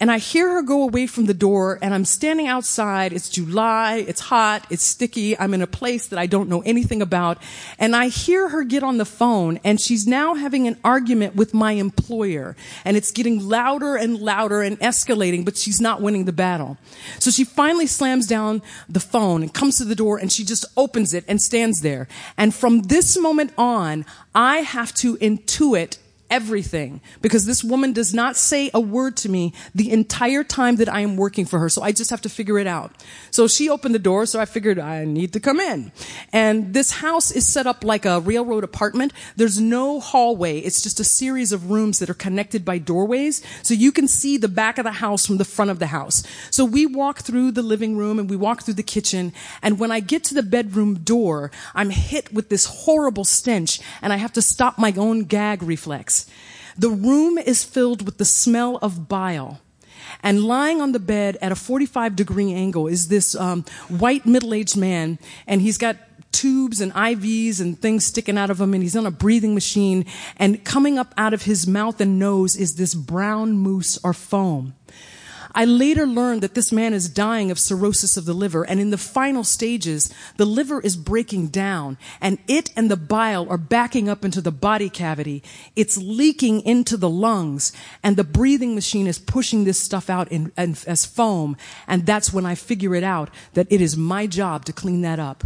And 0.00 0.10
I 0.10 0.16
hear 0.16 0.48
her 0.54 0.62
go 0.62 0.82
away 0.82 1.06
from 1.06 1.26
the 1.26 1.34
door 1.34 1.78
and 1.82 1.92
I'm 1.92 2.06
standing 2.06 2.46
outside. 2.46 3.12
It's 3.12 3.28
July. 3.28 3.96
It's 4.08 4.20
hot. 4.20 4.66
It's 4.70 4.82
sticky. 4.82 5.38
I'm 5.38 5.52
in 5.52 5.60
a 5.60 5.66
place 5.66 6.06
that 6.06 6.18
I 6.18 6.24
don't 6.24 6.48
know 6.48 6.62
anything 6.62 7.02
about. 7.02 7.36
And 7.78 7.94
I 7.94 8.08
hear 8.08 8.48
her 8.48 8.64
get 8.64 8.82
on 8.82 8.96
the 8.96 9.04
phone 9.04 9.60
and 9.62 9.78
she's 9.78 10.06
now 10.06 10.34
having 10.34 10.66
an 10.66 10.78
argument 10.82 11.36
with 11.36 11.52
my 11.52 11.72
employer. 11.72 12.56
And 12.86 12.96
it's 12.96 13.12
getting 13.12 13.46
louder 13.46 13.94
and 13.94 14.18
louder 14.18 14.62
and 14.62 14.80
escalating, 14.80 15.44
but 15.44 15.58
she's 15.58 15.82
not 15.82 16.00
winning 16.00 16.24
the 16.24 16.32
battle. 16.32 16.78
So 17.18 17.30
she 17.30 17.44
finally 17.44 17.86
slams 17.86 18.26
down 18.26 18.62
the 18.88 19.00
phone 19.00 19.42
and 19.42 19.52
comes 19.52 19.76
to 19.78 19.84
the 19.84 19.94
door 19.94 20.16
and 20.16 20.32
she 20.32 20.44
just 20.44 20.64
opens 20.78 21.12
it 21.12 21.26
and 21.28 21.42
stands 21.42 21.82
there. 21.82 22.08
And 22.38 22.54
from 22.54 22.82
this 22.82 23.18
moment 23.18 23.52
on, 23.58 24.06
I 24.34 24.58
have 24.58 24.94
to 24.94 25.18
intuit 25.18 25.98
everything 26.30 27.00
because 27.20 27.44
this 27.44 27.64
woman 27.64 27.92
does 27.92 28.14
not 28.14 28.36
say 28.36 28.70
a 28.72 28.80
word 28.80 29.16
to 29.18 29.28
me 29.28 29.52
the 29.74 29.90
entire 29.90 30.44
time 30.44 30.76
that 30.76 30.88
I 30.88 31.00
am 31.00 31.16
working 31.16 31.44
for 31.44 31.58
her. 31.58 31.68
So 31.68 31.82
I 31.82 31.92
just 31.92 32.10
have 32.10 32.20
to 32.22 32.28
figure 32.28 32.58
it 32.58 32.66
out. 32.66 32.92
So 33.30 33.48
she 33.48 33.68
opened 33.68 33.94
the 33.94 33.98
door. 33.98 34.26
So 34.26 34.40
I 34.40 34.44
figured 34.44 34.78
I 34.78 35.04
need 35.04 35.32
to 35.32 35.40
come 35.40 35.60
in. 35.60 35.92
And 36.32 36.72
this 36.72 36.92
house 36.92 37.30
is 37.30 37.46
set 37.46 37.66
up 37.66 37.84
like 37.84 38.04
a 38.04 38.20
railroad 38.20 38.64
apartment. 38.64 39.12
There's 39.36 39.60
no 39.60 40.00
hallway. 40.00 40.58
It's 40.60 40.82
just 40.82 41.00
a 41.00 41.04
series 41.04 41.52
of 41.52 41.70
rooms 41.70 41.98
that 41.98 42.10
are 42.10 42.14
connected 42.14 42.64
by 42.64 42.78
doorways. 42.78 43.42
So 43.62 43.74
you 43.74 43.92
can 43.92 44.08
see 44.08 44.36
the 44.36 44.48
back 44.48 44.78
of 44.78 44.84
the 44.84 44.92
house 44.92 45.26
from 45.26 45.38
the 45.38 45.44
front 45.44 45.70
of 45.70 45.78
the 45.78 45.88
house. 45.88 46.22
So 46.50 46.64
we 46.64 46.86
walk 46.86 47.20
through 47.20 47.52
the 47.52 47.62
living 47.62 47.96
room 47.96 48.18
and 48.18 48.30
we 48.30 48.36
walk 48.36 48.62
through 48.62 48.74
the 48.74 48.82
kitchen. 48.82 49.32
And 49.62 49.78
when 49.78 49.90
I 49.90 50.00
get 50.00 50.24
to 50.24 50.34
the 50.34 50.42
bedroom 50.42 51.00
door, 51.00 51.50
I'm 51.74 51.90
hit 51.90 52.32
with 52.32 52.48
this 52.48 52.66
horrible 52.66 53.24
stench 53.24 53.80
and 54.00 54.12
I 54.12 54.16
have 54.16 54.32
to 54.34 54.42
stop 54.42 54.78
my 54.78 54.92
own 54.96 55.24
gag 55.24 55.62
reflex. 55.62 56.19
The 56.76 56.90
room 56.90 57.38
is 57.38 57.64
filled 57.64 58.06
with 58.06 58.18
the 58.18 58.24
smell 58.24 58.76
of 58.76 59.08
bile. 59.08 59.60
And 60.22 60.44
lying 60.44 60.80
on 60.80 60.92
the 60.92 60.98
bed 60.98 61.38
at 61.40 61.52
a 61.52 61.56
45 61.56 62.16
degree 62.16 62.52
angle 62.52 62.86
is 62.86 63.08
this 63.08 63.34
um, 63.34 63.64
white 63.88 64.26
middle 64.26 64.54
aged 64.54 64.76
man, 64.76 65.18
and 65.46 65.60
he's 65.60 65.78
got 65.78 65.96
tubes 66.32 66.80
and 66.80 66.92
IVs 66.92 67.60
and 67.60 67.80
things 67.80 68.06
sticking 68.06 68.38
out 68.38 68.50
of 68.50 68.60
him, 68.60 68.74
and 68.74 68.82
he's 68.82 68.96
on 68.96 69.06
a 69.06 69.10
breathing 69.10 69.54
machine. 69.54 70.04
And 70.36 70.64
coming 70.64 70.98
up 70.98 71.14
out 71.16 71.34
of 71.34 71.42
his 71.42 71.66
mouth 71.66 72.00
and 72.00 72.18
nose 72.18 72.56
is 72.56 72.76
this 72.76 72.94
brown 72.94 73.56
mousse 73.56 73.98
or 74.02 74.12
foam. 74.12 74.74
I 75.54 75.64
later 75.64 76.06
learned 76.06 76.42
that 76.42 76.54
this 76.54 76.72
man 76.72 76.94
is 76.94 77.08
dying 77.08 77.50
of 77.50 77.58
cirrhosis 77.58 78.16
of 78.16 78.24
the 78.24 78.34
liver, 78.34 78.64
and 78.64 78.80
in 78.80 78.90
the 78.90 78.98
final 78.98 79.44
stages, 79.44 80.12
the 80.36 80.44
liver 80.44 80.80
is 80.80 80.96
breaking 80.96 81.48
down, 81.48 81.98
and 82.20 82.38
it 82.46 82.70
and 82.76 82.90
the 82.90 82.96
bile 82.96 83.48
are 83.48 83.58
backing 83.58 84.08
up 84.08 84.24
into 84.24 84.40
the 84.40 84.52
body 84.52 84.88
cavity. 84.88 85.42
It's 85.76 85.96
leaking 85.96 86.60
into 86.62 86.96
the 86.96 87.10
lungs, 87.10 87.72
and 88.02 88.16
the 88.16 88.24
breathing 88.24 88.74
machine 88.74 89.06
is 89.06 89.18
pushing 89.18 89.64
this 89.64 89.78
stuff 89.78 90.08
out 90.08 90.30
in, 90.30 90.52
in, 90.56 90.76
as 90.86 91.04
foam, 91.04 91.56
and 91.86 92.06
that's 92.06 92.32
when 92.32 92.46
I 92.46 92.54
figure 92.54 92.94
it 92.94 93.04
out 93.04 93.30
that 93.54 93.66
it 93.70 93.80
is 93.80 93.96
my 93.96 94.26
job 94.26 94.64
to 94.66 94.72
clean 94.72 95.02
that 95.02 95.18
up. 95.18 95.44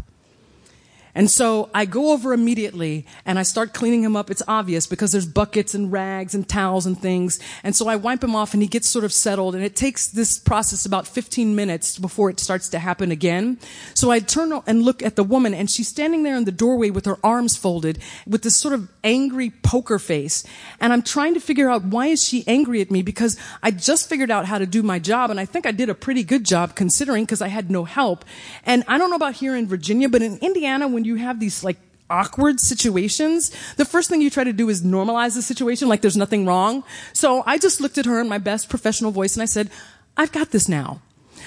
And 1.15 1.31
so 1.31 1.71
I 1.73 1.85
go 1.85 2.13
over 2.13 2.33
immediately 2.33 3.07
and 3.25 3.39
I 3.39 3.43
start 3.43 3.73
cleaning 3.73 4.03
him 4.03 4.17
up. 4.17 4.31
It's 4.31 4.43
obvious 4.49 4.87
because 4.87 5.13
there's 5.13 5.27
buckets 5.27 5.75
and 5.75 5.93
rags 5.93 6.35
and 6.35 6.49
towels 6.49 6.87
and 6.87 7.01
things. 7.01 7.39
And 7.63 7.77
so 7.77 7.89
I 7.89 7.97
wipe 7.97 8.23
him 8.23 8.35
off 8.35 8.53
and 8.53 8.63
he 8.63 8.69
gets 8.69 8.89
sort 8.89 9.05
of 9.05 9.13
settled. 9.13 9.55
And 9.55 9.65
it 9.65 9.77
takes 9.77 10.09
this 10.09 10.39
process 10.39 10.85
about 10.85 11.07
15 11.07 11.55
minutes 11.55 11.99
before 11.99 12.31
it 12.31 12.41
starts 12.41 12.69
to 12.71 12.79
happen 12.79 13.11
again. 13.11 13.59
So 13.95 14.11
I 14.11 14.19
turn 14.19 14.53
and 14.67 14.83
look 14.83 15.03
at 15.03 15.17
the 15.17 15.25
woman 15.25 15.55
and 15.55 15.71
she's 15.71 15.89
standing 15.89 16.23
there 16.23 16.37
in 16.37 16.45
the 16.45 16.53
doorway 16.53 16.91
with 16.91 17.05
her 17.07 17.19
arms 17.23 17.57
folded 17.57 17.99
with 18.27 18.43
this 18.43 18.57
sort 18.57 18.75
of 18.75 18.89
angry 19.05 19.51
poker 19.51 19.99
face. 19.99 20.45
And 20.81 20.93
I'm 20.93 21.03
trying 21.03 21.35
to 21.35 21.41
figure 21.41 21.71
out 21.71 21.85
why 21.85 22.09
is 22.09 22.23
she 22.23 22.45
angry 22.47 22.81
at 22.81 22.91
me 22.91 23.03
because 23.03 23.39
I 23.63 23.71
just 23.71 24.09
figured 24.09 24.31
out 24.31 24.47
how 24.47 24.59
to 24.59 24.67
do 24.67 24.83
my 24.83 24.99
job. 24.99 25.31
And 25.31 25.39
I 25.39 25.45
think 25.45 25.67
I 25.67 25.71
did 25.71 25.89
a 25.89 25.95
pretty 25.95 26.25
good 26.25 26.45
job 26.45 26.75
considering 26.75 27.25
because 27.25 27.41
I 27.41 27.49
had 27.49 27.71
no 27.71 27.85
help. 27.85 28.25
And 28.65 28.83
I 28.89 28.99
don't 28.99 29.11
know 29.11 29.17
about 29.17 29.35
here 29.35 29.55
in 29.55 29.69
Virginia, 29.69 30.09
but 30.09 30.23
in 30.23 30.39
Indiana, 30.39 30.89
when 30.89 31.04
you 31.05 31.17
have 31.17 31.41
these 31.41 31.63
like 31.65 31.79
awkward 32.11 32.61
situations, 32.61 33.51
the 33.77 33.85
first 33.85 34.09
thing 34.11 34.21
you 34.21 34.31
try 34.31 34.45
to 34.45 34.53
do 34.53 34.69
is 34.69 34.83
normalize 34.83 35.35
the 35.35 35.43
situation 35.43 35.89
like 35.89 36.01
there's 36.01 36.17
nothing 36.17 36.47
wrong. 36.47 36.85
So 37.13 37.43
I 37.47 37.59
just 37.59 37.81
looked 37.81 37.99
at 37.99 38.07
her 38.07 38.21
in 38.21 38.29
my 38.29 38.39
best 38.39 38.69
professional 38.69 39.11
voice 39.11 39.35
and 39.35 39.43
I 39.43 39.47
said, 39.47 39.71
I've 40.17 40.33
got 40.33 40.51
this 40.51 40.69
now. 40.69 41.01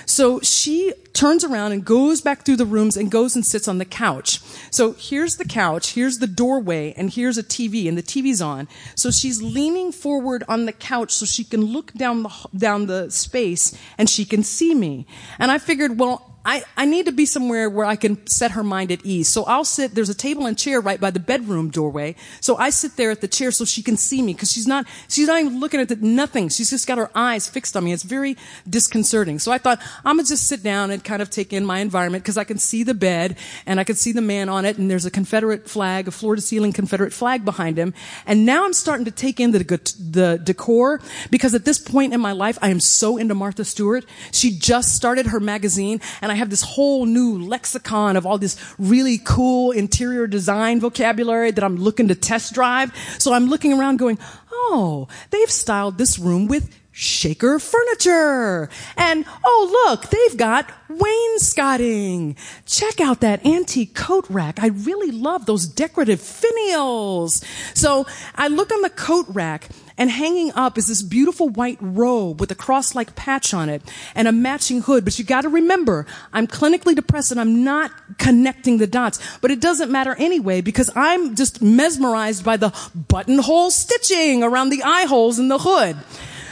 So 0.05 0.39
she 0.41 0.93
turns 1.14 1.43
around 1.43 1.72
and 1.72 1.84
goes 1.84 2.22
back 2.22 2.43
through 2.43 2.58
the 2.58 2.66
rooms 2.66 2.95
and 2.95 3.10
goes 3.10 3.36
and 3.36 3.45
sits 3.45 3.68
on 3.68 3.78
the 3.78 3.86
couch. 3.86 4.39
So 4.72 4.93
here's 4.93 5.38
the 5.38 5.45
couch, 5.45 5.93
here's 5.93 6.20
the 6.20 6.28
doorway, 6.28 6.93
and 6.95 7.10
here's 7.10 7.38
a 7.38 7.43
TV, 7.43 7.88
and 7.88 7.97
the 7.97 8.03
TV's 8.03 8.41
on. 8.41 8.68
So 8.95 9.10
she's 9.10 9.41
leaning 9.41 9.91
forward 9.91 10.43
on 10.47 10.66
the 10.66 10.74
couch 10.74 11.12
so 11.12 11.26
she 11.26 11.43
can 11.43 11.66
look 11.66 11.93
down 11.93 12.24
the, 12.24 12.47
down 12.55 12.86
the 12.86 13.10
space 13.10 13.78
and 13.97 14.10
she 14.10 14.26
can 14.26 14.43
see 14.43 14.76
me. 14.76 15.08
And 15.39 15.51
I 15.51 15.58
figured, 15.58 15.99
well, 15.99 16.36
I, 16.48 16.64
I 16.78 16.86
need 16.86 17.08
to 17.08 17.12
be 17.12 17.26
somewhere 17.26 17.70
where 17.70 17.86
I 17.86 17.98
can 17.98 18.26
set 18.26 18.52
her 18.52 18.64
mind 18.64 18.89
at 18.93 19.06
ease. 19.06 19.28
So 19.28 19.43
I'll 19.43 19.66
sit, 19.66 19.93
there's 19.93 20.10
a 20.10 20.16
table 20.16 20.45
and 20.45 20.58
chair 20.58 20.80
right 20.80 21.00
by 21.00 21.12
the 21.12 21.20
bedroom 21.20 21.70
doorway. 21.70 22.16
So 22.39 22.56
I 22.56 22.70
sit 22.70 22.95
there 22.95 23.12
at 23.12 23.20
the 23.20 23.28
chair 23.28 23.52
so 23.52 23.66
she 23.66 23.84
can 23.84 23.98
see 23.98 24.22
me 24.22 24.34
because 24.34 24.54
she's 24.54 24.66
not, 24.66 24.88
she's 25.10 25.28
not 25.28 25.41
even 25.41 25.60
looking 25.60 25.82
at 25.82 25.89
the, 25.89 25.98
nothing. 25.98 26.48
She's 26.48 26.70
just 26.70 26.88
got 26.88 27.00
her 27.00 27.12
eyes 27.14 27.50
fixed 27.50 27.76
on 27.76 27.84
me. 27.84 27.91
It's 27.91 28.04
very 28.04 28.38
disconcerting. 28.68 29.39
So 29.39 29.52
I 29.52 29.58
thought, 29.58 29.82
I'm 30.06 30.16
gonna 30.16 30.26
just 30.26 30.48
sit 30.48 30.64
down 30.64 30.89
and 30.89 31.04
kind 31.04 31.22
of 31.22 31.30
take 31.30 31.52
in 31.52 31.66
my 31.66 31.80
environment 31.80 32.24
because 32.24 32.38
I 32.38 32.45
can 32.45 32.60
see 32.60 32.84
the 32.84 32.93
bed 32.93 33.38
and 33.66 33.78
I 33.78 33.84
can 33.84 33.98
see 33.98 34.14
the 34.14 34.22
man 34.22 34.48
on 34.48 34.64
it 34.64 34.78
and 34.78 34.89
there's 34.89 35.06
a 35.06 35.12
Confederate 35.12 35.70
flag, 35.70 36.08
a 36.08 36.12
floor 36.12 36.38
to 36.38 36.41
ceiling 36.41 36.72
Confederate 36.72 37.12
flag 37.12 37.43
behind 37.43 37.78
him. 37.78 37.93
And 38.26 38.45
now 38.45 38.64
I'm 38.64 38.72
starting 38.72 39.04
to 39.04 39.12
take 39.12 39.41
in 39.41 39.52
the, 39.52 39.60
the 39.60 40.39
decor 40.41 41.02
because 41.30 41.54
at 41.54 41.66
this 41.66 41.78
point 41.78 42.14
in 42.14 42.22
my 42.22 42.32
life, 42.32 42.58
I 42.62 42.70
am 42.70 42.80
so 42.80 43.18
into 43.18 43.36
Martha 43.36 43.66
Stewart. 43.66 44.06
She 44.32 44.58
just 44.58 44.95
started 44.95 45.28
her 45.28 45.41
magazine 45.41 46.00
and 46.22 46.32
I 46.32 46.36
have 46.38 46.49
this 46.49 46.61
whole 46.61 47.05
new 47.05 47.39
lexicon 47.39 48.15
of 48.15 48.25
all 48.25 48.38
this 48.38 48.57
really 48.77 49.17
cool 49.17 49.71
interior 49.71 50.27
design 50.27 50.79
vocabulary 50.79 51.51
that 51.51 51.63
I'm 51.63 51.75
looking 51.77 52.07
to 52.07 52.15
test 52.15 52.53
drive. 52.53 52.95
So 53.19 53.33
I'm 53.33 53.47
looking 53.47 53.73
around 53.73 53.97
going, 53.97 54.17
oh, 54.51 55.07
they've 55.29 55.51
styled 55.51 55.97
this 55.97 56.17
room 56.17 56.47
with 56.47 56.73
shaker 56.91 57.59
furniture. 57.59 58.69
And 58.97 59.23
oh, 59.45 59.88
look, 59.88 60.09
they've 60.09 60.38
got 60.38 60.71
wainscoting. 60.89 62.35
Check 62.65 62.99
out 62.99 63.21
that 63.21 63.45
antique 63.45 63.93
coat 63.93 64.25
rack. 64.29 64.59
I 64.59 64.67
really 64.67 65.11
love 65.11 65.45
those 65.45 65.67
decorative 65.67 66.19
finials. 66.19 67.43
So 67.75 68.07
I 68.35 68.47
look 68.47 68.71
on 68.71 68.81
the 68.81 68.89
coat 68.89 69.27
rack 69.29 69.69
and 69.98 70.12
hanging 70.12 70.52
up 70.54 70.78
is 70.78 70.88
this 70.88 71.02
beautiful 71.02 71.50
white 71.50 71.78
robe 71.82 72.39
with 72.39 72.52
a 72.52 72.56
cross-like 72.56 73.16
patch 73.16 73.54
on 73.54 73.70
it 73.70 73.82
and 74.14 74.28
a 74.28 74.32
matching 74.32 74.82
hood. 74.82 75.04
But 75.04 75.18
you 75.18 75.26
gotta 75.26 75.50
remember, 75.50 76.06
I'm 76.32 76.48
clinically 76.48 76.95
depressed 76.95 77.32
and 77.32 77.39
I'm 77.39 77.64
not 77.64 77.91
connecting 78.18 78.78
the 78.78 78.88
dots. 78.88 79.20
But 79.39 79.52
it 79.52 79.60
doesn't 79.60 79.91
matter 79.91 80.16
anyway 80.20 80.62
because 80.62 80.89
I'm 80.95 81.36
just 81.36 81.62
mesmerized 81.62 82.45
by 82.45 82.58
the 82.58 82.70
buttonhole 82.95 83.72
stitching 83.72 84.43
around 84.43 84.70
the 84.70 84.84
eye 84.84 85.06
holes 85.06 85.39
in 85.39 85.48
the 85.48 85.60
hood. 85.60 85.98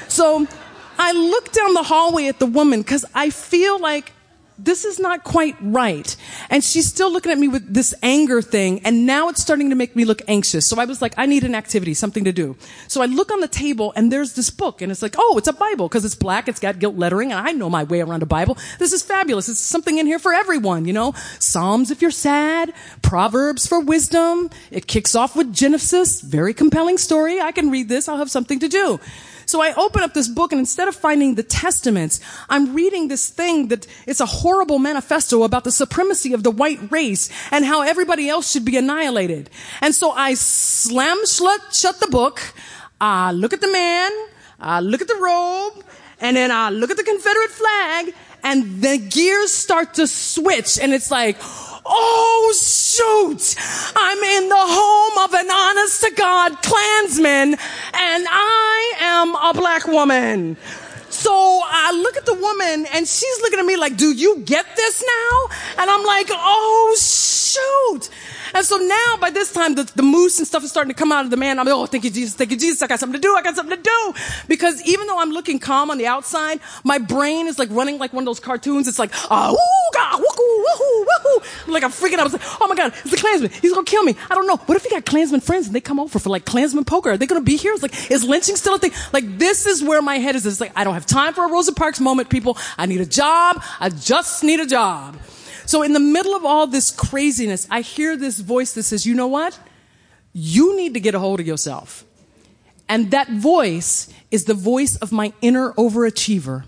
So 0.07 0.47
I 0.97 1.11
look 1.11 1.51
down 1.51 1.73
the 1.73 1.83
hallway 1.83 2.27
at 2.27 2.39
the 2.39 2.45
woman 2.45 2.81
because 2.81 3.05
I 3.13 3.29
feel 3.29 3.79
like 3.79 4.13
this 4.57 4.85
is 4.85 4.99
not 4.99 5.23
quite 5.23 5.55
right. 5.61 6.15
And 6.49 6.63
she's 6.63 6.87
still 6.87 7.11
looking 7.11 7.31
at 7.31 7.37
me 7.37 7.47
with 7.47 7.73
this 7.73 7.93
anger 8.01 8.41
thing. 8.41 8.81
And 8.85 9.05
now 9.05 9.29
it's 9.29 9.41
starting 9.41 9.69
to 9.69 9.75
make 9.75 9.95
me 9.95 10.05
look 10.05 10.21
anxious. 10.27 10.67
So 10.67 10.79
I 10.79 10.85
was 10.85 11.01
like, 11.01 11.13
I 11.17 11.25
need 11.25 11.43
an 11.43 11.55
activity, 11.55 11.93
something 11.93 12.23
to 12.23 12.31
do. 12.31 12.55
So 12.87 13.01
I 13.01 13.05
look 13.05 13.31
on 13.31 13.41
the 13.41 13.47
table 13.47 13.91
and 13.95 14.11
there's 14.11 14.33
this 14.33 14.49
book 14.49 14.81
and 14.81 14.91
it's 14.91 15.01
like, 15.01 15.15
oh, 15.17 15.37
it's 15.37 15.47
a 15.47 15.53
Bible 15.53 15.87
because 15.87 16.05
it's 16.05 16.15
black. 16.15 16.47
It's 16.47 16.59
got 16.59 16.79
gilt 16.79 16.95
lettering 16.95 17.31
and 17.31 17.47
I 17.47 17.51
know 17.51 17.69
my 17.69 17.83
way 17.83 18.01
around 18.01 18.23
a 18.23 18.25
Bible. 18.25 18.57
This 18.79 18.93
is 18.93 19.01
fabulous. 19.01 19.49
It's 19.49 19.59
something 19.59 19.97
in 19.97 20.05
here 20.05 20.19
for 20.19 20.33
everyone, 20.33 20.85
you 20.85 20.93
know? 20.93 21.13
Psalms 21.39 21.91
if 21.91 22.01
you're 22.01 22.11
sad, 22.11 22.73
Proverbs 23.01 23.67
for 23.67 23.79
wisdom. 23.79 24.49
It 24.71 24.87
kicks 24.87 25.15
off 25.15 25.35
with 25.35 25.53
Genesis. 25.53 26.21
Very 26.21 26.53
compelling 26.53 26.97
story. 26.97 27.41
I 27.41 27.51
can 27.51 27.69
read 27.69 27.89
this. 27.89 28.07
I'll 28.07 28.17
have 28.17 28.31
something 28.31 28.59
to 28.59 28.67
do. 28.67 28.99
So 29.45 29.61
I 29.61 29.73
open 29.75 30.03
up 30.03 30.13
this 30.13 30.27
book 30.27 30.51
and 30.51 30.59
instead 30.59 30.87
of 30.87 30.95
finding 30.95 31.35
the 31.35 31.43
testaments, 31.43 32.19
I'm 32.49 32.73
reading 32.73 33.07
this 33.07 33.29
thing 33.29 33.67
that 33.69 33.87
it's 34.07 34.19
a 34.19 34.25
horrible 34.25 34.79
manifesto 34.79 35.43
about 35.43 35.63
the 35.63 35.71
supremacy 35.71 36.33
of 36.33 36.43
the 36.43 36.51
white 36.51 36.91
race 36.91 37.29
and 37.51 37.65
how 37.65 37.81
everybody 37.81 38.29
else 38.29 38.51
should 38.51 38.65
be 38.65 38.77
annihilated. 38.77 39.49
And 39.81 39.93
so 39.93 40.11
I 40.11 40.33
slam 40.33 41.25
shut, 41.25 41.61
shut 41.73 41.99
the 41.99 42.07
book, 42.07 42.41
I 42.99 43.31
look 43.31 43.53
at 43.53 43.61
the 43.61 43.71
man, 43.71 44.11
I 44.59 44.79
look 44.79 45.01
at 45.01 45.07
the 45.07 45.15
robe, 45.15 45.83
and 46.19 46.37
then 46.37 46.51
I 46.51 46.69
look 46.69 46.91
at 46.91 46.97
the 46.97 47.03
Confederate 47.03 47.51
flag, 47.51 48.13
and 48.43 48.81
the 48.81 48.97
gears 48.97 49.51
start 49.51 49.95
to 49.95 50.07
switch, 50.07 50.79
and 50.79 50.93
it's 50.93 51.11
like, 51.11 51.37
Oh, 51.85 52.53
shoot! 52.57 53.55
I'm 53.95 54.17
in 54.17 54.49
the 54.49 54.55
home 54.57 55.23
of 55.23 55.33
an 55.33 55.51
honest 55.51 56.01
to 56.01 56.11
God 56.11 56.61
Klansman, 56.63 57.53
and 57.93 58.25
I 58.27 58.93
am 58.99 59.35
a 59.35 59.53
black 59.53 59.85
woman. 59.85 60.57
So 61.09 61.31
I 61.31 61.91
look 61.91 62.17
at 62.17 62.25
the 62.25 62.33
woman 62.33 62.85
and 62.93 63.07
she's 63.07 63.41
looking 63.41 63.59
at 63.59 63.65
me 63.65 63.77
like, 63.77 63.95
do 63.95 64.11
you 64.11 64.39
get 64.39 64.65
this 64.75 65.01
now? 65.01 65.55
And 65.81 65.89
I'm 65.89 66.03
like, 66.03 66.27
oh 66.29 66.95
shoot. 66.99 68.09
And 68.53 68.65
so 68.65 68.77
now, 68.77 69.17
by 69.19 69.29
this 69.29 69.51
time, 69.51 69.75
the, 69.75 69.83
the 69.95 70.03
mousse 70.03 70.37
and 70.39 70.47
stuff 70.47 70.63
is 70.63 70.69
starting 70.69 70.93
to 70.93 70.97
come 70.97 71.11
out 71.11 71.25
of 71.25 71.31
the 71.31 71.37
man. 71.37 71.59
I'm 71.59 71.65
like, 71.65 71.75
oh, 71.75 71.85
thank 71.85 72.03
you, 72.03 72.11
Jesus, 72.11 72.35
thank 72.35 72.51
you, 72.51 72.57
Jesus. 72.57 72.81
I 72.81 72.87
got 72.87 72.99
something 72.99 73.19
to 73.19 73.25
do. 73.25 73.35
I 73.35 73.41
got 73.41 73.55
something 73.55 73.75
to 73.75 73.81
do. 73.81 74.13
Because 74.47 74.81
even 74.83 75.07
though 75.07 75.19
I'm 75.19 75.31
looking 75.31 75.59
calm 75.59 75.89
on 75.89 75.97
the 75.97 76.07
outside, 76.07 76.59
my 76.83 76.97
brain 76.97 77.47
is 77.47 77.57
like 77.59 77.69
running 77.71 77.97
like 77.97 78.13
one 78.13 78.23
of 78.23 78.25
those 78.25 78.39
cartoons. 78.39 78.87
It's 78.87 78.99
like, 78.99 79.11
ah, 79.31 79.51
woo, 79.51 79.57
ga, 79.93 80.17
woohoo, 80.17 80.65
woohoo, 80.65 81.05
woohoo. 81.05 81.67
Like 81.67 81.83
I'm 81.83 81.91
freaking 81.91 82.13
out. 82.13 82.21
I 82.21 82.23
was 82.23 82.33
like, 82.33 82.61
oh 82.61 82.67
my 82.67 82.75
God, 82.75 82.93
it's 83.01 83.11
the 83.11 83.17
Klansman. 83.17 83.51
He's 83.61 83.73
gonna 83.73 83.85
kill 83.85 84.03
me. 84.03 84.15
I 84.29 84.35
don't 84.35 84.47
know. 84.47 84.57
What 84.57 84.75
if 84.75 84.83
he 84.83 84.89
got 84.89 85.05
Klansman 85.05 85.41
friends 85.41 85.67
and 85.67 85.75
they 85.75 85.81
come 85.81 85.99
over 85.99 86.19
for 86.19 86.29
like 86.29 86.45
Klansman 86.45 86.85
poker? 86.85 87.11
Are 87.11 87.17
they 87.17 87.25
gonna 87.25 87.41
be 87.41 87.57
here? 87.57 87.73
It's 87.73 87.81
like, 87.81 88.11
is 88.11 88.23
lynching 88.23 88.55
still 88.55 88.75
a 88.75 88.79
thing? 88.79 88.91
Like 89.13 89.37
this 89.37 89.65
is 89.65 89.83
where 89.83 90.01
my 90.01 90.17
head 90.17 90.35
is. 90.35 90.45
It's 90.45 90.61
like, 90.61 90.71
I 90.75 90.83
don't 90.83 90.93
have 90.93 91.05
time 91.05 91.33
for 91.33 91.45
a 91.45 91.51
Rosa 91.51 91.73
Parks 91.73 91.99
moment, 91.99 92.29
people. 92.29 92.57
I 92.77 92.85
need 92.85 93.01
a 93.01 93.05
job. 93.05 93.61
I 93.79 93.89
just 93.89 94.43
need 94.43 94.59
a 94.59 94.65
job. 94.65 95.17
So 95.75 95.83
in 95.83 95.91
the 95.91 95.99
middle 95.99 96.33
of 96.35 96.45
all 96.45 96.67
this 96.67 96.89
craziness, 96.89 97.67
I 97.69 97.81
hear 97.81 98.15
this 98.15 98.39
voice 98.39 98.71
that 98.75 98.83
says, 98.83 99.05
you 99.05 99.13
know 99.13 99.27
what? 99.27 99.59
You 100.31 100.77
need 100.77 100.93
to 100.93 101.01
get 101.01 101.15
a 101.15 101.19
hold 101.19 101.41
of 101.41 101.47
yourself. 101.47 102.05
And 102.87 103.11
that 103.11 103.29
voice 103.29 104.07
is 104.31 104.45
the 104.45 104.53
voice 104.53 104.95
of 104.95 105.11
my 105.11 105.33
inner 105.41 105.73
overachiever. 105.73 106.63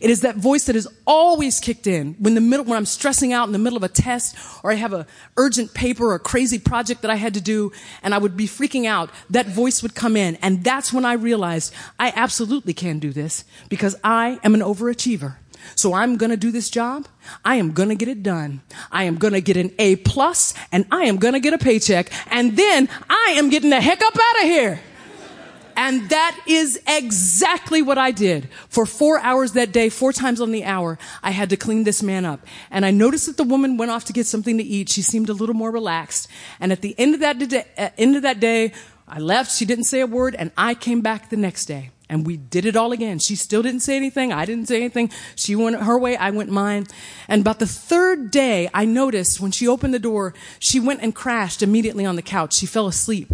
It 0.00 0.08
is 0.08 0.22
that 0.22 0.36
voice 0.36 0.64
that 0.64 0.74
is 0.74 0.88
always 1.06 1.60
kicked 1.60 1.86
in 1.86 2.14
when 2.18 2.34
the 2.34 2.40
middle, 2.40 2.64
when 2.64 2.78
I'm 2.78 2.86
stressing 2.86 3.34
out 3.34 3.46
in 3.46 3.52
the 3.52 3.58
middle 3.58 3.76
of 3.76 3.82
a 3.82 3.88
test 3.88 4.34
or 4.62 4.72
I 4.72 4.76
have 4.76 4.94
a 4.94 5.06
urgent 5.36 5.74
paper 5.74 6.06
or 6.06 6.14
a 6.14 6.18
crazy 6.18 6.58
project 6.58 7.02
that 7.02 7.10
I 7.10 7.16
had 7.16 7.34
to 7.34 7.42
do 7.42 7.72
and 8.02 8.14
I 8.14 8.18
would 8.18 8.38
be 8.38 8.46
freaking 8.46 8.86
out. 8.86 9.10
That 9.28 9.48
voice 9.48 9.82
would 9.82 9.94
come 9.94 10.16
in. 10.16 10.36
And 10.36 10.64
that's 10.64 10.94
when 10.94 11.04
I 11.04 11.12
realized 11.12 11.74
I 11.98 12.10
absolutely 12.16 12.72
can 12.72 13.00
do 13.00 13.12
this 13.12 13.44
because 13.68 13.96
I 14.02 14.40
am 14.42 14.54
an 14.54 14.60
overachiever. 14.60 15.36
So 15.74 15.94
I'm 15.94 16.16
going 16.16 16.30
to 16.30 16.36
do 16.36 16.50
this 16.50 16.70
job. 16.70 17.06
I 17.44 17.56
am 17.56 17.72
going 17.72 17.88
to 17.88 17.94
get 17.94 18.08
it 18.08 18.22
done. 18.22 18.60
I 18.90 19.04
am 19.04 19.16
going 19.16 19.34
to 19.34 19.40
get 19.40 19.56
an 19.56 19.72
A 19.78 19.96
plus 19.96 20.54
and 20.72 20.86
I 20.90 21.04
am 21.04 21.16
going 21.16 21.34
to 21.34 21.40
get 21.40 21.54
a 21.54 21.58
paycheck. 21.58 22.10
And 22.30 22.56
then 22.56 22.88
I 23.08 23.34
am 23.36 23.50
getting 23.50 23.70
the 23.70 23.80
heck 23.80 24.02
up 24.02 24.14
out 24.14 24.42
of 24.42 24.48
here. 24.48 24.80
And 25.78 26.08
that 26.08 26.38
is 26.46 26.80
exactly 26.86 27.82
what 27.82 27.98
I 27.98 28.10
did. 28.10 28.48
For 28.68 28.86
four 28.86 29.18
hours 29.20 29.52
that 29.52 29.72
day, 29.72 29.90
four 29.90 30.10
times 30.10 30.40
on 30.40 30.50
the 30.50 30.64
hour, 30.64 30.98
I 31.22 31.32
had 31.32 31.50
to 31.50 31.56
clean 31.56 31.84
this 31.84 32.02
man 32.02 32.24
up. 32.24 32.40
And 32.70 32.86
I 32.86 32.90
noticed 32.90 33.26
that 33.26 33.36
the 33.36 33.44
woman 33.44 33.76
went 33.76 33.90
off 33.90 34.06
to 34.06 34.14
get 34.14 34.26
something 34.26 34.56
to 34.56 34.64
eat. 34.64 34.88
She 34.88 35.02
seemed 35.02 35.28
a 35.28 35.34
little 35.34 35.54
more 35.54 35.70
relaxed. 35.70 36.28
And 36.60 36.72
at 36.72 36.80
the 36.80 36.94
end 36.98 37.14
of 37.14 37.20
that 37.20 37.38
day, 37.38 37.64
end 37.98 38.16
of 38.16 38.22
that 38.22 38.40
day, 38.40 38.72
I 39.06 39.18
left. 39.18 39.52
She 39.52 39.66
didn't 39.66 39.84
say 39.84 40.00
a 40.00 40.06
word 40.06 40.34
and 40.34 40.50
I 40.56 40.74
came 40.74 41.02
back 41.02 41.28
the 41.28 41.36
next 41.36 41.66
day. 41.66 41.90
And 42.08 42.24
we 42.24 42.36
did 42.36 42.64
it 42.64 42.76
all 42.76 42.92
again. 42.92 43.18
She 43.18 43.34
still 43.34 43.62
didn't 43.62 43.80
say 43.80 43.96
anything. 43.96 44.32
I 44.32 44.44
didn't 44.44 44.66
say 44.66 44.76
anything. 44.76 45.10
She 45.34 45.56
went 45.56 45.80
her 45.80 45.98
way. 45.98 46.16
I 46.16 46.30
went 46.30 46.50
mine. 46.50 46.86
And 47.26 47.40
about 47.40 47.58
the 47.58 47.66
third 47.66 48.30
day, 48.30 48.70
I 48.72 48.84
noticed 48.84 49.40
when 49.40 49.50
she 49.50 49.66
opened 49.66 49.92
the 49.92 49.98
door, 49.98 50.32
she 50.60 50.78
went 50.78 51.02
and 51.02 51.14
crashed 51.14 51.62
immediately 51.62 52.06
on 52.06 52.14
the 52.14 52.22
couch. 52.22 52.54
She 52.54 52.66
fell 52.66 52.86
asleep. 52.86 53.32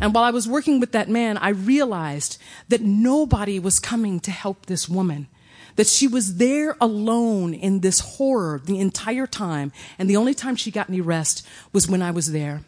And 0.00 0.14
while 0.14 0.24
I 0.24 0.30
was 0.30 0.48
working 0.48 0.80
with 0.80 0.92
that 0.92 1.08
man, 1.08 1.36
I 1.36 1.50
realized 1.50 2.38
that 2.68 2.80
nobody 2.80 3.58
was 3.58 3.78
coming 3.78 4.20
to 4.20 4.30
help 4.30 4.66
this 4.66 4.88
woman. 4.88 5.28
That 5.76 5.86
she 5.86 6.06
was 6.06 6.36
there 6.36 6.76
alone 6.80 7.52
in 7.52 7.80
this 7.80 8.00
horror 8.00 8.60
the 8.64 8.80
entire 8.80 9.26
time. 9.26 9.70
And 9.98 10.08
the 10.08 10.16
only 10.16 10.32
time 10.32 10.56
she 10.56 10.70
got 10.70 10.88
any 10.88 11.00
rest 11.00 11.46
was 11.72 11.88
when 11.88 12.00
I 12.00 12.10
was 12.10 12.32
there. 12.32 12.62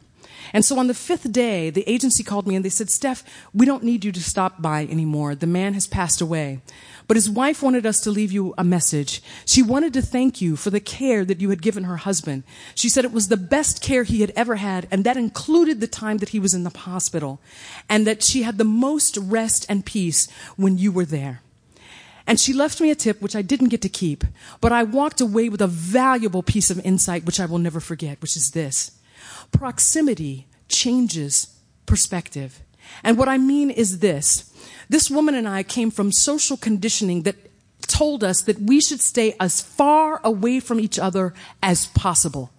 And 0.52 0.64
so 0.64 0.78
on 0.78 0.86
the 0.86 0.94
fifth 0.94 1.30
day, 1.32 1.70
the 1.70 1.88
agency 1.88 2.22
called 2.22 2.46
me 2.46 2.54
and 2.54 2.64
they 2.64 2.70
said, 2.70 2.90
Steph, 2.90 3.24
we 3.52 3.66
don't 3.66 3.82
need 3.82 4.04
you 4.04 4.12
to 4.12 4.22
stop 4.22 4.60
by 4.60 4.86
anymore. 4.86 5.34
The 5.34 5.46
man 5.46 5.74
has 5.74 5.86
passed 5.86 6.20
away. 6.20 6.60
But 7.08 7.16
his 7.16 7.30
wife 7.30 7.62
wanted 7.62 7.86
us 7.86 8.00
to 8.00 8.10
leave 8.10 8.32
you 8.32 8.54
a 8.58 8.64
message. 8.64 9.22
She 9.44 9.62
wanted 9.62 9.92
to 9.94 10.02
thank 10.02 10.40
you 10.40 10.56
for 10.56 10.70
the 10.70 10.80
care 10.80 11.24
that 11.24 11.40
you 11.40 11.50
had 11.50 11.62
given 11.62 11.84
her 11.84 11.98
husband. 11.98 12.42
She 12.74 12.88
said 12.88 13.04
it 13.04 13.12
was 13.12 13.28
the 13.28 13.36
best 13.36 13.80
care 13.80 14.02
he 14.02 14.22
had 14.22 14.32
ever 14.34 14.56
had, 14.56 14.88
and 14.90 15.04
that 15.04 15.16
included 15.16 15.80
the 15.80 15.86
time 15.86 16.18
that 16.18 16.30
he 16.30 16.40
was 16.40 16.52
in 16.52 16.64
the 16.64 16.76
hospital, 16.76 17.40
and 17.88 18.06
that 18.06 18.22
she 18.24 18.42
had 18.42 18.58
the 18.58 18.64
most 18.64 19.16
rest 19.18 19.66
and 19.68 19.86
peace 19.86 20.28
when 20.56 20.78
you 20.78 20.90
were 20.90 21.04
there. 21.04 21.42
And 22.26 22.40
she 22.40 22.52
left 22.52 22.80
me 22.80 22.90
a 22.90 22.96
tip, 22.96 23.22
which 23.22 23.36
I 23.36 23.42
didn't 23.42 23.68
get 23.68 23.82
to 23.82 23.88
keep, 23.88 24.24
but 24.60 24.72
I 24.72 24.82
walked 24.82 25.20
away 25.20 25.48
with 25.48 25.60
a 25.60 25.68
valuable 25.68 26.42
piece 26.42 26.70
of 26.70 26.84
insight, 26.84 27.24
which 27.24 27.38
I 27.38 27.46
will 27.46 27.58
never 27.58 27.78
forget, 27.78 28.20
which 28.20 28.36
is 28.36 28.50
this. 28.50 28.90
Proximity 29.50 30.46
changes 30.68 31.58
perspective. 31.86 32.62
And 33.02 33.18
what 33.18 33.28
I 33.28 33.38
mean 33.38 33.70
is 33.70 33.98
this. 33.98 34.52
This 34.88 35.10
woman 35.10 35.34
and 35.34 35.48
I 35.48 35.62
came 35.62 35.90
from 35.90 36.12
social 36.12 36.56
conditioning 36.56 37.22
that 37.22 37.36
told 37.82 38.24
us 38.24 38.42
that 38.42 38.60
we 38.60 38.80
should 38.80 39.00
stay 39.00 39.34
as 39.40 39.60
far 39.60 40.20
away 40.24 40.60
from 40.60 40.80
each 40.80 40.98
other 40.98 41.34
as 41.62 41.86
possible. 41.88 42.50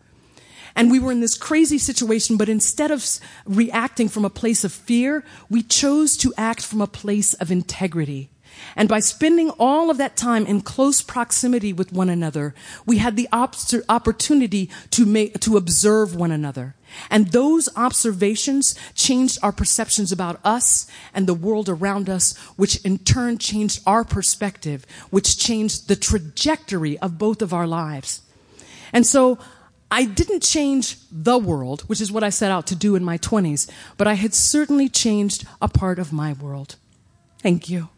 And 0.75 0.91
we 0.91 0.99
were 0.99 1.11
in 1.11 1.21
this 1.21 1.35
crazy 1.35 1.79
situation, 1.79 2.37
but 2.37 2.49
instead 2.49 2.91
of 2.91 3.03
reacting 3.45 4.09
from 4.09 4.25
a 4.25 4.29
place 4.29 4.63
of 4.63 4.71
fear, 4.71 5.23
we 5.49 5.63
chose 5.63 6.15
to 6.17 6.33
act 6.37 6.63
from 6.63 6.81
a 6.81 6.87
place 6.87 7.33
of 7.35 7.51
integrity. 7.51 8.29
And 8.75 8.87
by 8.87 8.99
spending 8.99 9.49
all 9.51 9.89
of 9.89 9.97
that 9.97 10.15
time 10.15 10.45
in 10.45 10.61
close 10.61 11.01
proximity 11.01 11.73
with 11.73 11.91
one 11.91 12.09
another, 12.09 12.53
we 12.85 12.97
had 12.97 13.15
the 13.15 13.27
op- 13.31 13.55
opportunity 13.89 14.69
to 14.91 15.05
make, 15.05 15.39
to 15.41 15.57
observe 15.57 16.15
one 16.15 16.31
another. 16.31 16.75
And 17.09 17.31
those 17.31 17.69
observations 17.75 18.75
changed 18.95 19.39
our 19.43 19.51
perceptions 19.51 20.11
about 20.11 20.39
us 20.43 20.87
and 21.13 21.27
the 21.27 21.33
world 21.33 21.69
around 21.69 22.09
us, 22.09 22.37
which 22.55 22.77
in 22.85 22.99
turn 22.99 23.37
changed 23.37 23.81
our 23.85 24.03
perspective, 24.03 24.85
which 25.09 25.37
changed 25.37 25.87
the 25.87 25.95
trajectory 25.95 26.97
of 26.99 27.17
both 27.17 27.41
of 27.41 27.53
our 27.53 27.67
lives. 27.67 28.21
And 28.93 29.05
so 29.05 29.37
I 29.89 30.05
didn't 30.05 30.43
change 30.43 30.97
the 31.11 31.37
world, 31.37 31.81
which 31.83 32.01
is 32.01 32.11
what 32.11 32.23
I 32.23 32.29
set 32.29 32.51
out 32.51 32.67
to 32.67 32.75
do 32.75 32.95
in 32.95 33.03
my 33.03 33.17
20s, 33.17 33.69
but 33.95 34.07
I 34.07 34.13
had 34.13 34.33
certainly 34.33 34.89
changed 34.89 35.45
a 35.61 35.67
part 35.67 35.99
of 35.99 36.11
my 36.11 36.33
world. 36.33 36.75
Thank 37.41 37.69
you. 37.69 37.89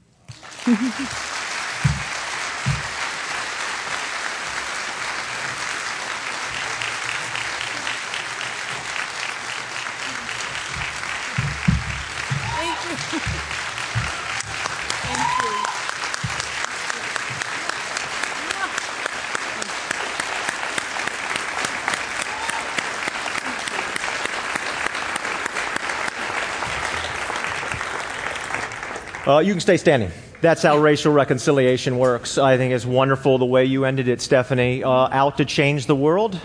Uh, 29.29 29.41
you 29.41 29.53
can 29.53 29.59
stay 29.61 29.77
standing. 29.77 30.11
That's 30.41 30.63
how 30.63 30.77
racial 30.77 31.11
reconciliation 31.11 31.97
works. 31.97 32.37
I 32.37 32.55
think 32.55 32.73
it's 32.73 32.85
wonderful 32.85 33.37
the 33.37 33.45
way 33.45 33.65
you 33.65 33.83
ended 33.83 34.07
it, 34.07 34.21
Stephanie. 34.21 34.85
Uh, 34.85 34.89
out 34.89 35.35
to 35.37 35.45
change 35.45 35.85
the 35.85 35.95
world. 35.97 36.39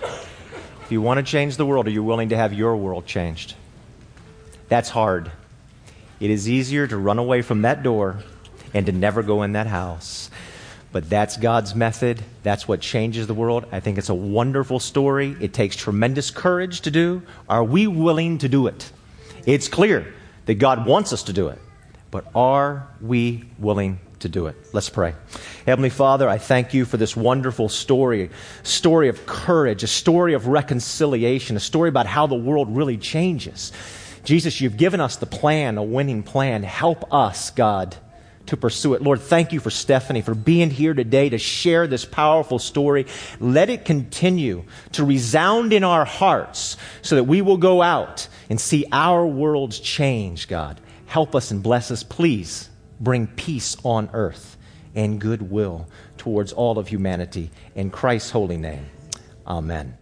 If 0.82 0.90
you 0.90 1.01
want 1.01 1.18
to 1.18 1.22
change 1.22 1.57
the 1.57 1.64
world, 1.64 1.86
are 1.86 1.92
you 1.92 2.03
willing 2.03 2.30
to 2.30 2.36
have 2.36 2.53
your 2.53 2.76
world 2.76 3.07
changed? 3.07 3.55
That's 4.68 4.90
hard. 4.90 5.30
It 6.18 6.30
is 6.30 6.49
easier 6.49 6.88
to 6.88 6.97
run 6.97 7.20
away 7.20 7.42
from 7.42 7.62
that 7.62 7.84
door 7.84 8.18
and 8.72 8.84
to 8.86 8.90
never 8.90 9.22
go 9.22 9.45
in 9.45 9.53
that 9.53 9.68
house. 9.68 10.28
But 10.90 11.09
that's 11.09 11.36
God's 11.36 11.76
method. 11.76 12.20
That's 12.42 12.66
what 12.66 12.80
changes 12.80 13.28
the 13.28 13.34
world. 13.34 13.64
I 13.70 13.78
think 13.78 13.99
it's 13.99 14.09
a 14.09 14.14
wonderful 14.14 14.80
story. 14.80 15.36
It 15.40 15.53
takes 15.53 15.76
tremendous 15.76 16.32
courage 16.32 16.80
to 16.80 16.90
do. 16.90 17.22
Are 17.49 17.62
we 17.62 17.86
willing 17.86 18.38
to 18.38 18.49
do 18.49 18.66
it? 18.66 18.90
It's 19.47 19.68
clear 19.68 20.12
that 20.47 20.55
God 20.55 20.84
wants 20.84 21.12
us 21.12 21.22
to 21.24 21.32
do 21.32 21.47
it 21.47 21.61
but 22.14 22.24
are 22.32 22.86
we 23.00 23.42
willing 23.58 23.98
to 24.20 24.28
do 24.28 24.46
it? 24.46 24.54
Let's 24.72 24.88
pray. 24.88 25.14
Heavenly 25.66 25.90
Father, 25.90 26.28
I 26.28 26.38
thank 26.38 26.72
you 26.72 26.84
for 26.84 26.96
this 26.96 27.16
wonderful 27.16 27.68
story, 27.68 28.30
story 28.62 29.08
of 29.08 29.26
courage, 29.26 29.82
a 29.82 29.88
story 29.88 30.34
of 30.34 30.46
reconciliation, 30.46 31.56
a 31.56 31.60
story 31.60 31.88
about 31.88 32.06
how 32.06 32.28
the 32.28 32.36
world 32.36 32.76
really 32.76 32.98
changes. 32.98 33.72
Jesus, 34.22 34.60
you've 34.60 34.76
given 34.76 35.00
us 35.00 35.16
the 35.16 35.26
plan, 35.26 35.76
a 35.76 35.82
winning 35.82 36.22
plan. 36.22 36.62
Help 36.62 37.12
us, 37.12 37.50
God, 37.50 37.96
to 38.46 38.56
pursue 38.56 38.94
it. 38.94 39.02
Lord, 39.02 39.20
thank 39.20 39.52
you 39.52 39.58
for 39.58 39.70
Stephanie 39.70 40.22
for 40.22 40.36
being 40.36 40.70
here 40.70 40.94
today 40.94 41.30
to 41.30 41.38
share 41.38 41.88
this 41.88 42.04
powerful 42.04 42.60
story. 42.60 43.06
Let 43.40 43.70
it 43.70 43.84
continue 43.84 44.66
to 44.92 45.04
resound 45.04 45.72
in 45.72 45.82
our 45.82 46.04
hearts 46.04 46.76
so 47.02 47.16
that 47.16 47.24
we 47.24 47.42
will 47.42 47.56
go 47.56 47.82
out 47.82 48.28
and 48.48 48.60
see 48.60 48.84
our 48.92 49.26
worlds 49.26 49.80
change, 49.80 50.46
God 50.46 50.80
help 51.14 51.36
us 51.36 51.52
and 51.52 51.62
bless 51.62 51.92
us. 51.92 52.02
Please 52.02 52.68
bring 52.98 53.28
peace 53.28 53.76
on 53.84 54.10
earth 54.12 54.56
and 54.96 55.20
goodwill 55.20 55.86
towards 56.18 56.52
all 56.52 56.76
of 56.76 56.88
humanity. 56.88 57.52
In 57.76 57.88
Christ's 57.88 58.32
holy 58.32 58.56
name, 58.56 58.86
amen. 59.46 59.96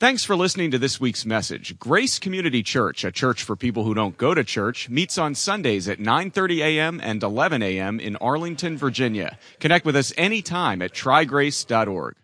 Thanks 0.00 0.24
for 0.24 0.34
listening 0.34 0.72
to 0.72 0.78
this 0.80 1.00
week's 1.00 1.24
message. 1.24 1.78
Grace 1.78 2.18
Community 2.18 2.64
Church, 2.64 3.04
a 3.04 3.12
church 3.12 3.44
for 3.44 3.54
people 3.54 3.84
who 3.84 3.94
don't 3.94 4.18
go 4.18 4.34
to 4.34 4.42
church, 4.42 4.88
meets 4.88 5.18
on 5.18 5.36
Sundays 5.36 5.86
at 5.86 6.00
9:30 6.00 6.58
a.m. 6.58 7.00
and 7.00 7.22
11 7.22 7.62
a.m. 7.62 8.00
in 8.00 8.16
Arlington, 8.16 8.76
Virginia. 8.76 9.38
Connect 9.60 9.86
with 9.86 9.94
us 9.94 10.12
anytime 10.16 10.82
at 10.82 10.92
trygrace.org. 10.92 12.16